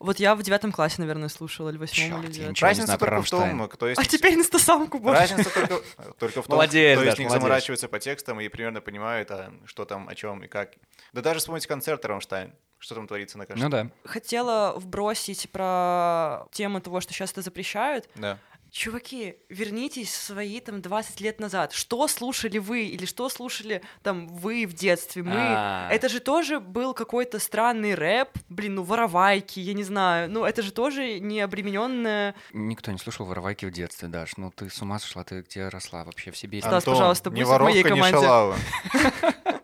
Вот 0.00 0.20
я 0.20 0.36
в 0.36 0.42
девятом 0.42 0.70
классе, 0.70 0.96
наверное, 0.98 1.28
слушала, 1.28 1.70
или 1.70 1.76
восьмом, 1.76 2.22
или 2.22 2.30
девятом. 2.30 2.54
Разница 2.60 2.86
знаю 2.86 2.98
только 3.00 3.22
в 3.22 3.30
том, 3.30 3.68
кто 3.68 3.88
есть... 3.88 4.00
А 4.00 4.04
теперь 4.04 4.34
инстасамку 4.34 5.00
больше. 5.00 5.20
Разница 5.22 5.50
только, 5.50 5.82
только 6.18 6.42
в 6.42 6.46
том, 6.46 6.54
Молодец, 6.54 6.98
кто 6.98 7.02
из 7.04 7.10
Даш, 7.10 7.18
них 7.18 7.28
молодец. 7.28 7.42
заморачивается 7.42 7.88
по 7.88 7.98
текстам 7.98 8.40
и 8.40 8.48
примерно 8.48 8.80
понимает, 8.80 9.30
а, 9.32 9.52
что 9.64 9.84
там, 9.84 10.08
о 10.08 10.14
чем 10.14 10.44
и 10.44 10.46
как. 10.46 10.74
Да 11.12 11.20
даже 11.20 11.40
вспомните 11.40 11.66
концерт 11.66 12.04
Рамштайн. 12.04 12.54
Что 12.78 12.94
там 12.94 13.08
творится 13.08 13.38
на 13.38 13.46
каждом. 13.46 13.64
Ну 13.64 13.70
да. 13.70 13.90
Хотела 14.04 14.74
вбросить 14.76 15.50
про 15.50 16.46
тему 16.52 16.80
того, 16.80 17.00
что 17.00 17.12
сейчас 17.12 17.32
это 17.32 17.42
запрещают. 17.42 18.08
Да. 18.14 18.38
Чуваки, 18.70 19.36
вернитесь 19.48 20.10
в 20.10 20.22
свои 20.22 20.60
там 20.60 20.82
20 20.82 21.20
лет 21.20 21.40
назад. 21.40 21.72
Что 21.72 22.06
слушали 22.06 22.58
вы 22.58 22.84
или 22.86 23.06
что 23.06 23.28
слушали 23.28 23.82
там 24.02 24.28
вы 24.28 24.66
в 24.66 24.74
детстве? 24.74 25.22
Мы. 25.22 25.32
А. 25.34 25.88
Это 25.90 26.08
же 26.08 26.20
тоже 26.20 26.60
был 26.60 26.92
какой-то 26.92 27.38
странный 27.38 27.94
рэп, 27.94 28.30
блин, 28.48 28.76
ну 28.76 28.82
воровайки, 28.82 29.58
я 29.60 29.72
не 29.72 29.84
знаю. 29.84 30.30
Ну 30.30 30.44
это 30.44 30.62
же 30.62 30.72
тоже 30.72 31.18
не 31.18 31.40
обремененное. 31.40 32.34
Никто 32.52 32.92
не 32.92 32.98
слушал 32.98 33.26
воровайки 33.26 33.64
в 33.64 33.70
детстве, 33.70 34.08
Даш. 34.08 34.36
Ну 34.36 34.50
ты 34.50 34.68
с 34.68 34.82
ума 34.82 34.98
сошла, 34.98 35.24
ты 35.24 35.40
где 35.40 35.68
росла 35.68 36.04
вообще 36.04 36.30
в 36.30 36.36
Сибири? 36.36 36.60
Стас, 36.60 36.84
пожалуйста, 36.84 37.30
не 37.30 37.44
будь 37.44 37.48
в 37.48 37.60
моей 37.60 37.82
воровка, 37.82 37.94
не 37.94 38.12
команде. 38.12 38.26
шалава. 38.26 38.56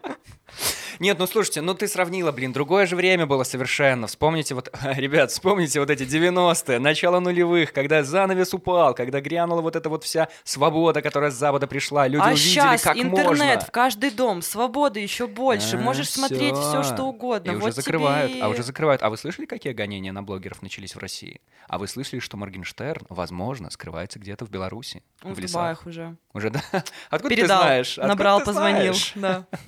Нет, 0.98 1.18
ну 1.18 1.26
слушайте, 1.26 1.60
ну 1.60 1.74
ты 1.74 1.88
сравнила, 1.88 2.32
блин, 2.32 2.52
другое 2.52 2.86
же 2.86 2.96
время 2.96 3.26
было 3.26 3.44
совершенно. 3.44 4.06
Вспомните 4.06 4.54
вот, 4.54 4.70
ребят, 4.96 5.30
вспомните 5.30 5.80
вот 5.80 5.90
эти 5.90 6.02
90-е, 6.02 6.78
начало 6.78 7.20
нулевых, 7.20 7.72
когда 7.72 8.02
занавес 8.02 8.54
упал, 8.54 8.94
когда 8.94 9.20
грянула 9.20 9.60
вот 9.60 9.76
эта 9.76 9.88
вот 9.88 10.04
вся 10.04 10.28
свобода, 10.44 11.02
которая 11.02 11.30
с 11.30 11.34
запада 11.34 11.66
пришла. 11.66 12.06
Люди 12.06 12.22
а 12.22 12.28
увидели, 12.28 12.48
сейчас 12.48 12.82
как 12.82 12.96
интернет 12.96 13.38
можно. 13.38 13.60
в 13.60 13.70
каждый 13.70 14.10
дом, 14.10 14.42
свободы 14.42 15.00
еще 15.00 15.26
больше, 15.26 15.76
А, 15.76 15.80
можешь 15.80 16.10
смотреть 16.10 16.56
все, 16.56 16.82
что 16.82 17.04
угодно. 17.04 17.50
И 17.50 17.54
вот 17.54 17.64
уже 17.64 17.72
закрывают. 17.72 18.32
тебе 18.32 18.42
А 18.42 18.48
уже 18.48 18.62
закрывают. 18.62 19.02
А 19.02 19.10
вы 19.10 19.16
слышали, 19.16 19.46
какие 19.46 19.72
гонения 19.72 20.12
на 20.12 20.22
блогеров 20.22 20.62
начались 20.62 20.94
в 20.94 20.98
России? 20.98 21.40
А 21.68 21.78
вы 21.78 21.88
слышали, 21.88 22.20
что 22.20 22.36
Моргенштерн, 22.36 23.06
возможно, 23.08 23.70
скрывается 23.70 24.18
где-то 24.18 24.44
в 24.44 24.50
Беларуси? 24.50 25.02
Он 25.22 25.34
в 25.34 25.36
в 25.36 25.38
лесах? 25.40 25.54
Дубаях 25.54 25.86
уже. 25.86 26.16
Уже, 26.32 26.50
да? 26.50 26.62
Откуда 27.10 27.34
Передал, 27.34 27.58
ты 27.58 27.64
знаешь? 27.64 27.92
Откуда 27.92 28.08
набрал, 28.08 28.38
ты 28.40 28.46
позвонил. 28.46 28.94
знаешь? 28.94 29.12
Да. 29.14 29.46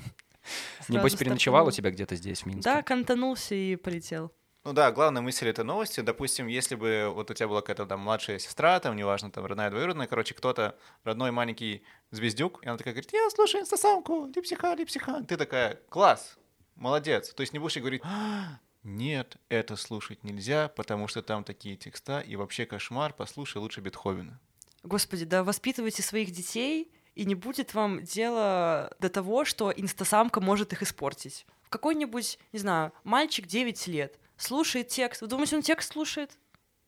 Небось, 0.89 1.15
переночевал 1.15 1.67
у 1.67 1.71
тебя 1.71 1.91
где-то 1.91 2.17
здесь, 2.17 2.43
в 2.43 2.47
Минске? 2.47 2.63
Да, 2.63 2.83
кантанулся 2.83 3.55
и 3.55 3.77
полетел. 3.77 4.33
Ну 4.65 4.73
да, 4.73 4.91
главная 4.91 5.23
мысль 5.23 5.49
этой 5.49 5.65
новости, 5.65 6.01
допустим, 6.01 6.49
если 6.49 6.75
бы 6.75 7.13
вот 7.15 7.31
у 7.31 7.35
тебя 7.35 7.47
была 7.47 7.61
какая-то 7.61 7.87
там 7.87 8.01
младшая 8.01 8.41
сестра, 8.41 8.81
там, 8.81 8.97
неважно, 8.97 9.31
там, 9.31 9.47
родная, 9.47 9.71
двоюродная, 9.71 10.09
короче, 10.09 10.35
кто-то, 10.35 10.77
родной 11.05 11.31
маленький 11.31 11.85
звездюк, 12.11 12.65
и 12.65 12.69
она 12.69 12.77
такая 12.77 12.93
говорит, 12.93 13.13
я 13.13 13.31
слушаю 13.31 13.63
инстасамку, 13.63 14.27
липсиха, 14.35 14.75
липсиха. 14.75 15.23
Ты 15.23 15.37
такая, 15.37 15.79
класс, 15.89 16.37
молодец. 16.75 17.33
То 17.33 17.43
есть 17.43 17.53
не 17.53 17.61
будешь 17.61 17.77
ей 17.77 17.83
говорить, 17.83 18.03
«А, 18.05 18.59
нет, 18.83 19.37
это 19.49 19.77
слушать 19.77 20.25
нельзя, 20.25 20.69
потому 20.69 21.07
что 21.07 21.23
там 21.23 21.45
такие 21.45 21.77
текста, 21.77 22.19
и 22.19 22.35
вообще 22.35 22.67
кошмар, 22.67 23.13
послушай 23.13 23.59
лучше 23.59 23.81
Бетховена. 23.81 24.41
Господи, 24.83 25.25
да 25.25 25.45
воспитывайте 25.45 26.03
своих 26.03 26.31
детей, 26.31 26.93
и 27.17 27.25
не 27.25 27.35
будет 27.35 27.75
вам 27.75 28.03
дела 28.05 28.93
до 29.01 29.09
того, 29.09 29.45
что 29.45 29.73
инстасамка 29.75 30.41
может 30.41 30.73
их 30.73 30.83
испортить. 30.83 31.47
Какой-нибудь, 31.71 32.39
не 32.53 32.59
знаю, 32.61 32.93
мальчик 33.03 33.47
9 33.47 33.87
лет 33.89 34.21
слушает 34.37 34.89
текст. 34.89 35.23
Вы 35.23 35.27
думаете, 35.27 35.57
он 35.57 35.63
текст 35.63 35.93
слушает? 35.93 36.39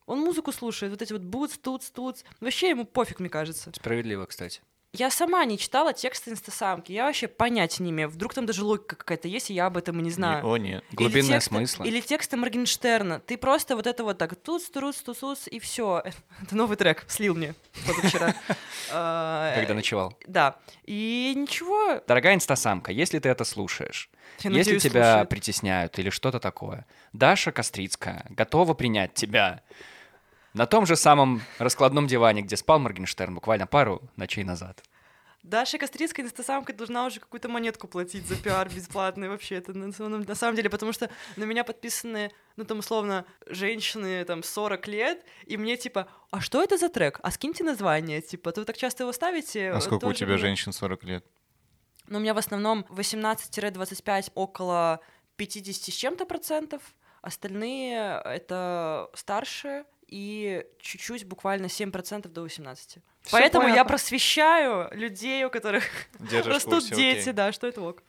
Он 0.06 0.20
музыку 0.20 0.52
слушает, 0.52 0.92
вот 0.92 1.02
эти 1.02 1.12
вот 1.12 1.22
буц, 1.22 1.58
туц, 1.58 1.90
туц. 1.90 2.22
Вообще 2.40 2.70
ему 2.70 2.84
пофиг, 2.84 3.20
мне 3.20 3.28
кажется. 3.28 3.72
Справедливо, 3.74 4.26
кстати. 4.26 4.60
Я 4.94 5.10
сама 5.10 5.44
не 5.44 5.58
читала 5.58 5.92
тексты 5.92 6.30
инстасамки, 6.30 6.92
я 6.92 7.04
вообще 7.04 7.28
понятия 7.28 7.82
не 7.82 7.90
имею. 7.90 8.08
Вдруг 8.08 8.32
там 8.32 8.46
даже 8.46 8.64
логика 8.64 8.96
какая-то 8.96 9.28
есть, 9.28 9.50
и 9.50 9.54
я 9.54 9.66
об 9.66 9.76
этом 9.76 10.00
и 10.00 10.02
не 10.02 10.10
знаю. 10.10 10.46
О, 10.46 10.56
нет. 10.56 10.82
Или 10.88 10.96
Глубинные 10.96 11.38
тексты- 11.40 11.48
смыслы. 11.48 11.86
Или 11.86 12.00
тексты 12.00 12.38
Моргенштерна. 12.38 13.20
Ты 13.20 13.36
просто 13.36 13.76
вот 13.76 13.86
это 13.86 14.02
вот 14.02 14.16
так 14.16 14.34
туц, 14.36 14.64
туц, 14.70 14.96
туц, 15.02 15.46
и 15.46 15.58
все. 15.60 16.02
Это 16.42 16.56
новый 16.56 16.78
трек, 16.78 17.04
слил 17.08 17.34
мне 17.34 17.54
позавчера. 17.86 18.34
А, 18.90 19.54
Когда 19.54 19.74
ночевал. 19.74 20.16
Да. 20.26 20.56
И 20.84 21.34
ничего. 21.36 22.00
Дорогая 22.06 22.34
инстасамка, 22.34 22.90
если 22.90 23.18
ты 23.18 23.28
это 23.28 23.44
слушаешь, 23.44 24.08
Я 24.38 24.48
если 24.50 24.58
надеюсь, 24.72 24.82
тебя 24.82 25.02
слушает. 25.12 25.28
притесняют 25.28 25.98
или 25.98 26.08
что-то 26.08 26.40
такое, 26.40 26.86
Даша 27.12 27.52
Кострицкая 27.52 28.24
готова 28.30 28.72
принять 28.72 29.12
тебя 29.12 29.60
на 30.58 30.66
том 30.66 30.86
же 30.86 30.96
самом 30.96 31.40
раскладном 31.58 32.06
диване, 32.08 32.42
где 32.42 32.56
спал 32.56 32.78
Моргенштерн 32.80 33.34
буквально 33.34 33.66
пару 33.66 34.02
ночей 34.16 34.44
назад. 34.44 34.82
Даша 35.44 35.78
Кострицкая 35.78 36.26
инстасамка 36.26 36.72
должна 36.72 37.06
уже 37.06 37.20
какую-то 37.20 37.48
монетку 37.48 37.86
платить 37.86 38.26
за 38.26 38.34
пиар 38.34 38.68
бесплатный 38.68 39.28
вообще. 39.28 39.54
Это 39.54 39.72
на, 39.72 39.92
самом- 39.92 40.22
на 40.22 40.34
самом 40.34 40.56
деле, 40.56 40.68
потому 40.68 40.92
что 40.92 41.08
на 41.36 41.44
меня 41.44 41.62
подписаны, 41.62 42.32
ну 42.56 42.64
там 42.64 42.80
условно, 42.80 43.24
женщины 43.46 44.24
там 44.24 44.42
40 44.42 44.88
лет, 44.88 45.24
и 45.46 45.56
мне 45.56 45.76
типа, 45.76 46.08
а 46.32 46.40
что 46.40 46.60
это 46.62 46.76
за 46.76 46.88
трек? 46.88 47.20
А 47.22 47.30
скиньте 47.30 47.62
название, 47.62 48.20
типа, 48.20 48.50
то 48.50 48.60
вы 48.60 48.64
так 48.64 48.76
часто 48.76 49.04
его 49.04 49.12
ставите. 49.12 49.70
А 49.70 49.80
сколько 49.80 50.06
у 50.06 50.12
тебя 50.12 50.30
мне- 50.32 50.38
женщин 50.38 50.72
40 50.72 51.04
лет? 51.04 51.24
Ну, 52.08 52.18
у 52.18 52.20
меня 52.20 52.34
в 52.34 52.38
основном 52.38 52.84
18-25, 52.90 54.32
около 54.34 54.98
50 55.36 55.92
с 55.92 55.96
чем-то 55.96 56.26
процентов. 56.26 56.82
Остальные— 57.22 58.20
это 58.24 59.08
старше 59.14 59.84
и 60.08 60.64
чуть-чуть, 60.80 61.24
буквально 61.26 61.66
7% 61.66 62.28
до 62.28 62.42
18. 62.42 62.90
Всё 62.90 63.00
Поэтому 63.30 63.64
я 63.64 63.70
понятно. 63.70 63.88
просвещаю 63.88 64.88
людей, 64.92 65.44
у 65.44 65.50
которых 65.50 65.84
Держишь 66.18 66.46
растут 66.54 66.84
курсе, 66.84 66.94
дети, 66.94 67.20
окей. 67.20 67.32
да, 67.32 67.52
что 67.52 67.66
это 67.66 67.82
ок. 67.82 68.02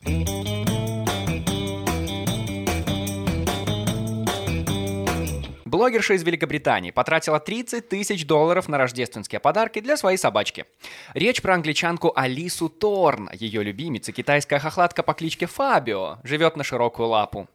Блогерша 5.65 6.15
из 6.15 6.23
Великобритании 6.23 6.89
потратила 6.89 7.39
30 7.39 7.87
тысяч 7.87 8.25
долларов 8.25 8.67
на 8.67 8.77
рождественские 8.79 9.39
подарки 9.39 9.79
для 9.79 9.97
своей 9.97 10.17
собачки. 10.17 10.65
Речь 11.13 11.41
про 11.43 11.53
англичанку 11.53 12.11
Алису 12.15 12.69
Торн. 12.69 13.29
Ее 13.33 13.61
любимица, 13.63 14.11
китайская 14.11 14.59
хохлатка 14.59 15.03
по 15.03 15.13
кличке 15.13 15.45
Фабио, 15.45 16.17
живет 16.23 16.57
на 16.57 16.63
широкую 16.63 17.09
лапу. 17.09 17.47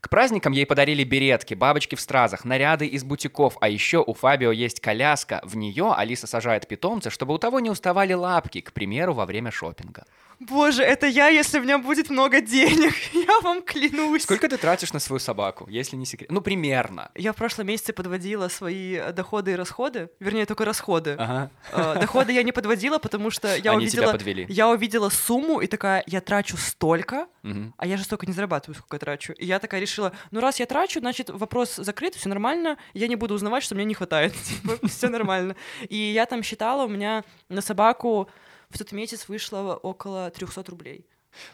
К 0.00 0.08
праздникам 0.08 0.52
ей 0.52 0.66
подарили 0.66 1.04
беретки, 1.04 1.54
бабочки 1.54 1.94
в 1.94 2.00
стразах, 2.00 2.44
наряды 2.44 2.86
из 2.86 3.04
бутиков, 3.04 3.56
а 3.60 3.68
еще 3.68 4.02
у 4.06 4.14
Фабио 4.14 4.52
есть 4.52 4.80
коляска. 4.80 5.40
В 5.44 5.56
нее 5.56 5.92
Алиса 5.96 6.26
сажает 6.26 6.68
питомца, 6.68 7.10
чтобы 7.10 7.34
у 7.34 7.38
того 7.38 7.60
не 7.60 7.70
уставали 7.70 8.12
лапки, 8.12 8.60
к 8.60 8.72
примеру, 8.72 9.14
во 9.14 9.26
время 9.26 9.50
шопинга. 9.50 10.04
Боже, 10.38 10.82
это 10.82 11.06
я, 11.06 11.28
если 11.28 11.58
у 11.58 11.62
меня 11.62 11.78
будет 11.78 12.10
много 12.10 12.40
денег, 12.42 12.92
я 13.14 13.40
вам 13.40 13.62
клянусь. 13.62 14.22
Сколько 14.24 14.48
ты 14.48 14.58
тратишь 14.58 14.92
на 14.92 14.98
свою 14.98 15.18
собаку, 15.18 15.66
если 15.68 15.96
не 15.96 16.04
секрет? 16.04 16.30
Ну, 16.30 16.40
примерно. 16.42 17.10
Я 17.14 17.32
в 17.32 17.36
прошлом 17.36 17.68
месяце 17.68 17.92
подводила 17.94 18.48
свои 18.48 18.96
э, 18.96 19.12
доходы 19.12 19.52
и 19.52 19.54
расходы, 19.54 20.10
вернее, 20.20 20.44
только 20.44 20.64
расходы. 20.66 21.16
Ага. 21.18 21.50
Э, 21.72 22.00
Доходы 22.00 22.32
я 22.32 22.42
не 22.42 22.52
подводила, 22.52 22.98
потому 22.98 23.30
что 23.30 23.48
я 23.56 23.72
Они 23.72 23.86
тебя 23.88 24.02
увидела, 24.02 24.12
подвели. 24.12 24.46
я 24.50 24.68
увидела 24.68 25.08
сумму 25.08 25.60
и 25.60 25.66
такая, 25.66 26.04
я 26.06 26.20
трачу 26.20 26.56
столько, 26.58 27.26
Мгм. 27.42 27.72
а 27.78 27.86
я 27.86 27.96
же 27.96 28.04
столько 28.04 28.26
не 28.26 28.32
зарабатываю, 28.34 28.76
сколько 28.76 28.96
я 28.96 29.00
трачу. 29.00 29.32
И 29.32 29.46
я 29.46 29.58
такая 29.58 29.80
решила, 29.80 30.12
ну 30.32 30.40
раз 30.40 30.60
я 30.60 30.66
трачу, 30.66 31.00
значит 31.00 31.30
вопрос 31.30 31.76
закрыт, 31.76 32.14
все 32.14 32.28
нормально, 32.28 32.76
я 32.92 33.08
не 33.08 33.16
буду 33.16 33.34
узнавать, 33.34 33.62
что 33.62 33.74
мне 33.74 33.84
не 33.86 33.94
хватает, 33.94 34.34
все 34.86 35.08
нормально. 35.08 35.56
И 35.88 35.96
я 35.96 36.26
там 36.26 36.42
считала, 36.42 36.84
у 36.84 36.88
меня 36.88 37.24
на 37.48 37.62
собаку 37.62 38.28
в 38.70 38.78
тот 38.78 38.92
месяц 38.92 39.28
вышло 39.28 39.74
около 39.74 40.30
300 40.30 40.64
рублей. 40.70 41.06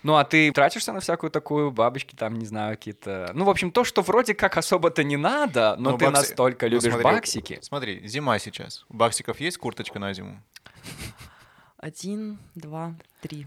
Ну, 0.03 0.15
а 0.15 0.25
ты 0.25 0.53
тратишься 0.53 0.93
на 0.93 1.01
всякую 1.01 1.31
такую 1.31 1.73
бабочки, 1.73 2.15
там, 2.15 2.39
не 2.39 2.47
знаю, 2.47 2.77
какие-то... 2.77 3.33
Ну, 3.35 3.45
в 3.45 3.51
общем, 3.51 3.73
то, 3.73 3.83
что 3.83 4.03
вроде 4.03 4.33
как 4.35 4.57
особо-то 4.57 5.03
не 5.03 5.17
надо, 5.17 5.75
но 5.79 5.93
Ну, 5.93 5.99
ты 5.99 6.05
бакси- 6.07 6.11
настолько 6.13 6.67
ну, 6.67 6.71
любишь 6.73 6.89
смотри, 6.93 7.03
баксики. 7.05 7.59
Смотри, 7.63 8.07
зима 8.07 8.39
сейчас. 8.39 8.85
У 8.89 8.95
баксиков 8.95 9.41
есть 9.41 9.59
курточка 9.59 9.99
на 9.99 10.13
зиму? 10.15 10.41
Один, 11.79 12.39
два, 12.55 12.95
три. 13.21 13.47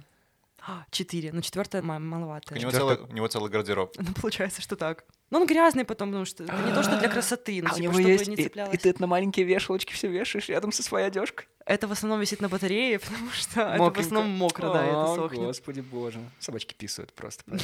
А, 0.67 0.83
Четыре. 0.89 1.31
Ну, 1.31 1.41
четвертая 1.41 1.81
ма- 1.83 1.99
маловато. 1.99 2.55
У 2.55 2.57
него, 2.57 2.71
целый, 2.71 2.97
у 2.97 3.13
него 3.13 3.27
целый 3.27 3.51
гардероб. 3.51 3.95
Ну, 3.97 4.13
получается, 4.19 4.61
что 4.61 4.75
так. 4.75 5.05
Ну, 5.29 5.39
он 5.39 5.47
грязный 5.47 5.85
потом, 5.85 6.09
потому 6.09 6.25
что 6.25 6.43
это 6.43 6.53
не 6.65 6.73
то, 6.73 6.81
что 6.83 6.97
для 6.99 7.07
красоты, 7.07 7.61
ну, 7.61 7.69
типа, 7.69 7.93
чтобы 7.93 8.03
не 8.03 8.35
цеплялось. 8.35 8.99
на 8.99 9.07
маленькие 9.07 9.45
вешалочки 9.45 9.93
все 9.93 10.07
вешаешь 10.07 10.49
рядом 10.49 10.71
со 10.71 10.81
своей 10.83 11.07
одежкой. 11.07 11.47
Это 11.65 11.87
в 11.87 11.91
основном 11.91 12.19
висит 12.21 12.41
на 12.41 12.49
батарее, 12.49 12.99
потому 12.99 13.29
что 13.31 13.61
это 13.61 13.75
в 13.75 13.79
Мокренько. 13.79 14.01
основном 14.01 14.29
мокро, 14.37 14.71
да, 14.73 14.85
и 14.85 14.87
это 14.89 15.15
сохнет. 15.15 15.41
господи 15.41 15.81
боже. 15.81 16.19
Собачки 16.39 16.73
писают 16.73 17.13
просто. 17.13 17.43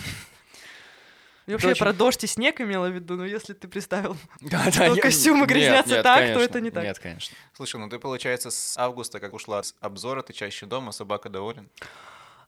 Я 1.48 1.56
вообще 1.56 1.70
очень- 1.70 1.80
про 1.80 1.92
дождь 1.92 2.24
и 2.24 2.28
снег 2.28 2.62
имела 2.62 2.88
в 2.88 2.92
виду, 2.94 3.16
но 3.16 3.26
если 3.26 3.54
ты 3.54 3.68
представил, 3.68 4.16
Да, 4.42 4.72
что 4.72 4.96
костюмы 4.96 5.46
грязнятся 5.48 5.96
нет, 5.96 6.04
так, 6.04 6.34
то 6.34 6.40
это 6.40 6.62
не 6.62 6.70
так. 6.72 6.84
Нет, 6.84 7.00
конечно. 7.00 7.36
Слушай, 7.56 7.78
ну 7.80 7.90
ты, 7.90 8.00
получается, 8.00 8.52
с 8.52 8.78
августа, 8.78 9.20
как 9.20 9.34
ушла 9.34 9.64
с 9.64 9.76
обзора, 9.82 10.22
ты 10.22 10.34
чаще 10.34 10.66
дома, 10.66 10.92
собака 10.92 11.30
доволен? 11.30 11.70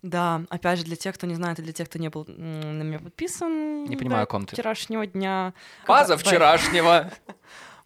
Да, 0.04 0.44
опять 0.50 0.80
же, 0.80 0.86
для 0.86 0.96
тех, 0.96 1.16
кто 1.16 1.26
не 1.28 1.36
знает, 1.36 1.60
и 1.60 1.62
для 1.62 1.72
тех, 1.74 1.88
кто 1.90 1.98
не 1.98 2.10
был 2.10 2.26
на 2.28 2.84
меня 2.84 3.00
подписан. 3.00 3.86
Не 3.86 3.96
понимаю, 3.98 4.24
о 4.24 4.26
ком 4.26 4.46
ты. 4.46 4.56
Вчерашнего 4.56 5.08
дня. 5.08 5.54
База 5.88 6.18
вчерашнего. 6.18 7.12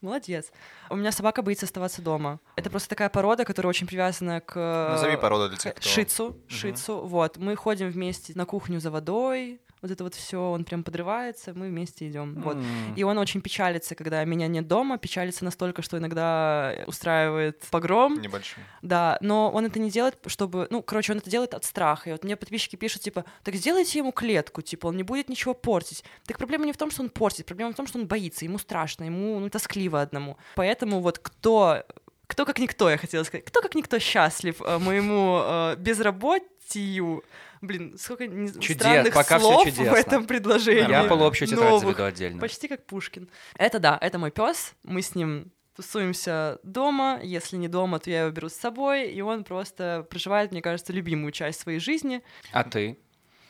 Молодец. 0.01 0.51
У 0.89 0.95
меня 0.95 1.11
собака 1.11 1.41
боится 1.41 1.65
оставаться 1.65 2.01
дома. 2.01 2.39
Это 2.55 2.69
просто 2.69 2.89
такая 2.89 3.09
порода, 3.09 3.45
которая 3.45 3.69
очень 3.69 3.87
привязана 3.87 4.41
к... 4.41 4.55
Назови 4.91 5.17
породу 5.17 5.49
для 5.49 5.57
тех, 5.57 5.75
кто... 5.75 5.87
Шицу, 5.87 6.37
шицу, 6.47 6.99
вот. 6.99 7.37
Мы 7.37 7.55
ходим 7.55 7.89
вместе 7.89 8.33
на 8.35 8.45
кухню 8.45 8.79
за 8.79 8.91
водой, 8.91 9.59
вот 9.87 9.93
это 9.93 10.03
вот 10.03 10.15
все, 10.15 10.51
он 10.51 10.63
прям 10.63 10.83
подрывается, 10.83 11.53
мы 11.53 11.67
вместе 11.67 12.07
идем. 12.07 12.41
Вот. 12.41 12.57
М. 12.57 12.93
И 12.95 13.03
он 13.03 13.17
очень 13.17 13.41
печалится, 13.41 13.95
когда 13.95 14.23
меня 14.25 14.47
нет 14.47 14.67
дома, 14.67 14.97
печалится 14.97 15.45
настолько, 15.45 15.81
что 15.81 15.97
иногда 15.97 16.73
устраивает 16.87 17.59
погром. 17.71 18.21
Небольшой. 18.21 18.63
Да, 18.81 19.17
но 19.21 19.49
он 19.51 19.65
это 19.65 19.79
не 19.79 19.89
делает, 19.89 20.17
чтобы, 20.27 20.67
ну, 20.69 20.81
короче, 20.81 21.13
он 21.13 21.19
это 21.19 21.29
делает 21.29 21.53
от 21.53 21.63
страха. 21.63 22.09
И 22.09 22.11
вот 22.11 22.23
мне 22.23 22.35
подписчики 22.35 22.75
пишут, 22.75 23.01
типа, 23.01 23.25
так 23.43 23.55
сделайте 23.55 23.99
ему 23.99 24.11
клетку, 24.11 24.61
типа, 24.61 24.87
он 24.87 24.97
не 24.97 25.03
будет 25.03 25.29
ничего 25.29 25.53
портить. 25.53 26.03
Так 26.25 26.37
проблема 26.37 26.65
не 26.65 26.73
в 26.73 26.77
том, 26.77 26.91
что 26.91 27.03
он 27.03 27.09
портит, 27.09 27.45
проблема 27.45 27.71
в 27.71 27.75
том, 27.75 27.87
что 27.87 27.97
он 27.97 28.07
боится, 28.07 28.45
ему 28.45 28.57
страшно, 28.57 29.05
ему 29.05 29.39
ну, 29.39 29.49
тоскливо 29.49 30.01
одному. 30.01 30.37
Поэтому 30.55 31.01
вот 31.01 31.19
кто, 31.19 31.83
кто 32.27 32.45
как 32.45 32.59
никто, 32.59 32.89
я 32.89 32.97
хотела 32.97 33.23
сказать, 33.23 33.45
кто 33.45 33.61
как 33.61 33.75
никто 33.75 33.99
счастлив 33.99 34.61
э, 34.61 34.77
моему 34.77 35.41
э, 35.43 35.75
безработию, 35.77 37.23
Блин, 37.61 37.97
сколько 37.97 38.27
не- 38.27 38.51
Чудес, 38.59 38.77
странных 38.77 39.13
пока 39.13 39.39
слов 39.39 39.65
чудесно. 39.65 39.91
в 39.91 39.93
этом 39.95 40.25
предложении. 40.27 40.89
Я 40.89 41.03
полуобщую 41.05 41.47
тетрадь 41.47 41.69
Новых. 41.69 41.81
заведу 41.83 42.03
отдельно. 42.03 42.39
Почти 42.41 42.67
как 42.67 42.85
Пушкин. 42.85 43.29
Это 43.57 43.79
да, 43.79 43.97
это 43.99 44.19
мой 44.19 44.31
пес. 44.31 44.73
Мы 44.83 45.01
с 45.01 45.15
ним 45.15 45.51
тусуемся 45.75 46.59
дома. 46.63 47.19
Если 47.23 47.55
не 47.57 47.67
дома, 47.67 47.99
то 47.99 48.09
я 48.09 48.21
его 48.21 48.31
беру 48.31 48.49
с 48.49 48.53
собой, 48.53 49.09
и 49.11 49.21
он 49.21 49.43
просто 49.43 50.05
проживает, 50.09 50.51
мне 50.51 50.61
кажется, 50.61 50.91
любимую 50.93 51.31
часть 51.31 51.59
своей 51.59 51.79
жизни. 51.79 52.21
А 52.51 52.63
ты? 52.63 52.97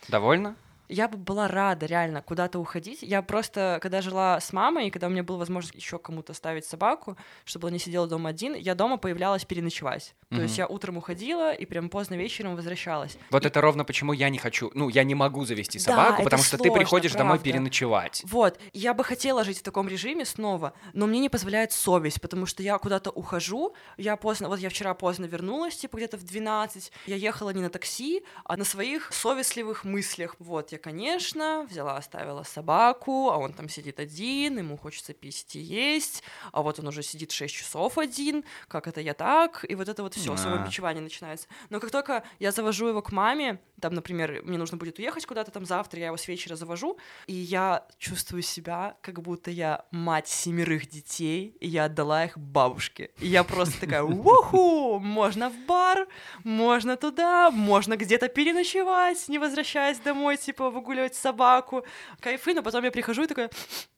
Довольна? 0.08 0.55
Я 0.89 1.07
бы 1.07 1.17
была 1.17 1.47
рада 1.47 1.85
реально 1.85 2.21
куда-то 2.21 2.59
уходить. 2.59 2.99
Я 3.01 3.21
просто, 3.21 3.79
когда 3.81 4.01
жила 4.01 4.39
с 4.39 4.53
мамой, 4.53 4.88
и 4.88 4.89
когда 4.89 5.07
у 5.07 5.09
меня 5.09 5.23
была 5.23 5.39
возможность 5.39 5.75
еще 5.75 5.99
кому-то 5.99 6.33
ставить 6.33 6.65
собаку, 6.65 7.17
чтобы 7.45 7.67
он 7.67 7.73
не 7.73 7.79
сидел 7.79 8.07
дома 8.07 8.29
один, 8.29 8.53
я 8.53 8.73
дома 8.75 8.97
появлялась 8.97 9.43
переночевать. 9.45 10.15
То 10.29 10.41
есть 10.41 10.57
я 10.57 10.67
утром 10.67 10.97
уходила 10.97 11.53
и 11.53 11.65
прям 11.65 11.89
поздно 11.89 12.15
вечером 12.15 12.55
возвращалась. 12.55 13.17
Вот 13.31 13.43
И- 13.43 13.47
это 13.47 13.61
ровно 13.61 13.85
почему 13.85 14.13
я 14.13 14.29
не 14.29 14.38
хочу, 14.38 14.71
ну, 14.73 14.89
я 14.89 15.03
не 15.03 15.15
могу 15.15 15.45
завести 15.45 15.77
Да, 15.79 15.83
собаку, 15.85 16.13
это 16.15 16.23
потому 16.23 16.43
что 16.43 16.57
ты 16.57 16.63
сложно, 16.65 16.79
приходишь 16.79 17.11
домой 17.13 17.38
правда. 17.38 17.43
переночевать. 17.51 18.21
Вот, 18.25 18.59
я 18.73 18.93
бы 18.93 19.03
хотела 19.03 19.43
жить 19.43 19.59
в 19.59 19.63
таком 19.63 19.88
режиме 19.88 20.25
снова, 20.25 20.73
но 20.93 21.07
мне 21.07 21.19
не 21.19 21.29
позволяет 21.29 21.71
совесть, 21.71 22.19
потому 22.21 22.45
что 22.45 22.61
я 22.63 22.77
куда-то 22.77 23.09
ухожу, 23.09 23.73
я 23.97 24.15
поздно, 24.17 24.49
вот 24.49 24.59
я 24.59 24.69
вчера 24.69 24.93
поздно 24.93 25.25
вернулась, 25.25 25.77
типа 25.77 25.97
где-то 25.97 26.17
в 26.17 26.23
12, 26.23 26.91
я 27.05 27.15
ехала 27.15 27.51
не 27.51 27.61
на 27.61 27.69
такси, 27.69 28.23
а 28.43 28.57
на 28.57 28.65
своих 28.65 29.11
совестливых 29.13 29.83
мыслях. 29.85 30.35
Вот, 30.39 30.71
я, 30.78 30.80
конечно, 30.80 31.65
взяла, 31.69 31.97
оставила 31.97 32.43
собаку, 32.43 33.30
а 33.30 33.38
он 33.38 33.53
там 33.53 33.67
сидит 33.67 33.99
один, 33.99 34.59
ему 34.59 34.78
хочется 34.78 35.13
пить 35.13 35.55
и 35.55 35.59
есть, 35.59 36.23
а 36.51 36.61
вот 36.61 36.80
он 36.80 36.88
уже 36.88 37.01
сидит 37.01 37.32
6 37.32 37.53
часов 37.53 37.97
один, 37.97 38.43
как 38.67 38.88
это 38.88 39.01
я 39.01 39.13
так, 39.13 39.65
и 39.67 39.75
вот 39.75 39.89
это 39.89 40.03
вот 40.03 40.13
все, 40.13 40.38
самобичевание 40.38 41.01
начинается. 41.01 41.47
Но 41.69 41.80
как 41.80 41.91
только 41.91 42.23
я 42.39 42.51
завожу 42.51 42.88
его 42.88 43.01
к 43.01 43.11
маме, 43.11 43.59
там, 43.82 43.93
например, 43.93 44.41
мне 44.43 44.57
нужно 44.57 44.78
будет 44.78 44.99
уехать 44.99 45.25
куда-то 45.25 45.51
там 45.51 45.65
завтра, 45.65 45.99
я 45.99 46.07
его 46.07 46.17
с 46.17 46.28
вечера 46.28 46.55
завожу, 46.55 46.97
и 47.25 47.34
я 47.34 47.86
чувствую 47.97 48.43
себя, 48.43 48.97
как 49.01 49.21
будто 49.21 49.51
я 49.51 49.86
мать 49.91 50.28
семерых 50.28 50.88
детей, 50.88 51.55
и 51.59 51.67
я 51.67 51.86
отдала 51.86 52.25
их 52.25 52.38
бабушке. 52.38 53.11
И 53.19 53.28
я 53.28 53.43
просто 53.43 53.82
такая, 53.82 54.03
уху, 54.03 54.99
можно 54.99 55.49
в 55.49 55.57
бар, 55.65 56.07
можно 56.43 56.97
туда, 56.97 57.49
можно 57.51 57.97
где-то 57.97 58.28
переночевать, 58.28 59.28
не 59.28 59.39
возвращаясь 59.39 59.99
домой, 59.99 60.38
типа 60.38 60.66
выгуливать 60.70 61.15
собаку. 61.15 61.86
Кайфы, 62.20 62.53
но 62.53 62.63
потом 62.63 62.84
я 62.84 62.91
прихожу 62.91 63.24
и 63.24 63.28
такая, 63.28 63.49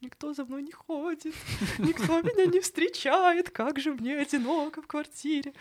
никто 0.02 0.34
за 0.34 0.46
мной 0.46 0.62
не 0.64 0.72
ходит, 0.72 1.34
никто 1.78 2.22
меня 2.22 2.46
не 2.46 2.60
встречает, 2.60 3.50
как 3.50 3.80
же 3.80 3.94
мне 3.94 4.18
одиноко 4.18 4.82
в 4.82 4.88
квартире. 4.88 5.54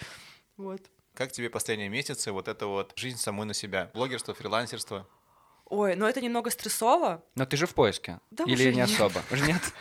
Вот. 0.57 0.81
Как 1.15 1.33
тебе 1.33 1.51
последние 1.51 1.89
месяцы 1.89 2.31
вот 2.33 2.49
эта 2.49 2.67
вот 2.67 2.93
жизнь 2.97 3.19
самой 3.19 3.47
на 3.47 3.55
себя? 3.55 3.91
Блогерство, 3.95 4.35
фрилансерство? 4.35 5.09
Ой, 5.67 5.97
но 5.97 6.09
это 6.09 6.21
немного 6.21 6.51
стрессово. 6.51 7.23
Но 7.35 7.45
ты 7.45 7.57
же 7.57 7.67
в 7.67 7.75
поиске. 7.75 8.21
Да 8.31 8.45
Или 8.45 8.55
уже 8.55 8.71
не 8.71 8.77
нет. 8.77 8.91
особо? 8.91 9.23
Уже 9.31 9.47
нет? 9.47 9.61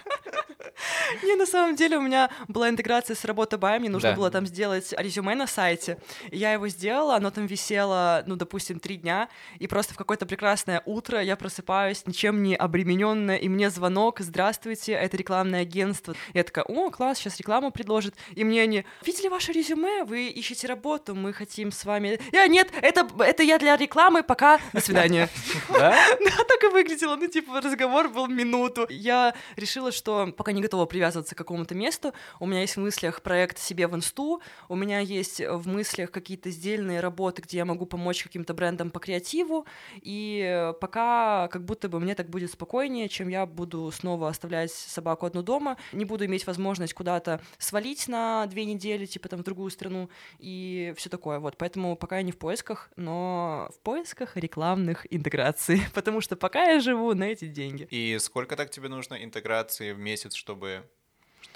Не, 1.23 1.35
на 1.35 1.45
самом 1.45 1.75
деле 1.75 1.97
у 1.97 2.01
меня 2.01 2.29
была 2.47 2.69
интеграция 2.69 3.15
с 3.15 3.25
работой 3.25 3.57
Бай, 3.59 3.79
мне 3.79 3.89
нужно 3.89 4.11
Да. 4.11 4.15
было 4.15 4.29
там 4.31 4.45
сделать 4.45 4.93
резюме 4.97 5.35
на 5.35 5.47
сайте. 5.47 5.97
Я 6.31 6.53
его 6.53 6.67
сделала, 6.67 7.15
оно 7.15 7.31
там 7.31 7.45
висело, 7.45 8.23
ну, 8.25 8.35
допустим, 8.35 8.79
три 8.79 8.97
дня, 8.97 9.29
и 9.59 9.67
просто 9.67 9.93
в 9.93 9.97
какое-то 9.97 10.25
прекрасное 10.25 10.81
утро 10.85 11.21
я 11.21 11.35
просыпаюсь, 11.35 12.03
ничем 12.05 12.43
не 12.43 12.55
обремененная, 12.55 13.37
и 13.37 13.49
мне 13.49 13.69
звонок, 13.69 14.19
здравствуйте, 14.19 14.93
это 14.93 15.17
рекламное 15.17 15.61
агентство. 15.61 16.15
Я 16.33 16.43
такая, 16.43 16.65
о, 16.65 16.89
класс, 16.91 17.17
сейчас 17.17 17.37
рекламу 17.37 17.71
предложат. 17.71 18.15
И 18.35 18.43
мне 18.43 18.61
они, 18.61 18.85
видели 19.05 19.27
ваше 19.27 19.51
резюме, 19.51 20.03
вы 20.03 20.27
ищете 20.27 20.67
работу, 20.67 21.15
мы 21.15 21.33
хотим 21.33 21.71
с 21.71 21.85
вами... 21.85 22.19
Я, 22.31 22.47
нет, 22.47 22.69
это, 22.81 23.07
это 23.19 23.43
я 23.43 23.57
для 23.59 23.75
рекламы, 23.77 24.23
пока, 24.23 24.59
до 24.73 24.81
свидания. 24.81 25.29
Да? 25.69 25.95
Да, 26.19 26.43
так 26.43 26.63
и 26.63 26.67
выглядело. 26.67 27.15
Ну, 27.15 27.27
типа, 27.27 27.61
разговор 27.61 28.09
был 28.09 28.27
минуту. 28.27 28.85
Я 28.89 29.33
решила, 29.55 29.91
что 29.91 30.27
пока 30.35 30.51
не 30.51 30.61
готова 30.61 30.85
привязываться 30.97 31.35
к 31.35 31.37
какому-то 31.37 31.75
месту. 31.75 32.11
У 32.39 32.47
меня 32.47 32.61
есть 32.61 32.75
в 32.75 32.79
мыслях 32.79 33.21
проект 33.21 33.59
себе 33.59 33.87
в 33.87 33.95
инсту, 33.95 34.41
у 34.67 34.75
меня 34.75 34.99
есть 34.99 35.39
в 35.39 35.67
мыслях 35.67 36.09
какие-то 36.09 36.49
сдельные 36.49 37.01
работы, 37.01 37.43
где 37.43 37.57
я 37.57 37.65
могу 37.65 37.85
помочь 37.85 38.23
каким-то 38.23 38.55
брендам 38.55 38.89
по 38.89 38.99
креативу, 38.99 39.67
и 40.01 40.73
пока 40.81 41.49
как 41.49 41.63
будто 41.65 41.87
бы 41.87 41.99
мне 41.99 42.15
так 42.15 42.29
будет 42.29 42.51
спокойнее, 42.51 43.09
чем 43.09 43.27
я 43.27 43.45
буду 43.45 43.91
снова 43.91 44.27
оставлять 44.29 44.71
собаку 44.71 45.27
одну 45.27 45.43
дома, 45.43 45.77
не 45.93 46.03
буду 46.03 46.25
иметь 46.25 46.47
возможность 46.47 46.95
куда-то 46.95 47.41
свалить 47.59 48.07
на 48.07 48.47
две 48.47 48.65
недели, 48.65 49.05
типа 49.05 49.29
там 49.29 49.41
в 49.41 49.43
другую 49.43 49.69
страну, 49.69 50.09
и 50.39 50.95
все 50.97 51.11
такое. 51.11 51.37
Вот, 51.37 51.57
поэтому 51.57 51.95
пока 51.95 52.17
я 52.17 52.23
не 52.23 52.31
в 52.31 52.39
поисках, 52.39 52.89
но 52.95 53.69
в 53.71 53.79
поисках 53.83 54.35
рекламных 54.35 55.05
интеграций, 55.13 55.79
потому 55.93 56.21
что 56.21 56.35
пока 56.35 56.63
я 56.71 56.79
живу 56.79 57.13
на 57.13 57.25
эти 57.25 57.45
деньги. 57.45 57.87
И 57.91 58.17
сколько 58.17 58.55
так 58.55 58.71
тебе 58.71 58.89
нужно 58.89 59.23
интеграции 59.23 59.91
в 59.93 59.99
месяц, 59.99 60.33
чтобы, 60.33 60.86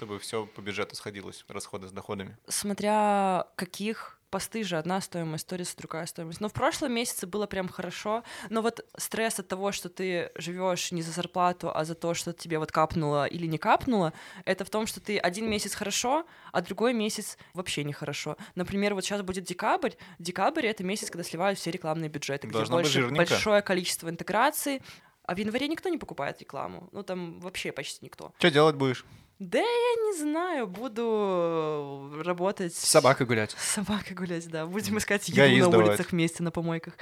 чтобы 0.02 0.18
все 0.18 0.46
по 0.46 0.60
бюджету 0.60 0.96
сходилось, 0.96 1.44
расходы 1.46 1.86
с 1.86 1.92
доходами? 1.92 2.36
Смотря 2.48 3.46
каких 3.54 4.18
посты 4.30 4.64
же 4.64 4.76
одна 4.76 5.00
стоимость, 5.00 5.42
сторис 5.42 5.76
другая 5.76 6.06
стоимость. 6.06 6.40
Но 6.40 6.48
в 6.48 6.52
прошлом 6.52 6.92
месяце 6.92 7.28
было 7.28 7.46
прям 7.46 7.68
хорошо. 7.68 8.24
Но 8.50 8.62
вот 8.62 8.84
стресс 8.96 9.38
от 9.38 9.46
того, 9.46 9.70
что 9.70 9.88
ты 9.88 10.32
живешь 10.34 10.90
не 10.90 11.02
за 11.02 11.12
зарплату, 11.12 11.70
а 11.72 11.84
за 11.84 11.94
то, 11.94 12.14
что 12.14 12.32
тебе 12.32 12.58
вот 12.58 12.72
капнуло 12.72 13.26
или 13.26 13.46
не 13.46 13.58
капнуло, 13.58 14.12
это 14.44 14.64
в 14.64 14.70
том, 14.70 14.88
что 14.88 15.00
ты 15.00 15.18
один 15.18 15.48
месяц 15.48 15.74
хорошо, 15.74 16.26
а 16.50 16.62
другой 16.62 16.94
месяц 16.94 17.38
вообще 17.54 17.84
нехорошо. 17.84 18.36
Например, 18.56 18.94
вот 18.94 19.04
сейчас 19.04 19.22
будет 19.22 19.44
декабрь. 19.44 19.92
Декабрь— 20.18 20.66
это 20.72 20.82
месяц, 20.82 21.10
когда 21.10 21.22
сливают 21.22 21.60
все 21.60 21.70
рекламные 21.70 22.08
бюджеты, 22.08 22.48
где 22.48 22.56
Должно 22.56 22.78
больше, 22.78 23.08
большое 23.08 23.62
количество 23.62 24.08
интеграций. 24.08 24.82
А 25.24 25.34
в 25.36 25.38
январе 25.38 25.68
никто 25.68 25.88
не 25.88 25.98
покупает 25.98 26.40
рекламу. 26.40 26.88
Ну, 26.90 27.04
там 27.04 27.38
вообще 27.38 27.70
почти 27.70 28.04
никто. 28.04 28.34
Что 28.38 28.50
делать 28.50 28.74
будешь? 28.74 29.04
Да 29.42 29.58
я 29.58 29.64
не 29.64 30.18
знаю, 30.18 30.68
буду 30.68 32.22
работать... 32.24 32.72
С 32.76 32.88
собакой 32.88 33.26
гулять. 33.26 33.50
С 33.58 33.72
собакой 33.72 34.14
гулять, 34.14 34.48
да. 34.48 34.66
Будем 34.66 34.98
искать 34.98 35.28
еду 35.28 35.68
на 35.68 35.78
улицах 35.78 36.12
вместе, 36.12 36.44
на 36.44 36.52
помойках. 36.52 36.94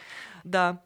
Да, 0.43 0.82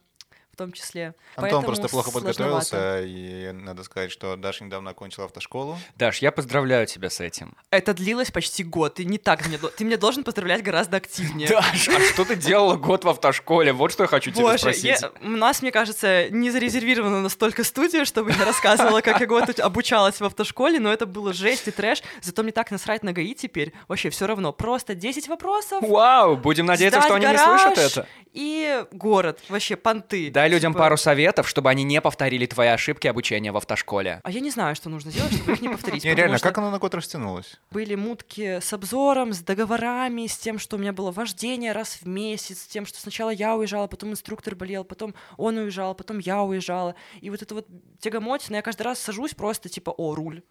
в 0.55 0.57
том 0.57 0.71
числе. 0.71 1.07
Антон 1.07 1.43
Поэтому 1.43 1.63
просто 1.65 1.89
плохо 1.89 2.11
сложновато. 2.11 2.71
подготовился, 2.71 3.03
и 3.05 3.51
надо 3.53 3.83
сказать, 3.83 4.13
что 4.13 4.37
Даша 4.37 4.63
недавно 4.63 4.91
окончила 4.91 5.27
автошколу. 5.27 5.77
Даш, 5.97 6.19
я 6.19 6.31
поздравляю 6.31 6.87
тебя 6.87 7.11
с 7.11 7.19
этим. 7.21 7.57
Это 7.71 7.93
длилось 7.93 8.31
почти 8.31 8.63
год. 8.63 8.95
Ты 8.95 9.05
не 9.05 9.19
так 9.19 9.45
мне... 9.49 9.59
Ты 9.59 9.85
меня 9.85 9.97
должен 9.97 10.23
поздравлять 10.23 10.63
гораздо 10.63 10.99
активнее. 10.99 11.49
Даш, 11.49 11.89
а 11.89 12.01
что 12.01 12.25
ты 12.25 12.37
делала 12.37 12.77
год 12.77 13.05
в 13.05 13.09
автошколе? 13.09 13.73
Вот 13.73 13.91
что 13.91 14.05
я 14.05 14.07
хочу 14.07 14.31
тебя 14.31 14.57
спросить. 14.57 15.03
у 15.23 15.29
нас, 15.29 15.61
мне 15.61 15.73
кажется, 15.73 16.31
не 16.31 16.51
зарезервирована 16.53 17.21
настолько 17.21 17.65
студия, 17.65 18.05
чтобы 18.05 18.31
я 18.31 18.45
рассказывала, 18.45 19.01
как 19.01 19.21
я 19.21 19.27
год 19.27 19.59
обучалась 19.59 20.21
в 20.21 20.25
автошколе, 20.25 20.79
но 20.79 20.93
это 20.93 21.07
было 21.07 21.33
жесть 21.33 21.67
и 21.67 21.73
трэш. 21.73 22.03
Зато 22.23 22.45
мне 22.45 22.53
так 22.53 22.71
насрать 22.71 23.03
на 23.03 23.13
ГАИ 23.13 23.35
теперь. 23.35 23.73
Вообще 23.89 24.11
все 24.11 24.29
равно. 24.29 24.53
Просто 24.53 24.95
10 24.95 25.27
вопросов. 25.27 25.83
Вау, 25.83 26.37
будем 26.37 26.67
надеяться, 26.67 27.03
что 27.03 27.15
они 27.15 27.27
не 27.27 27.39
слышат 27.39 27.77
это. 27.77 28.07
И 28.33 28.85
город. 28.93 29.41
Вообще, 29.49 29.77
понты. 29.77 30.31
Да 30.31 30.44
Дай 30.45 30.51
людям 30.51 30.73
Типа- 30.73 30.81
пару 30.81 30.97
советов, 30.99 31.49
чтобы 31.49 31.71
они 31.71 31.85
не 31.85 32.03
повторили 32.03 32.45
твои 32.45 32.69
ошибки 32.69 33.07
обучения 33.07 33.51
в 33.51 33.57
автошколе. 33.57 34.21
А 34.23 34.31
я 34.31 34.41
не 34.41 34.51
знаю, 34.51 34.77
что 34.77 34.91
нужно 34.91 35.11
сделать, 35.11 35.33
чтобы 35.33 35.53
их 35.53 35.63
не 35.63 35.71
повторить. 35.71 36.05
Не, 36.05 36.15
реально, 36.15 36.39
как 36.39 36.59
оно 36.59 36.71
на 36.71 36.79
год 36.79 36.95
растянулось? 36.95 37.59
Были 37.71 37.95
мутки 37.95 38.61
с 38.61 38.71
обзором, 38.75 39.33
с 39.33 39.39
договорами, 39.39 40.27
с 40.27 40.37
тем, 40.37 40.59
что 40.59 40.77
у 40.77 40.79
меня 40.79 40.93
было 40.93 41.13
вождение 41.13 41.73
раз 41.73 41.95
в 41.95 42.07
месяц, 42.07 42.61
с 42.61 42.67
тем, 42.67 42.85
что 42.85 43.01
сначала 43.01 43.31
я 43.31 43.57
уезжала, 43.57 43.87
потом 43.87 44.11
инструктор 44.11 44.55
болел, 44.55 44.85
потом 44.85 45.15
он 45.39 45.57
уезжал, 45.57 45.95
потом 45.95 46.19
я 46.19 46.43
уезжала. 46.43 46.95
И 47.23 47.31
вот 47.31 47.41
это 47.41 47.55
вот 47.55 47.67
тягомотина, 48.01 48.57
я 48.57 48.63
каждый 48.63 48.83
раз 48.83 48.99
сажусь 48.99 49.33
просто 49.33 49.71
типа, 49.71 49.95
о, 49.97 50.15
руль. 50.15 50.43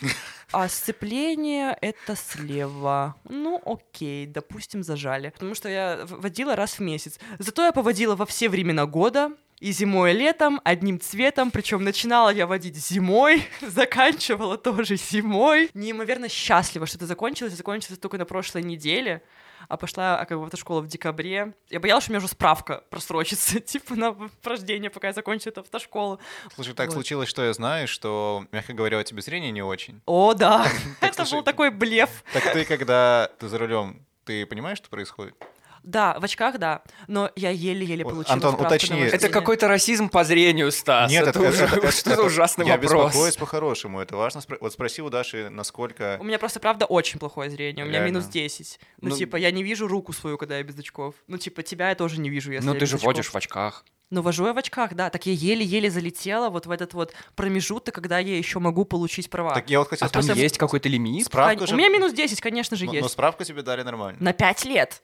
А 0.52 0.68
сцепление— 0.68 1.78
это 1.80 2.16
слева. 2.16 3.14
Ну, 3.28 3.62
окей, 3.64 4.26
допустим, 4.26 4.82
зажали. 4.82 5.30
Потому 5.30 5.54
что 5.54 5.68
я 5.68 6.00
водила 6.08 6.56
раз 6.56 6.72
в 6.72 6.80
месяц. 6.80 7.20
Зато 7.38 7.64
я 7.64 7.70
поводила 7.70 8.16
во 8.16 8.26
все 8.26 8.48
времена 8.48 8.84
года, 8.86 9.30
и 9.60 9.72
зимой, 9.72 10.12
и 10.12 10.16
летом, 10.16 10.60
одним 10.64 10.98
цветом. 10.98 11.50
Причем 11.50 11.84
начинала 11.84 12.30
я 12.30 12.46
водить 12.46 12.76
зимой, 12.76 13.44
заканчивала 13.60 14.56
тоже 14.56 14.96
зимой. 14.96 15.70
Неимоверно 15.74 16.28
счастлива, 16.28 16.86
что 16.86 16.96
это 16.96 17.06
закончилось. 17.06 17.52
Закончилось 17.52 17.98
только 17.98 18.18
на 18.18 18.24
прошлой 18.24 18.62
неделе. 18.62 19.22
А 19.70 19.76
пошла 19.76 20.18
а, 20.18 20.24
как 20.24 20.36
бы 20.36 20.42
в 20.42 20.46
автошколу 20.46 20.80
в 20.80 20.88
декабре. 20.88 21.54
Я 21.68 21.78
боялась, 21.78 22.02
что 22.02 22.10
у 22.10 22.12
меня 22.14 22.18
уже 22.18 22.26
справка 22.26 22.82
просрочится, 22.90 23.60
типа 23.60 23.94
на 23.94 24.16
рождение, 24.42 24.90
пока 24.90 25.06
я 25.06 25.12
закончу 25.12 25.48
эту 25.48 25.60
автошколу. 25.60 26.18
Слушай, 26.56 26.74
так 26.74 26.88
Вот. 26.88 26.94
случилось, 26.94 27.28
что 27.28 27.44
я 27.44 27.52
знаю, 27.52 27.86
что, 27.86 28.44
мягко 28.50 28.72
говоря, 28.72 28.98
у 28.98 29.02
тебя 29.04 29.22
зрение 29.22 29.52
не 29.52 29.62
очень. 29.62 30.00
О, 30.06 30.34
да, 30.34 30.66
это 31.00 31.24
был 31.30 31.44
такой 31.44 31.70
блеф. 31.70 32.24
Так 32.32 32.52
ты, 32.52 32.64
когда 32.64 33.30
ты 33.38 33.46
за 33.46 33.58
рулем, 33.58 34.04
ты 34.24 34.44
понимаешь, 34.44 34.78
что 34.78 34.90
происходит? 34.90 35.36
Да, 35.82 36.18
в 36.18 36.24
очках, 36.24 36.58
да, 36.58 36.82
но 37.08 37.30
я 37.36 37.50
еле-еле 37.50 38.04
получила 38.04 38.34
Антон, 38.34 38.54
уточни. 38.54 39.00
Это 39.00 39.28
какой-то 39.28 39.66
расизм 39.68 40.08
по 40.08 40.24
зрению, 40.24 40.70
Стас. 40.72 41.10
Нет, 41.10 41.26
это, 41.26 41.40
уже- 41.40 41.66
что 41.90 42.16
за 42.16 42.22
ужасный 42.22 42.66
я 42.66 42.76
вопрос. 42.76 43.06
беспокоюсь 43.12 43.36
по-хорошему, 43.36 44.00
это 44.00 44.16
важно. 44.16 44.40
спро- 44.40 44.58
Вот 44.60 44.72
спроси 44.72 45.00
у 45.02 45.08
Даши, 45.10 45.48
насколько... 45.50 46.18
У 46.20 46.24
меня 46.24 46.38
просто, 46.38 46.60
правда, 46.60 46.84
очень 46.86 47.18
плохое 47.18 47.50
зрение. 47.50 47.84
У 47.84 47.88
меня 47.88 48.00
Реально? 48.00 48.18
минус 48.18 48.26
10. 48.26 48.78
Ну, 49.00 49.10
Ну- 49.10 49.16
типа, 49.16 49.36
я 49.36 49.50
не 49.50 49.62
вижу 49.62 49.88
руку 49.88 50.12
свою, 50.12 50.36
когда 50.38 50.58
я 50.58 50.62
без 50.62 50.78
очков. 50.78 51.14
Ну, 51.26 51.38
типа, 51.38 51.62
тебя 51.62 51.88
я 51.88 51.94
тоже 51.94 52.20
не 52.20 52.28
вижу, 52.30 52.52
если 52.52 52.66
Ну 52.66 52.74
я 52.74 52.78
ты 52.78 52.84
без 52.84 52.90
же 52.90 52.96
очков. 52.96 53.06
водишь 53.06 53.30
в 53.30 53.36
очках. 53.36 53.84
Ну, 54.10 54.22
вожу 54.22 54.44
я 54.46 54.52
в 54.52 54.58
очках, 54.58 54.94
да. 54.94 55.08
Так 55.08 55.26
я 55.26 55.32
еле-еле 55.32 55.88
залетела 55.88 56.50
вот 56.50 56.66
в 56.66 56.70
этот 56.72 56.94
вот 56.94 57.14
промежуток, 57.36 57.94
когда 57.94 58.18
я 58.18 58.36
еще 58.36 58.58
могу 58.58 58.84
получить 58.84 59.30
права. 59.30 59.54
Так 59.54 59.70
я 59.70 59.78
вот 59.78 59.88
хотел 59.88 60.06
А 60.06 60.10
там 60.10 60.22
спросить, 60.22 60.42
есть 60.42 60.58
какой-то 60.58 60.88
лимит? 60.88 61.24
же... 61.32 61.74
У 61.74 61.78
меня 61.78 61.88
минус 61.88 62.12
10, 62.12 62.40
конечно 62.40 62.76
же, 62.76 62.86
но, 62.86 62.92
есть. 62.92 63.02
но 63.02 63.08
справку 63.08 63.44
тебе 63.44 63.62
дали 63.62 63.82
нормально. 63.82 64.18
На 64.20 64.32
5 64.32 64.64
лет. 64.64 65.02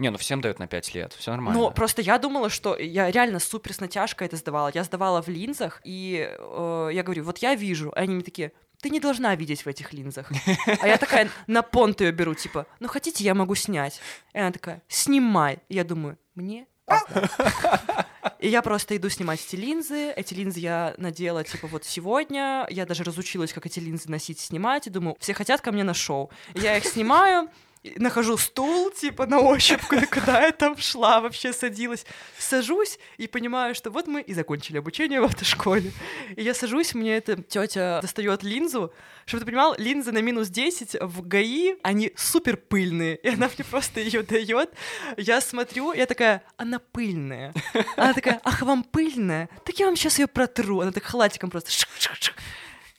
Не, 0.00 0.10
ну 0.10 0.16
всем 0.16 0.40
дают 0.40 0.58
на 0.58 0.66
5 0.66 0.94
лет, 0.94 1.12
все 1.12 1.30
нормально. 1.30 1.60
Ну, 1.60 1.70
просто 1.70 2.00
я 2.00 2.18
думала, 2.18 2.48
что 2.48 2.74
я 2.76 3.10
реально 3.10 3.38
супер 3.38 3.74
с 3.74 3.80
натяжкой 3.80 4.28
это 4.28 4.36
сдавала. 4.36 4.70
Я 4.74 4.82
сдавала 4.82 5.20
в 5.20 5.28
линзах, 5.28 5.82
и 5.84 6.26
э, 6.38 6.90
я 6.92 7.02
говорю, 7.02 7.22
вот 7.24 7.38
я 7.38 7.54
вижу. 7.54 7.92
А 7.94 8.00
они 8.00 8.14
мне 8.14 8.24
такие, 8.24 8.52
ты 8.80 8.88
не 8.88 8.98
должна 8.98 9.34
видеть 9.36 9.66
в 9.66 9.68
этих 9.68 9.92
линзах. 9.92 10.32
А 10.80 10.88
я 10.88 10.96
такая 10.96 11.28
на 11.46 11.60
понт 11.60 12.00
ее 12.00 12.12
беру, 12.12 12.34
типа, 12.34 12.66
ну 12.80 12.88
хотите, 12.88 13.22
я 13.24 13.34
могу 13.34 13.54
снять. 13.54 14.00
И 14.32 14.38
она 14.38 14.52
такая, 14.52 14.82
снимай. 14.88 15.58
И 15.68 15.74
я 15.74 15.84
думаю, 15.84 16.18
мне 16.34 16.66
пизда». 16.86 18.06
И 18.38 18.48
я 18.48 18.62
просто 18.62 18.96
иду 18.96 19.10
снимать 19.10 19.44
эти 19.46 19.56
линзы. 19.56 20.12
Эти 20.12 20.32
линзы 20.32 20.60
я 20.60 20.94
надела, 20.96 21.44
типа, 21.44 21.66
вот 21.66 21.84
сегодня. 21.84 22.66
Я 22.70 22.86
даже 22.86 23.04
разучилась, 23.04 23.52
как 23.52 23.66
эти 23.66 23.80
линзы 23.80 24.10
носить, 24.10 24.40
снимать. 24.40 24.86
И 24.86 24.90
думаю, 24.90 25.16
все 25.20 25.34
хотят 25.34 25.60
ко 25.60 25.72
мне 25.72 25.84
на 25.84 25.92
шоу. 25.92 26.30
Я 26.54 26.78
их 26.78 26.86
снимаю, 26.86 27.50
нахожу 27.96 28.36
стул, 28.36 28.90
типа, 28.90 29.26
на 29.26 29.40
ощупь, 29.40 29.82
куда 30.10 30.42
я 30.42 30.52
там 30.52 30.76
шла, 30.76 31.20
вообще 31.20 31.52
садилась. 31.52 32.04
Сажусь 32.38 32.98
и 33.16 33.26
понимаю, 33.26 33.74
что 33.74 33.90
вот 33.90 34.06
мы 34.06 34.20
и 34.20 34.34
закончили 34.34 34.78
обучение 34.78 35.20
в 35.20 35.24
автошколе. 35.24 35.92
И 36.36 36.42
я 36.42 36.54
сажусь, 36.54 36.94
мне 36.94 37.16
эта 37.16 37.42
тетя 37.42 38.00
достает 38.02 38.42
линзу. 38.42 38.92
Чтобы 39.24 39.40
ты 39.40 39.46
понимал, 39.46 39.74
линзы 39.78 40.12
на 40.12 40.20
минус 40.20 40.48
10 40.48 40.96
в 41.00 41.26
ГАИ, 41.26 41.76
они 41.82 42.12
супер 42.16 42.56
пыльные. 42.56 43.16
И 43.16 43.28
она 43.28 43.48
мне 43.54 43.64
просто 43.64 44.00
ее 44.00 44.22
дает. 44.22 44.70
Я 45.16 45.40
смотрю, 45.40 45.92
я 45.92 46.06
такая, 46.06 46.42
она 46.56 46.78
пыльная. 46.78 47.54
Она 47.96 48.12
такая, 48.12 48.40
ах, 48.44 48.62
вам 48.62 48.84
пыльная? 48.84 49.48
Так 49.64 49.78
я 49.78 49.86
вам 49.86 49.96
сейчас 49.96 50.18
ее 50.18 50.26
протру. 50.26 50.80
Она 50.80 50.92
так 50.92 51.04
халатиком 51.04 51.50
просто 51.50 51.70
шик-шик-шик. 51.70 52.34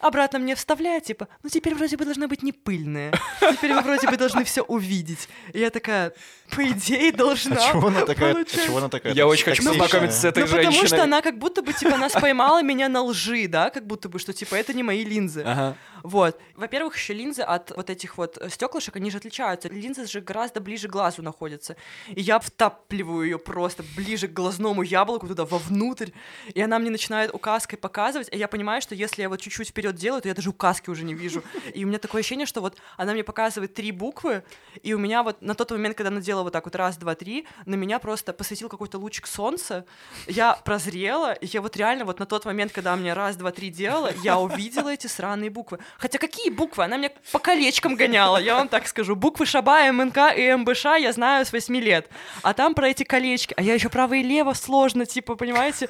Обратно 0.02 0.39
мне 0.39 0.56
вставляет, 0.56 1.04
типа, 1.04 1.28
ну 1.43 1.49
теперь 1.49 1.76
вроде 1.76 1.95
бы 1.95 2.06
должна 2.06 2.28
быть 2.28 2.41
не 2.41 2.52
пыльная. 2.52 3.14
Теперь 3.39 3.74
вы 3.74 3.82
вроде 3.82 4.10
бы 4.10 4.18
должны 4.18 4.43
все 4.43 4.64
увидеть. 4.64 5.30
И 5.54 5.60
я 5.60 5.70
такая, 5.70 6.14
по 6.52 6.68
идее, 6.68 7.12
должна. 7.12 7.56
А 7.56 7.72
чего 7.72 7.88
она 7.88 8.06
такая? 8.06 8.32
А 8.32 8.34
получать. 8.36 8.66
чего 8.66 8.78
она 8.78 8.89
такая? 8.89 9.14
Я 9.14 9.28
очень 9.28 9.45
хочу 9.45 9.64
познакомиться 9.64 10.20
с 10.20 10.26
этой 10.26 10.41
Ну, 10.43 10.45
потому 10.47 10.64
женщиной. 10.72 10.88
что 10.88 11.04
она 11.04 11.22
как 11.22 11.38
будто 11.38 11.62
бы, 11.62 11.74
типа, 11.74 11.97
нас 11.97 12.12
поймала 12.14 12.62
меня 12.62 12.89
на 12.89 13.02
лжи, 13.02 13.47
да, 13.47 13.70
как 13.70 13.88
будто 13.88 14.10
бы, 14.10 14.20
что, 14.20 14.34
типа, 14.34 14.56
это 14.56 14.74
не 14.74 14.84
мои 14.84 15.04
линзы. 15.04 15.43
Ага. 15.45 15.76
Вот. 16.04 16.39
Во-первых, 16.56 16.95
еще 16.97 17.14
линзы 17.14 17.43
от 17.43 17.72
вот 17.76 17.89
этих 17.89 18.18
вот 18.18 18.41
стеклышек, 18.49 18.95
они 18.95 19.12
же 19.12 19.18
отличаются. 19.18 19.70
Линзы 19.70 20.08
же 20.08 20.22
гораздо 20.22 20.60
ближе 20.60 20.88
к 20.88 20.91
глазу 20.91 21.22
находятся. 21.22 21.76
И 22.08 22.22
я 22.22 22.39
втапливаю 22.39 23.24
ее 23.24 23.38
просто 23.39 23.84
ближе 23.95 24.28
к 24.28 24.34
глазному 24.34 24.82
яблоку, 24.82 25.28
туда 25.28 25.45
вовнутрь. 25.45 26.10
И 26.54 26.62
она 26.62 26.80
мне 26.80 26.89
начинает 26.89 27.34
указкой 27.34 27.78
показывать. 27.78 28.30
И 28.32 28.38
я 28.38 28.47
понимаю, 28.47 28.82
что 28.82 28.95
если 28.95 29.22
я 29.22 29.30
вот 29.30 29.41
чуть-чуть 29.41 29.70
вперед 29.70 29.95
делаю, 29.95 30.22
то 30.22 30.28
я 30.28 30.34
даже 30.34 30.49
указки 30.49 30.89
уже 30.89 31.04
не 31.04 31.14
вижу. 31.14 31.43
И 31.74 31.86
у 31.86 31.88
меня 31.88 31.99
такое 31.99 32.22
ощущение, 32.22 32.47
что 32.47 32.62
вот 32.62 32.78
она 32.97 33.14
мне 33.14 33.24
показывает 33.24 33.74
три 33.76 33.91
буквы, 33.91 34.43
и 34.82 34.93
у 34.93 34.97
меня 34.97 35.22
вот 35.22 35.41
на 35.41 35.54
тот 35.54 35.70
момент, 35.72 35.95
когда 35.95 36.10
она 36.10 36.20
делала 36.20 36.41
вот 36.44 36.54
так 36.54 36.66
вот 36.66 36.76
раз, 36.76 36.98
два, 36.98 37.16
три, 37.16 37.46
на 37.66 37.76
меня 37.76 38.00
просто 38.00 38.34
посветил 38.34 38.70
какой-то 38.70 38.98
лучик 38.98 39.28
солнца. 39.28 39.86
Я 40.28 40.54
прозрела, 40.54 41.34
и 41.34 41.46
я 41.48 41.62
вот 41.62 41.78
реально 41.78 42.06
вот 42.06 42.20
на 42.20 42.26
тот 42.26 42.46
момент, 42.46 42.72
когда 42.72 42.96
мне 42.96 43.14
раз, 43.14 43.36
два, 43.36 43.52
три 43.52 43.70
делала, 43.70 44.12
я 44.24 44.38
увидела 44.38 44.89
эти 44.89 45.08
сраные 45.08 45.50
буквы. 45.50 45.80
Хотя 45.98 46.18
какие 46.18 46.50
буквы? 46.50 46.84
Она 46.84 46.98
меня 46.98 47.12
по 47.32 47.39
колечкам 47.39 47.96
гоняла, 47.96 48.38
я 48.38 48.56
вам 48.56 48.68
так 48.68 48.88
скажу. 48.88 49.16
Буквы 49.16 49.46
Шаба, 49.46 49.92
МНК 49.92 50.36
и 50.36 50.54
МБШ 50.56 50.86
я 51.00 51.12
знаю 51.12 51.46
с 51.46 51.52
8 51.52 51.76
лет. 51.78 52.10
А 52.42 52.54
там 52.54 52.74
про 52.74 52.89
эти 52.89 53.04
колечки. 53.04 53.54
А 53.58 53.62
я 53.62 53.74
еще 53.74 53.89
право 53.89 54.14
и 54.14 54.24
лево 54.24 54.54
сложно, 54.54 55.06
типа, 55.06 55.36
понимаете? 55.36 55.89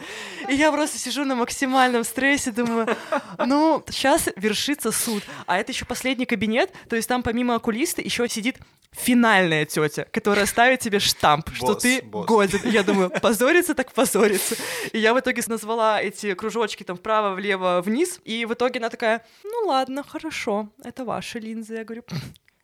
И 0.50 0.56
я 0.56 0.72
просто 0.72 0.98
сижу 0.98 1.26
на 1.26 1.36
максимальном 1.36 2.04
стрессе, 2.04 2.52
думаю, 2.52 2.96
ну, 3.38 3.84
сейчас 3.90 4.30
вершится 4.36 4.92
суд. 4.92 5.24
А 5.46 5.58
это 5.58 5.72
еще 5.72 5.86
последний 5.86 6.26
кабинет, 6.26 6.72
то 6.90 6.96
есть 6.96 7.08
там 7.08 7.24
помимо 7.24 7.56
окулиста 7.56 8.02
еще 8.02 8.28
сидит 8.28 8.58
финальная 8.92 9.66
тетя, 9.66 10.06
которая 10.12 10.41
ставит 10.46 10.80
тебе 10.80 11.00
штамп, 11.00 11.50
что 11.54 11.68
Босс, 11.74 11.84
ты 11.84 12.02
босс. 12.02 12.26
годен. 12.28 12.60
Я 12.66 12.84
думаю, 12.84 13.10
позориться 13.22 13.74
так 13.76 13.92
позориться. 13.92 14.56
И 14.92 15.00
я 15.00 15.14
в 15.14 15.20
итоге 15.20 15.42
назвала 15.48 16.02
эти 16.02 16.34
кружочки 16.34 16.84
там 16.84 16.98
вправо, 16.98 17.34
влево, 17.36 17.82
вниз. 17.84 18.20
И 18.26 18.46
в 18.46 18.54
итоге 18.54 18.80
она 18.80 18.90
такая, 18.90 19.26
ну 19.44 19.68
ладно, 19.68 20.04
хорошо, 20.04 20.70
это 20.84 21.06
ваши 21.06 21.40
линзы. 21.40 21.76
Я 21.76 21.84
говорю, 21.84 22.04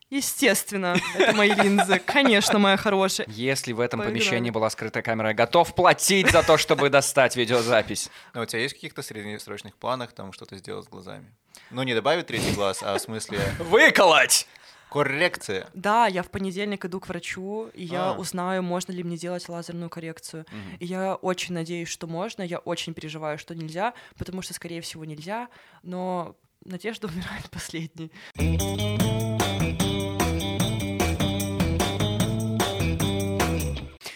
естественно, 0.10 0.96
это 1.18 1.34
мои 1.34 1.52
линзы. 1.54 2.00
Конечно, 2.00 2.60
моя 2.60 2.78
хорошая. 2.78 3.28
Если 3.30 3.74
в 3.74 3.80
этом 3.80 4.00
Поиграли. 4.00 4.20
помещении 4.20 4.50
была 4.52 4.70
скрытая 4.70 5.04
камера, 5.04 5.30
я 5.30 5.34
готов 5.34 5.74
платить 5.76 6.32
за 6.32 6.44
то, 6.44 6.58
чтобы 6.58 6.90
достать 6.90 7.36
видеозапись. 7.36 8.10
А 8.34 8.42
у 8.42 8.46
тебя 8.46 8.62
есть 8.62 8.74
в 8.76 8.78
каких-то 8.78 9.02
среднесрочных 9.02 9.76
планах 9.76 10.14
там 10.14 10.34
что-то 10.34 10.56
сделать 10.58 10.86
с 10.86 10.88
глазами? 10.90 11.26
Ну, 11.72 11.84
не 11.84 11.94
добавить 11.94 12.28
третий 12.28 12.54
глаз, 12.54 12.80
а 12.82 12.98
в 12.98 13.02
смысле 13.02 13.40
Выколоть! 13.60 14.48
Коррекция. 14.90 15.70
Да, 15.74 16.08
я 16.08 16.24
в 16.24 16.30
понедельник 16.30 16.86
иду 16.86 17.00
к 17.00 17.08
врачу, 17.10 17.70
и 17.74 17.84
я 17.84 18.12
А. 18.12 18.14
узнаю, 18.18 18.64
можно 18.64 18.92
ли 18.92 19.04
мне 19.04 19.18
делать 19.18 19.48
лазерную 19.50 19.90
коррекцию. 19.90 20.46
И 20.80 20.86
я 20.86 21.16
очень 21.16 21.54
надеюсь, 21.54 21.90
что 21.90 22.08
можно. 22.08 22.42
Я 22.42 22.60
очень 22.60 22.94
переживаю, 22.94 23.38
что 23.38 23.56
нельзя, 23.56 23.94
потому 24.18 24.42
что, 24.42 24.54
скорее 24.54 24.82
всего, 24.82 25.06
нельзя. 25.06 25.50
Но 25.84 26.36
надежда 26.66 27.08
умирает 27.14 27.50
последней. 27.52 28.12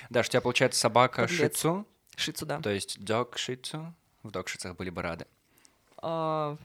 Даш, 0.10 0.28
у 0.28 0.30
тебя 0.32 0.42
получается 0.42 0.80
собака 0.80 1.22
Подлец. 1.24 1.40
шицу, 1.40 1.88
Шицу, 2.18 2.46
да. 2.46 2.60
то 2.60 2.70
есть 2.70 3.00
дог 3.04 3.38
шицу. 3.38 3.94
В 4.24 4.30
догшицах 4.32 4.76
были 4.76 4.90
бы 4.90 5.02
рады. 5.02 5.26
А, 5.98 6.58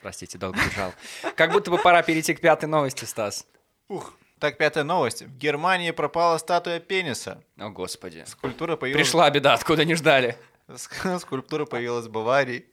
Простите, 0.00 0.38
долго 0.38 0.58
бежал. 0.64 0.94
Как 1.36 1.52
будто 1.52 1.70
бы 1.70 1.78
пора 1.78 2.02
перейти 2.02 2.34
к 2.34 2.40
пятой 2.40 2.66
новости, 2.66 3.04
Стас. 3.04 3.46
Ух. 3.88 4.14
Так, 4.38 4.56
пятая 4.56 4.84
новость. 4.84 5.22
В 5.22 5.36
Германии 5.36 5.90
пропала 5.90 6.38
статуя 6.38 6.80
пениса. 6.80 7.42
О, 7.58 7.68
господи. 7.68 8.24
Скульптура 8.26 8.76
появилась... 8.76 9.06
Пришла 9.06 9.28
беда, 9.30 9.52
откуда 9.54 9.84
не 9.84 9.94
ждали. 9.94 10.38
Ск- 10.68 11.18
Скульптура 11.18 11.66
появилась 11.66 12.06
в 12.06 12.10
Баварии 12.10 12.64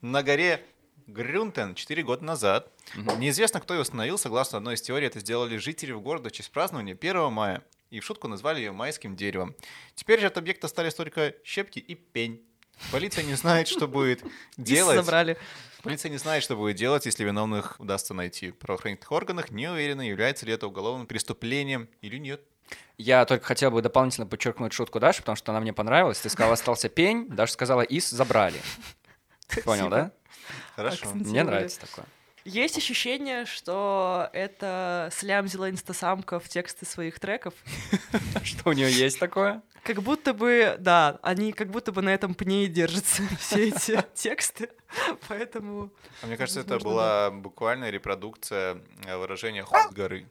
на 0.00 0.24
горе 0.24 0.64
Грюнтен 1.06 1.76
4 1.76 2.02
года 2.02 2.24
назад. 2.24 2.72
Неизвестно, 3.18 3.60
кто 3.60 3.74
ее 3.74 3.82
установил. 3.82 4.18
Согласно 4.18 4.58
одной 4.58 4.74
из 4.74 4.82
теорий, 4.82 5.06
это 5.06 5.20
сделали 5.20 5.58
жители 5.58 5.92
в 5.92 6.00
города 6.00 6.28
в 6.30 6.32
честь 6.32 6.50
празднования 6.50 6.94
1 7.00 7.30
мая. 7.32 7.62
И 7.90 8.00
в 8.00 8.04
шутку 8.04 8.26
назвали 8.26 8.58
ее 8.58 8.72
майским 8.72 9.14
деревом. 9.14 9.54
Теперь 9.94 10.18
же 10.20 10.26
от 10.26 10.38
объекта 10.38 10.66
остались 10.66 10.94
только 10.94 11.34
щепки 11.44 11.78
и 11.78 11.94
пень. 11.94 12.42
Полиция 12.90 13.22
не 13.22 13.34
знает, 13.34 13.68
что 13.68 13.86
будет 13.86 14.24
делать. 14.56 14.96
Забрали. 14.96 15.36
Полиция 15.82 16.10
не 16.10 16.16
знает, 16.16 16.44
что 16.44 16.56
будет 16.56 16.76
делать, 16.76 17.06
если 17.06 17.24
виновных 17.24 17.80
удастся 17.80 18.14
найти. 18.14 18.52
В 18.52 18.56
правоохранительных 18.56 19.10
органах 19.10 19.50
не 19.50 19.68
уверены, 19.68 20.02
является 20.02 20.46
ли 20.46 20.52
это 20.52 20.68
уголовным 20.68 21.06
преступлением 21.06 21.88
или 22.00 22.18
нет. 22.18 22.40
Я 22.98 23.24
только 23.24 23.44
хотел 23.44 23.72
бы 23.72 23.82
дополнительно 23.82 24.26
подчеркнуть 24.26 24.72
шутку 24.72 25.00
Даши, 25.00 25.20
потому 25.20 25.36
что 25.36 25.50
она 25.50 25.60
мне 25.60 25.72
понравилась. 25.72 26.20
Ты 26.20 26.28
сказала, 26.28 26.54
остался 26.54 26.88
пень, 26.88 27.28
Даша 27.28 27.52
сказала, 27.52 27.82
из 27.82 28.08
забрали. 28.08 28.60
Понял, 29.64 29.88
да? 29.88 30.12
Хорошо. 30.76 31.08
Мне 31.14 31.42
нравится 31.42 31.80
такое. 31.80 32.06
Есть 32.44 32.76
ощущение, 32.76 33.46
что 33.46 34.28
это 34.32 35.08
слямзила 35.12 35.70
инстасамка 35.70 36.40
в 36.40 36.48
тексты 36.48 36.84
своих 36.86 37.20
треков. 37.20 37.54
Что 38.42 38.70
у 38.70 38.72
нее 38.72 38.90
есть 38.90 39.20
такое? 39.20 39.62
Как 39.84 40.02
будто 40.02 40.32
бы, 40.34 40.76
да, 40.78 41.18
они 41.22 41.52
как 41.52 41.70
будто 41.70 41.92
бы 41.92 42.02
на 42.02 42.10
этом 42.10 42.34
пне 42.34 42.64
и 42.64 42.68
держатся, 42.68 43.22
все 43.40 43.68
эти 43.68 44.04
тексты. 44.14 44.70
Поэтому 45.28 45.90
А 46.22 46.26
Мне 46.26 46.36
кажется, 46.36 46.60
это 46.60 46.78
была 46.78 47.30
буквальная 47.30 47.90
репродукция 47.90 48.78
э, 49.06 49.16
выражения 49.16 49.62
«хуй 49.62 49.80
с 49.90 49.92
горы». 49.92 50.26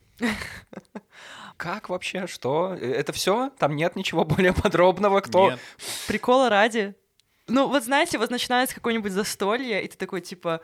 Как 1.58 1.90
вообще? 1.90 2.28
Что? 2.28 2.76
Э, 2.80 2.92
Это 2.92 3.14
все? 3.14 3.52
Там 3.58 3.76
нет 3.76 3.96
ничего 3.96 4.26
более 4.26 4.54
подробного? 4.54 5.22
Кто? 5.22 5.52
Нет. 5.52 5.60
прикола 6.08 6.50
ради. 6.50 6.96
Ну, 7.48 7.68
вот 7.68 7.84
знаете, 7.84 8.18
вот 8.18 8.30
начинается 8.32 8.76
какое-нибудь 8.76 9.12
застолье, 9.12 9.84
и 9.84 9.88
ты 9.88 9.98
такой, 9.98 10.22
типа, 10.22 10.62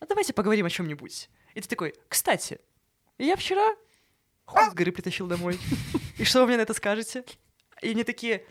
а 0.00 0.06
давайте 0.06 0.32
поговорим 0.32 0.66
о 0.66 0.70
чем-нибудь. 0.70 1.28
И 1.54 1.60
ты 1.60 1.68
такой, 1.68 1.94
кстати, 2.08 2.60
я 3.18 3.36
вчера 3.36 3.74
хуй 4.44 4.70
с 4.70 4.74
горы 4.74 4.92
притащил 4.92 5.26
домой. 5.26 5.58
И 6.18 6.24
что 6.24 6.40
вы 6.40 6.46
мне 6.46 6.56
на 6.56 6.62
это 6.62 6.74
скажете? 6.74 7.24
И 7.82 7.90
они 7.90 8.04
такие, 8.04 8.44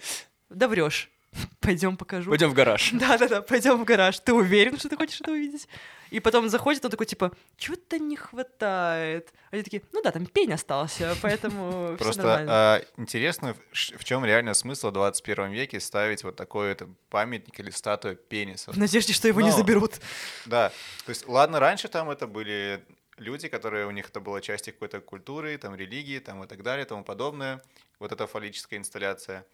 да 0.49 0.67
врешь. 0.67 1.09
Пойдем 1.59 1.97
покажу. 1.97 2.29
Пойдем 2.29 2.49
в 2.49 2.53
гараж. 2.53 2.91
Да-да-да, 2.93 3.41
пойдем 3.41 3.77
в 3.77 3.83
гараж. 3.83 4.19
Ты 4.19 4.33
уверен, 4.33 4.77
что 4.77 4.89
ты 4.89 4.95
хочешь 4.95 5.21
это 5.21 5.31
увидеть? 5.31 5.67
И 6.09 6.19
потом 6.19 6.49
заходит, 6.49 6.83
он 6.85 6.91
такой, 6.91 7.05
типа, 7.05 7.31
чего-то 7.57 7.99
не 7.99 8.15
хватает. 8.15 9.33
Они 9.51 9.63
такие, 9.63 9.81
ну 9.91 10.01
да, 10.01 10.11
там 10.11 10.25
пень 10.25 10.53
остался, 10.53 11.15
поэтому 11.21 11.95
Просто 11.97 12.45
а, 12.47 12.81
интересно, 12.97 13.55
в 13.71 14.03
чем 14.03 14.25
реально 14.25 14.53
смысл 14.53 14.89
в 14.89 14.93
21 14.93 15.51
веке 15.51 15.79
ставить 15.79 16.23
вот 16.23 16.35
такой 16.35 16.75
памятник 17.09 17.59
или 17.59 17.69
статую 17.69 18.15
пениса. 18.15 18.71
В 18.71 18.77
надежде, 18.77 19.13
что 19.13 19.27
его 19.27 19.41
не 19.41 19.51
заберут. 19.51 19.95
Да, 20.45 20.69
то 21.05 21.09
есть, 21.09 21.27
ладно, 21.27 21.59
раньше 21.59 21.87
там 21.87 22.09
это 22.09 22.27
были 22.27 22.83
люди, 23.17 23.47
которые 23.47 23.87
у 23.87 23.91
них 23.91 24.09
это 24.09 24.19
была 24.19 24.41
часть 24.41 24.67
их 24.67 24.75
какой-то 24.75 25.01
культуры, 25.01 25.57
там 25.57 25.75
религии, 25.75 26.19
там 26.19 26.43
и 26.43 26.47
так 26.47 26.63
далее, 26.63 26.85
и 26.85 26.87
тому 26.87 27.03
подобное. 27.03 27.61
Вот 27.99 28.11
эта 28.11 28.27
фаллическая 28.27 28.79
инсталляция. 28.79 29.45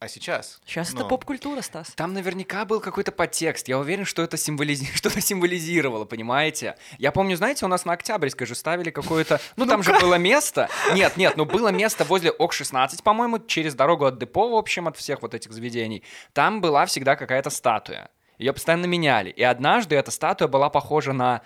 А 0.00 0.08
сейчас? 0.08 0.62
Сейчас 0.64 0.94
это 0.94 1.02
ну, 1.02 1.08
поп-культура, 1.08 1.60
Стас. 1.60 1.90
Там 1.90 2.14
наверняка 2.14 2.64
был 2.64 2.80
какой-то 2.80 3.12
подтекст. 3.12 3.68
Я 3.68 3.78
уверен, 3.78 4.06
что 4.06 4.22
это 4.22 4.38
символизи... 4.38 4.86
что-то 4.94 5.20
символизировало, 5.20 6.06
понимаете? 6.06 6.76
Я 6.96 7.12
помню, 7.12 7.36
знаете, 7.36 7.66
у 7.66 7.68
нас 7.68 7.84
на 7.84 7.92
Октябрьской 7.92 8.46
же 8.46 8.54
ставили 8.54 8.88
какое-то... 8.90 9.38
Ну, 9.56 9.66
там 9.66 9.82
же 9.82 9.92
было 10.00 10.14
место. 10.14 10.70
Нет, 10.94 11.18
нет, 11.18 11.36
ну 11.36 11.44
было 11.44 11.68
место 11.68 12.04
возле 12.04 12.30
ОК-16, 12.30 13.02
по-моему, 13.02 13.40
через 13.40 13.74
дорогу 13.74 14.06
от 14.06 14.18
депо, 14.18 14.48
в 14.48 14.54
общем, 14.54 14.88
от 14.88 14.96
всех 14.96 15.20
вот 15.20 15.34
этих 15.34 15.52
заведений. 15.52 16.02
Там 16.32 16.62
была 16.62 16.86
всегда 16.86 17.14
какая-то 17.14 17.50
статуя. 17.50 18.08
Ее 18.38 18.54
постоянно 18.54 18.86
меняли. 18.86 19.28
И 19.28 19.42
однажды 19.42 19.96
эта 19.96 20.10
статуя 20.10 20.48
была 20.48 20.70
похожа 20.70 21.12
на 21.12 21.42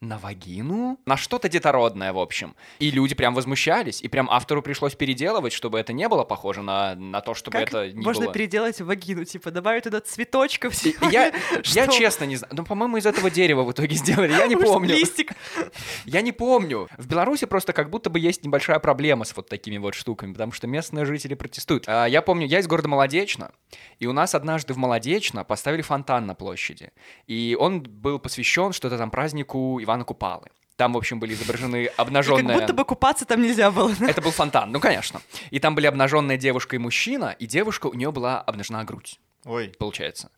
на 0.00 0.16
вагину, 0.16 0.98
на 1.04 1.18
что-то 1.18 1.50
детородное, 1.50 2.12
в 2.14 2.18
общем. 2.18 2.56
И 2.78 2.90
люди 2.90 3.14
прям 3.14 3.34
возмущались, 3.34 4.00
и 4.00 4.08
прям 4.08 4.30
автору 4.30 4.62
пришлось 4.62 4.94
переделывать, 4.94 5.52
чтобы 5.52 5.78
это 5.78 5.92
не 5.92 6.08
было 6.08 6.24
похоже 6.24 6.62
на, 6.62 6.94
на 6.94 7.20
то, 7.20 7.34
чтобы 7.34 7.58
Как 7.58 7.68
это 7.68 7.92
не 7.92 8.02
можно 8.02 8.24
было. 8.24 8.32
переделать 8.32 8.80
вагину? 8.80 9.24
Типа, 9.26 9.50
добавить 9.50 9.84
туда 9.84 10.00
цветочков. 10.00 10.72
И- 10.86 10.96
Я, 11.10 11.26
я 11.64 11.84
Что? 11.84 11.88
честно 11.92 12.24
не 12.24 12.36
знаю. 12.36 12.54
Ну, 12.56 12.64
по-моему, 12.64 12.96
из 12.96 13.04
этого 13.04 13.30
дерева 13.30 13.62
в 13.62 13.72
итоге 13.72 13.94
сделали. 13.94 14.32
Я 14.32 14.46
не 14.46 14.56
помню. 14.56 14.88
Листик. 14.88 15.32
Я 16.06 16.22
не 16.22 16.32
помню. 16.32 16.88
В 16.96 17.06
Беларуси 17.06 17.44
просто 17.44 17.72
как 17.74 17.90
будто 17.90 18.08
бы 18.08 18.18
есть 18.18 18.42
небольшая 18.44 18.78
проблема 18.78 19.24
с 19.24 19.36
вот 19.36 19.48
такими 19.48 19.76
вот 19.76 19.94
штуками, 19.94 20.32
потому 20.32 20.52
что 20.52 20.66
местные 20.66 21.04
жители 21.04 21.34
протестуют. 21.34 21.84
А, 21.86 22.06
Я 22.06 22.22
помню, 22.22 22.46
я 22.46 22.60
из 22.60 22.66
города 22.66 22.88
Молодечно, 22.88 23.52
и 23.98 24.06
у 24.06 24.12
нас 24.12 24.34
однажды 24.34 24.72
в 24.72 24.78
Молодечно 24.78 25.44
поставили 25.44 25.82
фонтан 25.82 26.26
на 26.26 26.34
площади. 26.34 26.90
И 27.26 27.54
он 27.60 27.82
был 27.82 28.18
посвящен 28.18 28.72
что-то 28.72 28.96
там 28.96 29.10
празднику 29.10 29.78
Ивана 29.82 29.89
Купалы. 30.04 30.48
Там, 30.76 30.94
в 30.94 30.96
общем, 30.96 31.20
были 31.20 31.34
изображены 31.34 31.84
Как 31.96 31.98
обнаженные... 31.98 32.58
будто 32.58 32.72
бы 32.72 32.84
купаться 32.84 33.26
там 33.26 33.42
нельзя 33.42 33.70
было. 33.70 33.92
Это 34.00 34.22
был 34.22 34.30
фонтан, 34.30 34.72
ну, 34.72 34.80
конечно. 34.80 35.20
И 35.50 35.58
там 35.58 35.74
были 35.74 35.86
обнаженная 35.86 36.38
девушка 36.38 36.76
и 36.76 36.78
мужчина, 36.78 37.36
и 37.38 37.46
девушка, 37.46 37.88
у 37.88 37.94
нее 37.94 38.10
была 38.10 38.40
обнажена 38.40 38.82
грудь 38.84 39.20
Ой, 39.46 39.72
получается. 39.78 40.30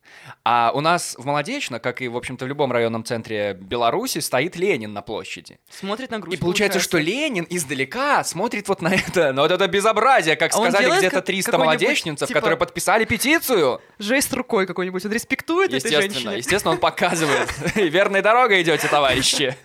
А 0.44 0.70
у 0.74 0.80
нас 0.80 1.16
в 1.18 1.24
Молодечно, 1.26 1.80
как 1.80 2.00
и, 2.02 2.06
в 2.08 2.16
общем-то, 2.16 2.44
в 2.44 2.48
любом 2.48 2.70
районном 2.70 3.02
центре 3.04 3.52
Беларуси, 3.54 4.18
стоит 4.20 4.54
Ленин 4.54 4.92
на 4.92 5.02
площади. 5.02 5.58
Смотрит 5.70 6.10
на 6.12 6.20
грудь. 6.20 6.34
И 6.34 6.36
получается, 6.36 6.78
что 6.78 6.98
Ленин 6.98 7.44
издалека 7.50 8.22
смотрит 8.22 8.68
вот 8.68 8.80
на 8.80 8.94
это, 8.94 9.32
на 9.32 9.42
вот 9.42 9.50
это 9.50 9.66
безобразие, 9.66 10.36
как 10.36 10.54
А 10.54 10.58
он 10.58 10.70
сказали 10.70 10.98
где-то 10.98 11.16
как- 11.16 11.24
300 11.24 11.50
какой-нибудь, 11.50 11.80
молодечнинцев, 11.82 12.28
типа- 12.28 12.38
которые 12.40 12.56
подписали 12.58 13.04
петицию. 13.04 13.80
Жест 13.98 14.32
рукой 14.34 14.66
какой-нибудь. 14.66 15.04
Он 15.04 15.10
респектует 15.12 15.70
этой 15.72 15.76
Естественно, 15.78 16.12
женщине. 16.12 16.36
естественно, 16.38 16.72
он 16.74 16.78
показывает. 16.78 17.48
Верной 17.74 18.22
дорогой 18.22 18.62
идете, 18.62 18.86
товарищи. 18.86 19.56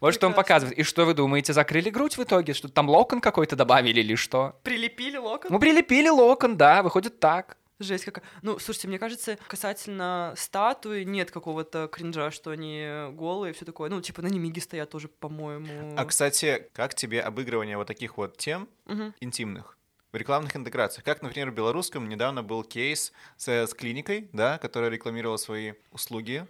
Вот 0.00 0.14
что 0.14 0.26
он 0.26 0.32
показывает. 0.34 0.78
И 0.78 0.82
что 0.82 1.04
вы 1.04 1.12
думаете, 1.12 1.52
закрыли 1.52 1.90
грудь 1.90 2.16
в 2.16 2.22
итоге? 2.22 2.54
Что 2.54 2.68
там 2.68 2.88
локон 2.88 3.20
какой-то 3.20 3.56
добавили 3.56 4.00
или 4.00 4.14
что? 4.14 4.56
Прилепили 4.62 5.16
локон. 5.18 5.52
Ну, 5.52 5.58
прилепили 5.58 6.08
локон, 6.08 6.56
да, 6.56 6.82
выходит 6.82 7.20
так. 7.20 7.56
Жесть 7.78 8.04
какая. 8.06 8.24
Ну, 8.42 8.58
слушайте, 8.58 8.88
мне 8.88 8.98
кажется, 8.98 9.38
касательно 9.48 10.32
статуи 10.36 11.02
нет 11.04 11.30
какого-то 11.30 11.88
кринжа, 11.88 12.30
что 12.30 12.50
они 12.50 12.86
голые 13.12 13.52
и 13.52 13.54
все 13.54 13.64
такое. 13.66 13.90
Ну, 13.90 14.00
типа 14.00 14.22
на 14.22 14.28
немиге 14.28 14.60
стоят 14.62 14.88
тоже, 14.90 15.08
по-моему. 15.08 15.94
а, 15.96 16.04
кстати, 16.06 16.68
как 16.72 16.94
тебе 16.94 17.20
обыгрывание 17.20 17.76
вот 17.76 17.86
таких 17.86 18.16
вот 18.16 18.38
тем 18.38 18.68
Мгм. 18.86 19.14
интимных? 19.20 19.76
В 20.12 20.16
рекламных 20.16 20.56
интеграциях. 20.56 21.04
Как, 21.04 21.20
например, 21.20 21.50
в 21.50 21.54
белорусском 21.54 22.08
недавно 22.08 22.42
был 22.42 22.64
кейс 22.64 23.12
с, 23.36 23.48
с 23.48 23.74
клиникой, 23.74 24.30
да, 24.32 24.56
которая 24.56 24.88
рекламировала 24.88 25.36
свои 25.36 25.74
услуги, 25.90 26.46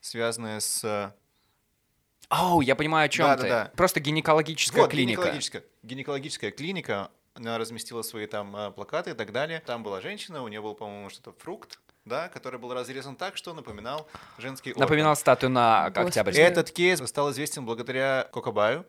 связанные 0.00 0.60
с... 0.60 1.14
Оу, 2.30 2.62
я 2.62 2.74
понимаю, 2.74 3.06
о 3.06 3.08
чем 3.08 3.26
ты. 3.36 3.42
Да-да-да. 3.42 3.72
Просто 3.76 4.00
гинекологическая 4.00 4.82
Вот, 4.82 4.90
клиника. 4.90 5.20
Гинекологическая, 5.20 5.62
гинекологическая 5.84 6.50
клиника, 6.50 7.12
она 7.34 7.58
разместила 7.58 8.02
свои 8.02 8.26
там 8.26 8.54
а, 8.56 8.70
плакаты 8.70 9.10
и 9.10 9.14
так 9.14 9.32
далее. 9.32 9.62
Там 9.64 9.82
была 9.82 10.00
женщина, 10.00 10.42
у 10.42 10.48
нее 10.48 10.60
был, 10.62 10.74
по-моему, 10.74 11.10
что-то 11.10 11.32
фрукт, 11.38 11.80
да, 12.04 12.28
который 12.28 12.58
был 12.60 12.72
разрезан 12.72 13.16
так, 13.16 13.36
что 13.36 13.52
напоминал 13.54 14.06
женский 14.38 14.70
орган. 14.70 14.82
Напоминал 14.82 15.16
статую 15.16 15.50
на. 15.50 15.86
Октябрьской. 15.86 16.44
Этот 16.44 16.70
кейс 16.70 17.00
стал 17.06 17.30
известен 17.32 17.64
благодаря 17.66 18.28
Кокобаю. 18.32 18.86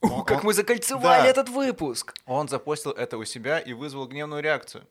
О, 0.00 0.06
Он- 0.08 0.24
как 0.24 0.38
он- 0.38 0.44
мы 0.46 0.54
закольцевали 0.54 1.22
Да. 1.22 1.28
этот 1.28 1.48
выпуск! 1.48 2.14
Он 2.26 2.48
запостил 2.48 2.92
это 2.92 3.16
у 3.16 3.24
себя 3.24 3.58
и 3.58 3.72
вызвал 3.72 4.06
гневную 4.06 4.42
реакцию. 4.42 4.86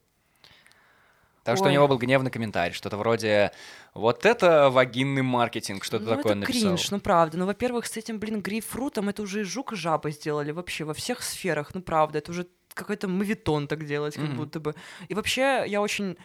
Потому 1.41 1.57
что 1.57 1.65
у 1.65 1.67
Ой. 1.67 1.73
него 1.73 1.89
был 1.89 1.97
гневный 1.97 2.31
комментарий, 2.31 2.73
что-то 2.73 2.95
вроде 2.95 3.51
«Вот 3.93 4.25
это 4.25 4.69
вагинный 4.69 5.23
маркетинг», 5.23 5.83
что-то 5.83 6.05
ну, 6.05 6.09
такое 6.15 6.31
это 6.31 6.39
написал. 6.39 6.61
кринж, 6.61 6.89
ну 6.91 6.99
правда. 7.01 7.37
Ну, 7.37 7.45
во-первых, 7.45 7.85
с 7.85 7.97
этим, 7.97 8.17
блин, 8.17 8.39
грейпфрутом 8.41 9.09
это 9.09 9.21
уже 9.23 9.41
и 9.41 9.43
жук 9.43 9.73
и 9.73 9.75
жаба 9.75 10.09
сделали 10.11 10.51
вообще 10.51 10.85
во 10.85 10.93
всех 10.93 11.21
сферах. 11.21 11.75
Ну, 11.75 11.81
правда, 11.81 12.19
это 12.19 12.31
уже 12.31 12.47
какой-то 12.74 13.07
мавитон 13.07 13.67
так 13.67 13.86
делать, 13.86 14.15
как 14.15 14.26
Мгм. 14.26 14.38
будто 14.38 14.59
бы. 14.59 14.76
И 15.07 15.13
вообще, 15.13 15.63
я 15.67 15.82
очень 15.82 16.17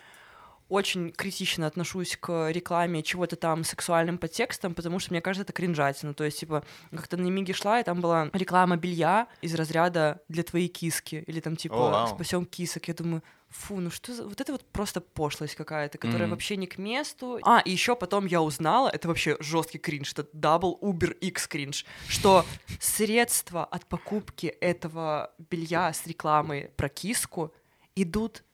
очень 0.69 1.13
критично 1.13 1.67
отношусь 1.67 2.17
к 2.21 2.51
рекламе 2.51 3.03
чего-то 3.03 3.37
там 3.37 3.65
сексуальным 3.65 4.19
подтекстом, 4.19 4.75
потому 4.75 4.99
что 4.99 5.13
мне 5.15 5.23
кажется, 5.23 5.45
это 5.45 5.55
кринжатина. 5.55 6.13
То 6.13 6.25
есть, 6.25 6.41
типа, 6.41 6.63
как-то 6.91 7.17
на 7.17 7.27
Миге 7.29 7.55
шла, 7.55 7.81
и 7.81 7.85
там 7.85 8.03
была 8.03 8.29
реклама 8.35 8.77
белья 8.77 9.29
из 9.41 9.55
разряда 9.55 10.21
для 10.29 10.43
твоей 10.43 10.69
киски. 10.69 11.25
Или 11.27 11.41
там, 11.41 11.57
типа, 11.57 11.75
вау. 11.75 12.09
спасем 12.09 12.45
кисок. 12.45 12.87
Я 12.89 12.93
думаю, 12.93 13.23
фу, 13.51 13.81
ну 13.81 13.91
что 13.91 14.13
за... 14.15 14.25
Вот 14.25 14.41
это 14.41 14.53
вот 14.53 14.65
просто 14.73 15.01
пошлость 15.01 15.55
какая-то, 15.55 15.97
которая 15.99 16.23
Мгм. 16.25 16.31
вообще 16.33 16.57
не 16.57 16.67
к 16.67 16.77
месту. 16.79 17.39
А, 17.45 17.61
и 17.61 17.71
еще 17.71 17.97
потом 17.97 18.27
я 18.27 18.43
узнала, 18.43 18.89
это 18.89 19.09
вообще 19.09 19.37
жесткий 19.41 19.79
кринж, 19.79 20.13
это 20.13 20.27
double 20.37 20.79
Uber 20.81 21.13
X 21.19 21.47
кринж, 21.49 21.85
что 22.09 22.45
средства 22.81 23.65
от 23.65 23.87
покупки 23.87 24.47
этого 24.47 25.33
белья 25.51 25.93
с 25.93 26.07
рекламой 26.07 26.71
про 26.77 26.89
киску 26.89 27.55
идут 27.97 28.45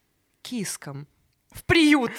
кискам 0.43 1.07
в 1.51 1.63
приют. 1.65 2.11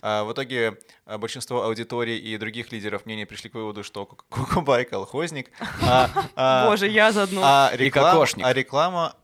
А 0.00 0.24
в 0.24 0.32
итоге 0.32 0.76
а, 1.06 1.16
большинство 1.18 1.62
аудитории 1.62 2.18
и 2.18 2.36
других 2.36 2.72
лидеров 2.72 3.06
мнений 3.06 3.24
пришли 3.26 3.48
к 3.50 3.54
выводу, 3.54 3.84
что 3.84 4.06
Кокобай 4.06 4.84
колхозник. 4.84 5.50
а- 5.82 6.10
а- 6.34 6.68
Боже, 6.68 6.88
я 6.88 7.12
заодно. 7.12 7.42
а 7.44 7.70
И 7.74 7.76
реклама- 7.78 8.10
кокошник. 8.12 8.44
а 8.46 8.52
реклама 8.52 9.16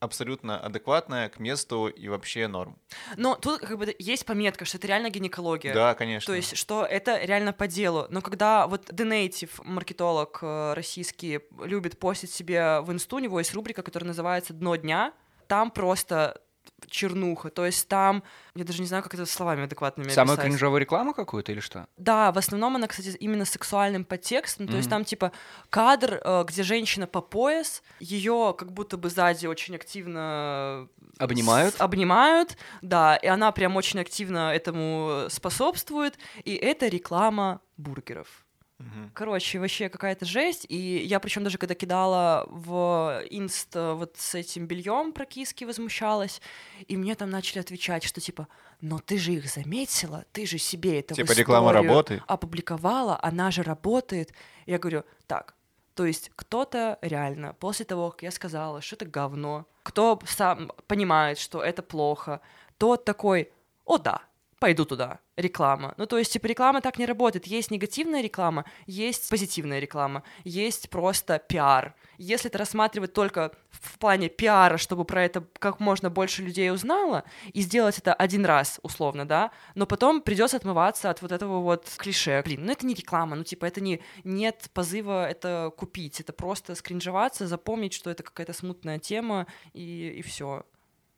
абсолютно 0.00 0.58
адекватная 0.58 1.28
к 1.28 1.38
месту 1.38 1.88
и 1.88 2.08
вообще 2.08 2.46
норм. 2.46 2.78
Но 3.16 3.36
тут 3.36 3.60
как 3.60 3.78
бы 3.78 3.94
есть 3.98 4.26
пометка, 4.26 4.64
что 4.64 4.78
это 4.78 4.86
реально 4.86 5.10
гинекология. 5.10 5.72
Да, 5.74 5.94
конечно. 5.94 6.26
То 6.26 6.36
есть, 6.36 6.56
что 6.56 6.84
это 6.84 7.18
реально 7.24 7.52
по 7.52 7.66
делу. 7.66 8.06
Но 8.10 8.20
когда 8.20 8.66
вот 8.66 8.90
The 8.90 9.08
Native, 9.08 9.50
маркетолог 9.64 10.38
э, 10.42 10.74
российский, 10.74 11.40
любит 11.62 11.98
постить 11.98 12.30
себе 12.30 12.80
в 12.80 12.92
инсту, 12.92 13.16
у 13.16 13.20
него 13.20 13.38
есть 13.38 13.54
рубрика, 13.54 13.82
которая 13.82 14.08
называется 14.08 14.52
«Дно 14.52 14.76
дня», 14.76 15.12
там 15.46 15.70
просто 15.70 16.40
чернуха. 16.88 17.50
То 17.50 17.64
есть 17.66 17.88
там, 17.88 18.22
я 18.54 18.64
даже 18.64 18.80
не 18.80 18.86
знаю, 18.86 19.02
как 19.02 19.14
это 19.14 19.24
словами 19.26 19.64
адекватными 19.64 20.08
Самую 20.10 20.34
описать. 20.34 20.50
кринжовую 20.50 20.80
рекламу 20.80 21.14
какую-то 21.14 21.52
или 21.52 21.60
что? 21.60 21.86
Да, 21.96 22.30
в 22.32 22.38
основном 22.38 22.76
она, 22.76 22.86
кстати, 22.86 23.08
именно 23.20 23.44
сексуальным 23.44 24.04
подтекстом. 24.04 24.68
То 24.68 24.76
есть 24.76 24.90
там 24.90 25.04
типа 25.04 25.32
кадр, 25.70 26.20
э, 26.22 26.44
где 26.46 26.62
женщина 26.62 27.06
по 27.06 27.20
пояс, 27.20 27.82
ее 28.00 28.54
как 28.58 28.72
будто 28.72 28.96
бы 28.96 29.08
сзади 29.10 29.46
очень 29.46 29.74
активно 29.76 30.88
Обнимают? 31.18 31.74
с- 31.76 31.80
обнимают, 31.80 32.56
да, 32.82 33.16
и 33.16 33.26
она 33.26 33.50
прям 33.52 33.76
очень 33.76 34.00
активно 34.00 34.52
этому 34.52 35.26
способствует. 35.30 36.18
И 36.44 36.54
это 36.54 36.88
реклама 36.88 37.60
бургеров. 37.76 38.43
Мгм. 38.78 39.10
Короче, 39.14 39.60
вообще 39.60 39.88
какая-то 39.88 40.24
жесть. 40.24 40.66
И 40.68 40.76
я 41.04 41.20
причем 41.20 41.44
даже 41.44 41.58
когда 41.58 41.74
кидала 41.74 42.46
в 42.50 43.22
инст 43.30 43.74
э, 43.76 43.92
вот 43.92 44.16
с 44.16 44.34
этим 44.34 44.66
бельем 44.66 45.12
про 45.12 45.24
киски 45.26 45.64
возмущалась, 45.64 46.42
и 46.88 46.96
мне 46.96 47.14
там 47.14 47.30
начали 47.30 47.60
отвечать, 47.60 48.02
что 48.02 48.20
типа, 48.20 48.48
но 48.80 48.98
ты 48.98 49.18
же 49.18 49.32
их 49.32 49.48
заметила, 49.48 50.24
ты 50.32 50.44
же 50.44 50.58
себе 50.58 50.98
это 51.00 51.14
в 51.14 51.16
Типа 51.16 51.32
реклама 51.32 51.72
работает. 51.72 52.22
опубликовала, 52.26 53.18
она 53.22 53.50
же 53.50 53.62
работает. 53.62 54.32
Я 54.66 54.78
говорю, 54.78 55.04
так, 55.28 55.54
то 55.94 56.04
есть 56.04 56.32
кто-то 56.34 56.98
реально 57.00 57.54
после 57.54 57.84
того, 57.84 58.10
как 58.10 58.22
я 58.24 58.30
сказала, 58.32 58.80
что 58.80 58.96
это 58.96 59.06
говно, 59.06 59.66
кто 59.84 60.20
сам 60.26 60.72
понимает, 60.88 61.38
что 61.38 61.62
это 61.62 61.82
плохо, 61.82 62.40
тот 62.78 63.04
такой, 63.04 63.52
о 63.84 63.98
да, 63.98 64.22
пойду 64.58 64.84
туда, 64.84 65.20
реклама. 65.36 65.94
Ну, 65.96 66.06
то 66.06 66.18
есть, 66.18 66.32
типа, 66.32 66.46
реклама 66.46 66.80
так 66.80 66.98
не 66.98 67.06
работает. 67.06 67.46
Есть 67.46 67.70
негативная 67.70 68.20
реклама, 68.20 68.64
есть 68.86 69.28
позитивная 69.28 69.80
реклама, 69.80 70.22
есть 70.44 70.90
просто 70.90 71.38
пиар. 71.38 71.94
Если 72.18 72.48
это 72.48 72.58
рассматривать 72.58 73.12
только 73.12 73.52
в 73.70 73.98
плане 73.98 74.28
пиара, 74.28 74.76
чтобы 74.76 75.04
про 75.04 75.24
это 75.24 75.44
как 75.58 75.80
можно 75.80 76.10
больше 76.10 76.42
людей 76.42 76.70
узнало, 76.70 77.24
и 77.52 77.60
сделать 77.60 77.98
это 77.98 78.14
один 78.14 78.46
раз, 78.46 78.78
условно, 78.82 79.26
да, 79.26 79.50
но 79.74 79.86
потом 79.86 80.22
придется 80.22 80.56
отмываться 80.56 81.10
от 81.10 81.22
вот 81.22 81.32
этого 81.32 81.60
вот 81.60 81.92
клише. 81.96 82.42
Блин, 82.44 82.64
ну 82.64 82.72
это 82.72 82.86
не 82.86 82.94
реклама, 82.94 83.36
ну 83.36 83.44
типа 83.44 83.66
это 83.66 83.80
не 83.80 84.00
нет 84.22 84.70
позыва 84.72 85.28
это 85.28 85.72
купить, 85.76 86.20
это 86.20 86.32
просто 86.32 86.74
скринжеваться, 86.74 87.46
запомнить, 87.46 87.92
что 87.92 88.10
это 88.10 88.22
какая-то 88.22 88.52
смутная 88.52 88.98
тема 88.98 89.46
и, 89.72 90.14
и 90.18 90.22
все. 90.22 90.64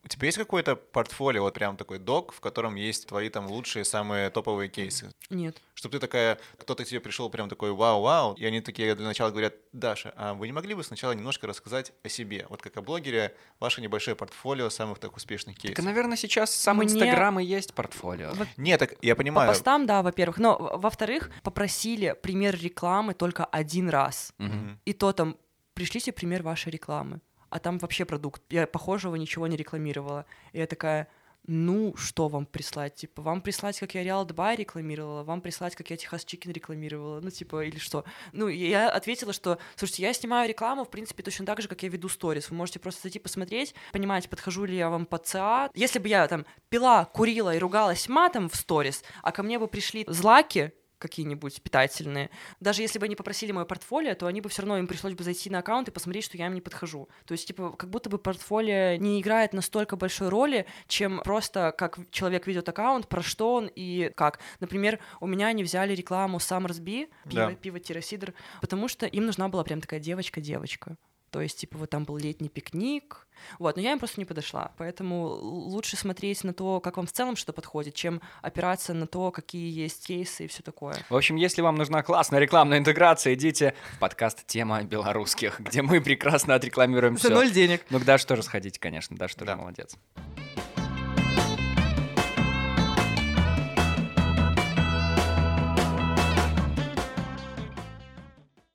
У 0.07 0.09
тебя 0.09 0.27
есть 0.27 0.39
какое-то 0.39 0.77
портфолио, 0.77 1.43
вот 1.43 1.55
прям 1.55 1.77
такой 1.77 1.99
док, 1.99 2.33
в 2.33 2.39
котором 2.39 2.77
есть 2.77 3.09
твои 3.09 3.29
там 3.29 3.49
лучшие, 3.49 3.85
самые 3.85 4.31
топовые 4.31 4.69
кейсы? 4.69 5.11
Нет. 5.31 5.61
Чтобы 5.75 5.95
ты 5.95 5.99
такая, 5.99 6.39
кто-то 6.59 6.85
к 6.85 6.87
тебе 6.87 7.01
пришел 7.01 7.29
прям 7.29 7.49
такой 7.49 7.73
вау-вау, 7.73 8.35
и 8.35 8.45
они 8.45 8.61
такие 8.61 8.95
для 8.95 9.05
начала 9.05 9.31
говорят, 9.31 9.55
Даша, 9.73 10.15
а 10.17 10.35
вы 10.35 10.47
не 10.47 10.53
могли 10.53 10.75
бы 10.75 10.85
сначала 10.85 11.11
немножко 11.11 11.49
рассказать 11.49 11.93
о 12.05 12.09
себе? 12.09 12.47
Вот 12.49 12.63
как 12.63 12.77
о 12.77 12.83
блогере, 12.83 13.35
ваше 13.59 13.81
небольшое 13.81 14.15
портфолио 14.17 14.71
самых 14.71 15.01
так 15.01 15.17
успешных 15.17 15.57
Так, 15.57 15.63
кейсов. 15.63 15.85
наверное, 15.85 16.17
сейчас 16.17 16.55
сам 16.55 16.77
Мне- 16.77 16.87
Инстаграм 16.87 17.41
и 17.41 17.45
есть 17.45 17.75
портфолио. 17.75 18.31
Во- 18.35 18.47
Нет, 18.57 18.79
так 18.79 18.95
я 19.03 19.17
По 19.17 19.19
понимаю. 19.19 19.49
постам, 19.49 19.87
да, 19.87 20.03
во-первых. 20.03 20.39
Но, 20.39 20.57
во-вторых, 20.77 21.31
попросили 21.43 22.15
пример 22.23 22.57
рекламы 22.57 23.15
только 23.15 23.45
один 23.45 23.89
раз. 23.89 24.33
Мгм. 24.39 24.81
И 24.85 24.93
то 24.93 25.13
там, 25.13 25.37
пришлите 25.75 26.13
пример 26.13 26.45
вашей 26.45 26.71
рекламы. 26.71 27.21
А 27.51 27.59
там 27.59 27.79
вообще 27.79 28.05
продукт. 28.05 28.43
Я 28.51 28.67
похожего 28.67 29.17
ничего 29.17 29.47
не 29.47 29.57
рекламировала. 29.57 30.27
И 30.53 30.59
я 30.59 30.67
такая, 30.67 31.09
ну, 31.47 31.95
что 31.97 32.29
вам 32.29 32.45
прислать? 32.45 32.97
Типа, 32.97 33.23
вам 33.23 33.41
прислать, 33.41 33.79
как 33.79 33.95
я 33.95 34.03
Реал 34.03 34.25
Дубай 34.25 34.57
рекламировала, 34.57 35.23
вам 35.23 35.41
прислать, 35.41 35.77
как 35.77 35.91
я 35.91 35.97
Техас 35.97 36.25
Чикен 36.25 36.51
рекламировала, 36.53 37.21
ну, 37.21 37.31
типа, 37.31 37.65
или 37.65 37.79
что? 37.79 38.05
Ну, 38.33 38.49
я 38.49 38.91
ответила, 38.91 39.33
что, 39.33 39.59
слушайте, 39.77 40.03
я 40.03 40.13
снимаю 40.13 40.49
рекламу, 40.49 40.85
в 40.85 40.91
принципе, 40.91 41.23
точно 41.23 41.47
так 41.47 41.63
же, 41.63 41.69
как 41.69 41.83
я 41.83 41.89
веду 41.89 42.09
сторис. 42.09 42.51
Вы 42.51 42.57
можете 42.57 42.81
просто 42.81 43.03
зайти 43.03 43.19
посмотреть, 43.19 43.75
понимать, 43.93 44.29
подхожу 44.29 44.65
ли 44.65 44.77
я 44.77 44.91
вам 44.91 45.07
по 45.07 45.19
ЦА. 45.19 45.71
Если 45.75 45.99
бы 45.99 46.09
я 46.09 46.27
там 46.27 46.47
пила, 46.69 47.05
курила 47.05 47.55
и 47.55 47.59
ругалась 47.59 48.09
матом 48.09 48.49
в 48.49 48.57
сторис, 48.57 49.05
а 49.23 49.31
ко 49.31 49.43
мне 49.43 49.59
бы 49.59 49.69
пришли 49.69 50.05
злаки, 50.09 50.73
какие-нибудь 50.99 51.63
питательные. 51.63 52.31
Даже 52.61 52.83
если 52.83 52.99
бы 52.99 53.07
они 53.07 53.17
попросили 53.17 53.53
мое 53.53 53.65
портфолио, 53.65 54.15
то 54.15 54.27
они 54.27 54.41
бы 54.41 54.49
все 54.49 54.63
равно 54.63 54.79
им 54.79 54.87
пришлось 54.87 55.15
бы 55.15 55.25
зайти 55.25 55.51
на 55.51 55.59
аккаунт 55.59 55.89
и 55.89 55.91
посмотреть, 55.91 56.25
что 56.25 56.37
я 56.39 56.47
им 56.47 56.55
не 56.55 56.61
подхожу. 56.61 57.09
То 57.27 57.33
есть, 57.33 57.47
типа, 57.47 57.73
как 57.73 57.91
будто 57.91 58.09
бы 58.11 58.19
портфолио 58.19 58.97
не 58.97 59.21
играет 59.21 59.53
настолько 59.53 59.97
большой 59.97 60.29
роли, 60.29 60.67
чем 60.89 61.21
просто 61.23 61.75
как 61.77 61.99
человек 62.11 62.47
ведет 62.47 62.69
аккаунт, 62.69 63.09
про 63.09 63.23
что 63.23 63.55
он 63.55 63.71
и 63.75 64.11
как. 64.17 64.41
Например, 64.61 64.99
у 65.21 65.27
меня 65.27 65.49
они 65.49 65.63
взяли 65.65 65.95
рекламу 65.95 66.39
Summersby, 66.39 67.09
пиво, 67.29 67.49
Да. 67.49 67.55
пиво-сидр, 67.55 68.35
потому 68.61 68.89
что 68.89 69.07
им 69.07 69.27
нужна 69.27 69.49
была 69.49 69.65
прям 69.65 69.81
такая 69.81 70.01
девочка-девочка. 70.01 70.97
То 71.31 71.41
есть, 71.41 71.59
типа, 71.59 71.79
вот 71.79 71.91
там 71.91 72.05
был 72.05 72.17
летний 72.17 72.49
пикник. 72.49 73.27
Вот, 73.59 73.77
но 73.77 73.83
я 73.83 73.93
им 73.93 73.99
просто 73.99 74.21
не 74.21 74.25
подошла. 74.25 74.73
Поэтому 74.79 75.27
лучше 75.27 75.97
смотреть 75.97 76.45
на 76.45 76.55
то, 76.55 76.81
как 76.81 76.97
вам 76.97 77.07
в 77.07 77.13
целом 77.13 77.37
что 77.37 77.53
подходит, 77.53 77.95
чем 77.95 78.23
опираться 78.43 78.95
на 78.95 79.07
то, 79.07 79.31
какие 79.31 79.71
есть 79.71 80.07
кейсы 80.07 80.45
и 80.45 80.49
все 80.49 80.63
такое. 80.63 80.97
В 81.11 81.17
общем, 81.17 81.37
если 81.37 81.61
вам 81.61 81.75
нужна 81.77 82.03
классная 82.03 82.41
рекламная 82.41 82.79
интеграция, 82.79 83.35
идите 83.35 83.75
в 83.95 83.99
подкаст 83.99 84.47
«Тема 84.47 84.83
белорусских», 84.83 85.61
где 85.61 85.83
мы 85.83 86.01
прекрасно 86.01 86.55
отрекламируем 86.55 87.17
все. 87.17 87.51
денег. 87.51 87.85
Ну, 87.91 88.01
к 88.01 88.05
Даше 88.05 88.27
тоже 88.27 88.43
сходите, 88.43 88.81
конечно, 88.81 89.17
Даша 89.17 89.35
тоже 89.37 89.47
Да. 89.47 89.57
молодец. 89.57 89.97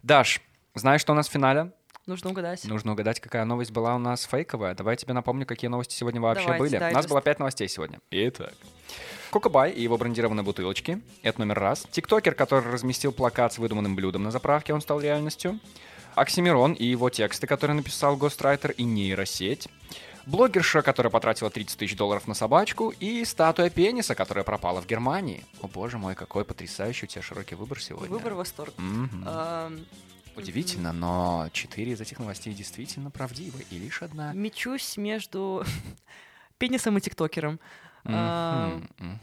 Даш, 0.03 0.41
знаешь, 0.75 1.01
что 1.01 1.13
у 1.13 1.15
нас 1.15 1.29
в 1.29 1.31
финале? 1.31 1.71
Нужно 2.07 2.31
угадать. 2.31 2.63
Нужно 2.65 2.93
угадать, 2.93 3.19
какая 3.19 3.45
новость 3.45 3.71
была 3.71 3.95
у 3.95 3.99
нас 3.99 4.23
фейковая. 4.23 4.73
Давай 4.73 4.93
я 4.93 4.97
тебе 4.97 5.13
напомню, 5.13 5.45
какие 5.45 5.69
новости 5.69 5.93
сегодня 5.93 6.19
вообще 6.19 6.45
Давайте, 6.45 6.63
были. 6.63 6.75
У 6.75 6.79
нас 6.79 6.93
дайджест. 6.93 7.09
было 7.09 7.21
пять 7.21 7.39
новостей 7.39 7.67
сегодня. 7.67 7.99
Итак. 8.09 8.53
Кокобай 9.31 9.71
и 9.71 9.81
его 9.81 9.97
брендированные 9.97 10.43
бутылочки. 10.43 11.01
Это 11.21 11.39
номер 11.39 11.59
раз. 11.59 11.85
Тиктокер, 11.91 12.33
который 12.33 12.71
разместил 12.71 13.11
плакат 13.11 13.53
с 13.53 13.59
выдуманным 13.59 13.95
блюдом 13.95 14.23
на 14.23 14.31
заправке, 14.31 14.73
он 14.73 14.81
стал 14.81 14.99
реальностью. 14.99 15.59
Оксимирон 16.15 16.73
и 16.73 16.85
его 16.85 17.09
тексты, 17.09 17.47
которые 17.47 17.75
написал 17.75 18.17
гострайтер 18.17 18.71
и 18.71 18.83
нейросеть. 18.83 19.69
Блогерша, 20.25 20.81
которая 20.81 21.09
потратила 21.09 21.49
30 21.49 21.77
тысяч 21.77 21.95
долларов 21.95 22.27
на 22.27 22.33
собачку. 22.33 22.89
И 22.99 23.23
статуя 23.25 23.69
пениса, 23.69 24.15
которая 24.15 24.43
пропала 24.43 24.81
в 24.81 24.87
Германии. 24.87 25.45
О 25.61 25.67
боже 25.67 25.97
мой, 25.97 26.15
какой 26.15 26.45
потрясающий 26.45 27.05
у 27.05 27.07
тебя 27.07 27.21
широкий 27.21 27.55
выбор 27.55 27.81
сегодня. 27.81 28.09
Выбор 28.09 28.33
восторг. 28.33 28.73
Мгм. 28.77 29.25
Удивительно, 30.35 30.93
но 30.93 31.49
четыре 31.51 31.93
из 31.93 32.01
этих 32.01 32.19
новостей 32.19 32.53
действительно 32.53 33.11
правдивы, 33.11 33.65
и 33.69 33.77
лишь 33.77 34.01
одна. 34.01 34.33
Мечусь 34.33 34.97
между 34.97 35.63
пенисом 36.57 36.97
и 36.97 37.01
тиктокером. 37.01 37.59
Мгм. 38.03 39.19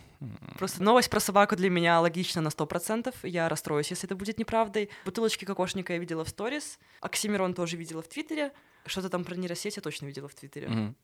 Просто 0.59 0.83
новость 0.83 1.11
про 1.11 1.21
собаку 1.21 1.55
для 1.57 1.71
меня 1.71 2.01
логична 2.01 2.43
на 2.43 2.49
100%. 2.49 3.15
Я 3.23 3.49
расстроюсь, 3.49 3.91
если 3.91 4.07
это 4.07 4.17
будет 4.17 4.39
неправдой. 4.39 4.91
Бутылочки 5.05 5.45
кокошника 5.45 5.93
я 5.93 5.99
видела 5.99 6.25
в 6.25 6.29
сторис. 6.29 6.79
Оксимирон 7.01 7.55
тоже 7.55 7.77
видела 7.77 8.03
в 8.03 8.09
Твиттере. 8.09 8.53
Что-то 8.87 9.11
там 9.11 9.25
про 9.25 9.37
нейросеть 9.37 9.77
я 9.77 9.83
точно 9.83 10.07
видела 10.07 10.29
в 10.29 10.35
Твиттере. 10.35 10.95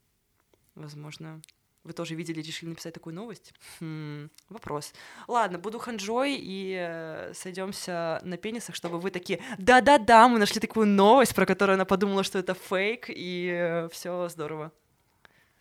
Возможно, 0.74 1.40
вы 1.85 1.93
тоже 1.93 2.14
видели, 2.14 2.41
решили 2.41 2.70
написать 2.70 2.95
такую 2.95 3.14
новость? 3.14 3.53
Хм, 3.78 4.30
вопрос. 4.49 4.93
Ладно, 5.28 5.59
буду 5.59 5.78
ханжой 5.78 6.37
и 6.39 7.30
сойдемся 7.35 8.20
на 8.24 8.37
пенисах, 8.37 8.74
чтобы 8.74 8.99
вы 8.99 9.11
такие, 9.11 9.41
да-да-да, 9.59 10.28
мы 10.28 10.39
нашли 10.39 10.61
такую 10.61 10.87
новость, 10.87 11.35
про 11.35 11.47
которую 11.47 11.74
она 11.74 11.85
подумала, 11.85 12.24
что 12.24 12.39
это 12.39 12.55
фейк, 12.55 13.07
и 13.09 13.87
все 13.93 14.28
здорово. 14.28 14.72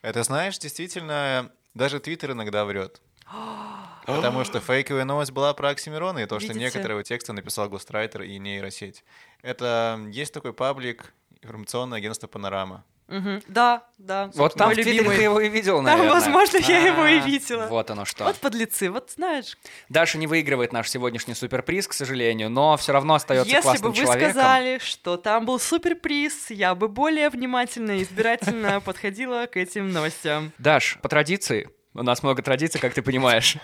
Это 0.02 0.24
знаешь, 0.24 0.58
действительно, 0.58 1.52
даже 1.74 2.00
Твиттер 2.00 2.32
иногда 2.32 2.66
врет. 2.66 3.02
Потому 4.06 4.44
что 4.44 4.60
фейковая 4.60 5.06
новость 5.06 5.32
была 5.32 5.54
про 5.54 5.70
Оксимирона 5.70 6.20
и 6.20 6.26
то, 6.26 6.40
что 6.40 6.50
Видите? 6.50 6.66
некоторые 6.66 7.04
тексты 7.04 7.34
написал 7.34 7.70
Гострайтер 7.70 8.24
и 8.24 8.38
нейросеть. 8.38 9.04
Это 9.42 10.00
есть 10.12 10.34
такой 10.34 10.54
паблик 10.54 11.14
информационное 11.42 11.98
агентство 11.98 12.28
Панорама. 12.28 12.84
Мгм. 13.08 13.44
Да, 13.48 13.84
да. 13.98 14.32
Вот 14.34 14.56
там 14.56 14.70
в 14.72 14.78
любимый. 14.78 15.16
ты 15.18 15.24
его 15.24 15.40
и 15.40 15.50
видел, 15.50 15.76
Там, 15.78 15.86
наверное. 15.86 16.14
возможно, 16.14 16.58
я 16.58 16.80
его 16.88 17.06
и 17.06 17.20
А, 17.20 17.26
видела. 17.26 17.68
Вот 17.68 17.92
оно 17.92 18.06
что. 18.06 18.24
Вот 18.24 18.38
подлецы, 18.38 18.90
вот 18.90 19.12
знаешь. 19.16 19.58
Даша 19.90 20.18
не 20.18 20.26
выигрывает 20.26 20.72
наш 20.74 20.90
сегодняшний 20.90 21.34
суперприз, 21.36 21.88
к 21.88 21.94
сожалению, 21.94 22.50
но 22.50 22.76
все 22.78 22.94
равно 22.94 23.16
остается 23.16 23.48
Если 23.50 23.58
бы 23.60 23.64
классным 23.64 23.92
вы 23.92 23.98
человеком. 23.98 24.32
сказали, 24.32 24.78
что 24.80 25.18
там 25.18 25.46
был 25.46 25.60
суперприз, 25.60 26.50
я 26.50 26.74
бы 26.76 26.88
более 26.88 27.30
внимательно 27.30 27.92
и 28.00 28.04
избирательно 28.04 28.80
подходила 28.86 29.46
к 29.48 29.58
этим 29.58 29.92
новостям. 29.92 30.52
Даш, 30.58 30.98
по 31.02 31.10
традиции, 31.10 31.70
у 31.94 32.04
нас 32.04 32.24
много 32.24 32.42
традиций, 32.42 32.80
как 32.80 32.94
ты 32.94 33.02
понимаешь. 33.02 33.58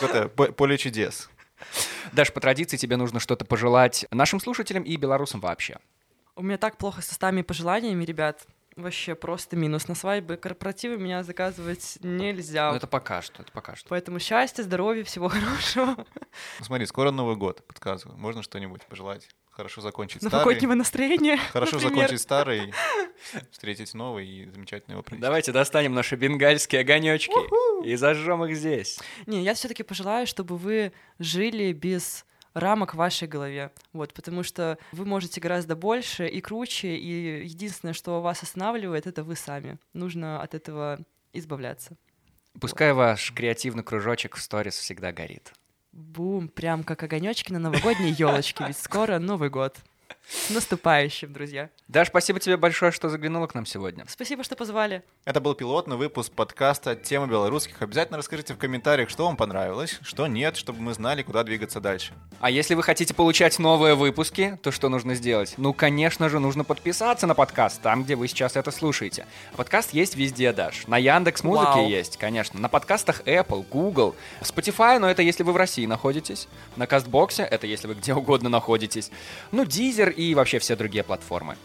Какое-то 0.00 0.28
по- 0.28 0.52
поле 0.52 0.78
чудес. 0.78 1.28
Даш, 2.12 2.32
по 2.32 2.40
традиции 2.40 2.76
тебе 2.76 2.96
нужно 2.96 3.20
что-то 3.20 3.44
пожелать 3.44 4.06
нашим 4.10 4.40
слушателям 4.40 4.82
и 4.82 4.96
белорусам 4.96 5.40
вообще. 5.40 5.76
У 6.38 6.42
меня 6.42 6.56
так 6.56 6.76
плохо 6.78 7.02
со 7.02 7.14
стами 7.14 7.40
и 7.40 7.42
пожеланиями, 7.42 8.04
ребят. 8.04 8.46
вообще 8.76 9.16
просто 9.16 9.56
минус. 9.56 9.88
На 9.88 9.96
свадьбы 9.96 10.36
корпоративы 10.36 10.96
меня 10.96 11.24
заказывать 11.24 11.98
нельзя. 12.00 12.70
Ну, 12.70 12.76
это 12.76 12.86
пока 12.86 13.22
что, 13.22 13.42
это 13.42 13.50
пока 13.50 13.74
что. 13.74 13.88
Поэтому 13.88 14.20
счастья, 14.20 14.62
здоровья, 14.62 15.02
всего 15.02 15.28
хорошего. 15.28 15.96
Ну, 15.96 16.64
смотри, 16.64 16.86
скоро 16.86 17.10
Новый 17.10 17.34
год, 17.34 17.66
подсказываю. 17.66 18.16
Можно 18.16 18.44
что-нибудь 18.44 18.82
пожелать? 18.86 19.28
Хорошо 19.50 19.80
закончить 19.80 20.22
старый. 20.22 20.32
Новогоднего 20.34 20.74
настроения. 20.74 21.38
Хорошо 21.52 21.74
например. 21.74 21.96
закончить 21.96 22.20
старый, 22.22 22.72
встретить 23.50 23.92
новый 23.94 24.28
и 24.28 24.48
замечательно 24.48 24.92
его 24.92 25.02
провести. 25.02 25.20
Давайте 25.22 25.50
достанем 25.50 25.94
наши 25.94 26.14
бенгальские 26.14 26.82
огонечки 26.82 27.34
и 27.84 27.96
зажжем 27.96 28.44
их 28.44 28.56
здесь. 28.56 29.00
Не, 29.26 29.42
я 29.42 29.54
все-таки 29.54 29.82
пожелаю, 29.82 30.28
чтобы 30.28 30.56
вы 30.56 30.92
жили 31.18 31.72
без 31.72 32.24
рамок 32.54 32.94
в 32.94 32.96
вашей 32.96 33.28
голове. 33.28 33.72
Вот, 33.92 34.14
потому 34.14 34.42
что 34.42 34.78
вы 34.92 35.04
можете 35.04 35.40
гораздо 35.40 35.76
больше 35.76 36.26
и 36.28 36.40
круче, 36.40 36.96
и 36.96 37.44
единственное, 37.44 37.94
что 37.94 38.20
вас 38.20 38.42
останавливает, 38.42 39.06
это 39.06 39.22
вы 39.22 39.36
сами. 39.36 39.78
Нужно 39.92 40.42
от 40.42 40.54
этого 40.54 40.98
избавляться. 41.32 41.96
Пускай 42.60 42.92
ваш 42.92 43.32
креативный 43.32 43.84
кружочек 43.84 44.36
в 44.36 44.42
сторис 44.42 44.76
всегда 44.76 45.12
горит. 45.12 45.52
Бум, 45.92 46.48
прям 46.48 46.84
как 46.84 47.02
огонечки 47.02 47.52
на 47.52 47.58
новогодней 47.58 48.10
елочке, 48.10 48.64
ведь 48.66 48.78
скоро 48.78 49.18
Новый 49.18 49.50
год. 49.50 49.76
С 50.28 50.50
наступающим, 50.50 51.32
друзья. 51.32 51.70
Даш, 51.88 52.08
спасибо 52.08 52.38
тебе 52.38 52.58
большое, 52.58 52.92
что 52.92 53.08
заглянула 53.08 53.46
к 53.46 53.54
нам 53.54 53.64
сегодня. 53.64 54.04
Спасибо, 54.06 54.44
что 54.44 54.56
позвали. 54.56 55.02
Это 55.24 55.40
был 55.40 55.54
пилотный 55.54 55.96
выпуск 55.96 56.32
подкаста 56.32 56.94
«Тема 56.96 57.26
белорусских». 57.26 57.80
Обязательно 57.80 58.18
расскажите 58.18 58.52
в 58.52 58.58
комментариях, 58.58 59.08
что 59.08 59.24
вам 59.24 59.38
понравилось, 59.38 59.98
что 60.02 60.26
нет, 60.26 60.58
чтобы 60.58 60.82
мы 60.82 60.92
знали, 60.92 61.22
куда 61.22 61.44
двигаться 61.44 61.80
дальше. 61.80 62.12
А 62.40 62.50
если 62.50 62.74
вы 62.74 62.82
хотите 62.82 63.14
получать 63.14 63.58
новые 63.58 63.94
выпуски, 63.94 64.58
то 64.62 64.70
что 64.70 64.90
нужно 64.90 65.14
сделать? 65.14 65.54
Ну, 65.56 65.72
конечно 65.72 66.28
же, 66.28 66.40
нужно 66.40 66.62
подписаться 66.62 67.26
на 67.26 67.34
подкаст, 67.34 67.80
там, 67.80 68.04
где 68.04 68.14
вы 68.14 68.28
сейчас 68.28 68.56
это 68.56 68.70
слушаете. 68.70 69.24
Подкаст 69.56 69.94
есть 69.94 70.14
везде, 70.14 70.52
Даш. 70.52 70.86
На 70.88 70.98
Яндекс 70.98 71.42
Музыке 71.42 71.70
Вау. 71.70 71.88
есть, 71.88 72.18
конечно. 72.18 72.60
На 72.60 72.68
подкастах 72.68 73.22
Apple, 73.22 73.64
Google, 73.70 74.14
Spotify, 74.42 74.98
но 74.98 75.08
это 75.10 75.22
если 75.22 75.42
вы 75.42 75.52
в 75.54 75.56
России 75.56 75.86
находитесь. 75.86 76.48
На 76.76 76.86
Кастбоксе, 76.86 77.44
это 77.44 77.66
если 77.66 77.86
вы 77.88 77.94
где 77.94 78.12
угодно 78.12 78.50
находитесь. 78.50 79.10
Ну, 79.52 79.64
Дизер 79.64 80.17
и 80.18 80.34
вообще 80.34 80.58
все 80.58 80.74
другие 80.76 81.04
платформы. 81.04 81.56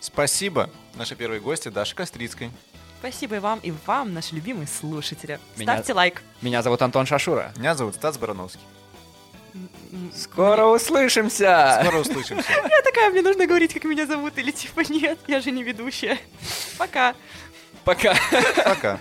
Спасибо. 0.00 0.70
Наши 0.94 1.14
первые 1.14 1.40
гости 1.40 1.68
Даша 1.68 1.94
Кострицкой. 1.94 2.50
Спасибо 2.98 3.36
и 3.36 3.38
вам, 3.38 3.60
и 3.62 3.72
вам, 3.86 4.14
наши 4.14 4.34
любимые 4.34 4.66
слушатели. 4.66 5.38
Меня- 5.56 5.74
Ставьте 5.74 5.92
лайк. 5.92 6.22
Меня 6.40 6.62
зовут 6.62 6.80
Антон 6.82 7.04
Шашура. 7.06 7.52
Меня 7.56 7.74
зовут 7.74 7.94
Стас 7.96 8.16
Барановский. 8.18 8.62
Скоро 10.14 10.64
услышимся! 10.66 11.80
Скоро 11.82 11.98
услышимся. 12.00 12.50
Я 12.70 12.82
такая, 12.82 13.10
мне 13.10 13.20
нужно 13.20 13.46
говорить, 13.46 13.74
как 13.74 13.84
меня 13.84 14.06
зовут, 14.06 14.38
или 14.38 14.50
типа 14.50 14.80
нет, 14.88 15.18
я 15.26 15.40
же 15.40 15.50
не 15.50 15.62
ведущая. 15.62 16.18
Пока. 16.78 17.14
Пока! 17.84 18.14
Пока. 18.64 18.98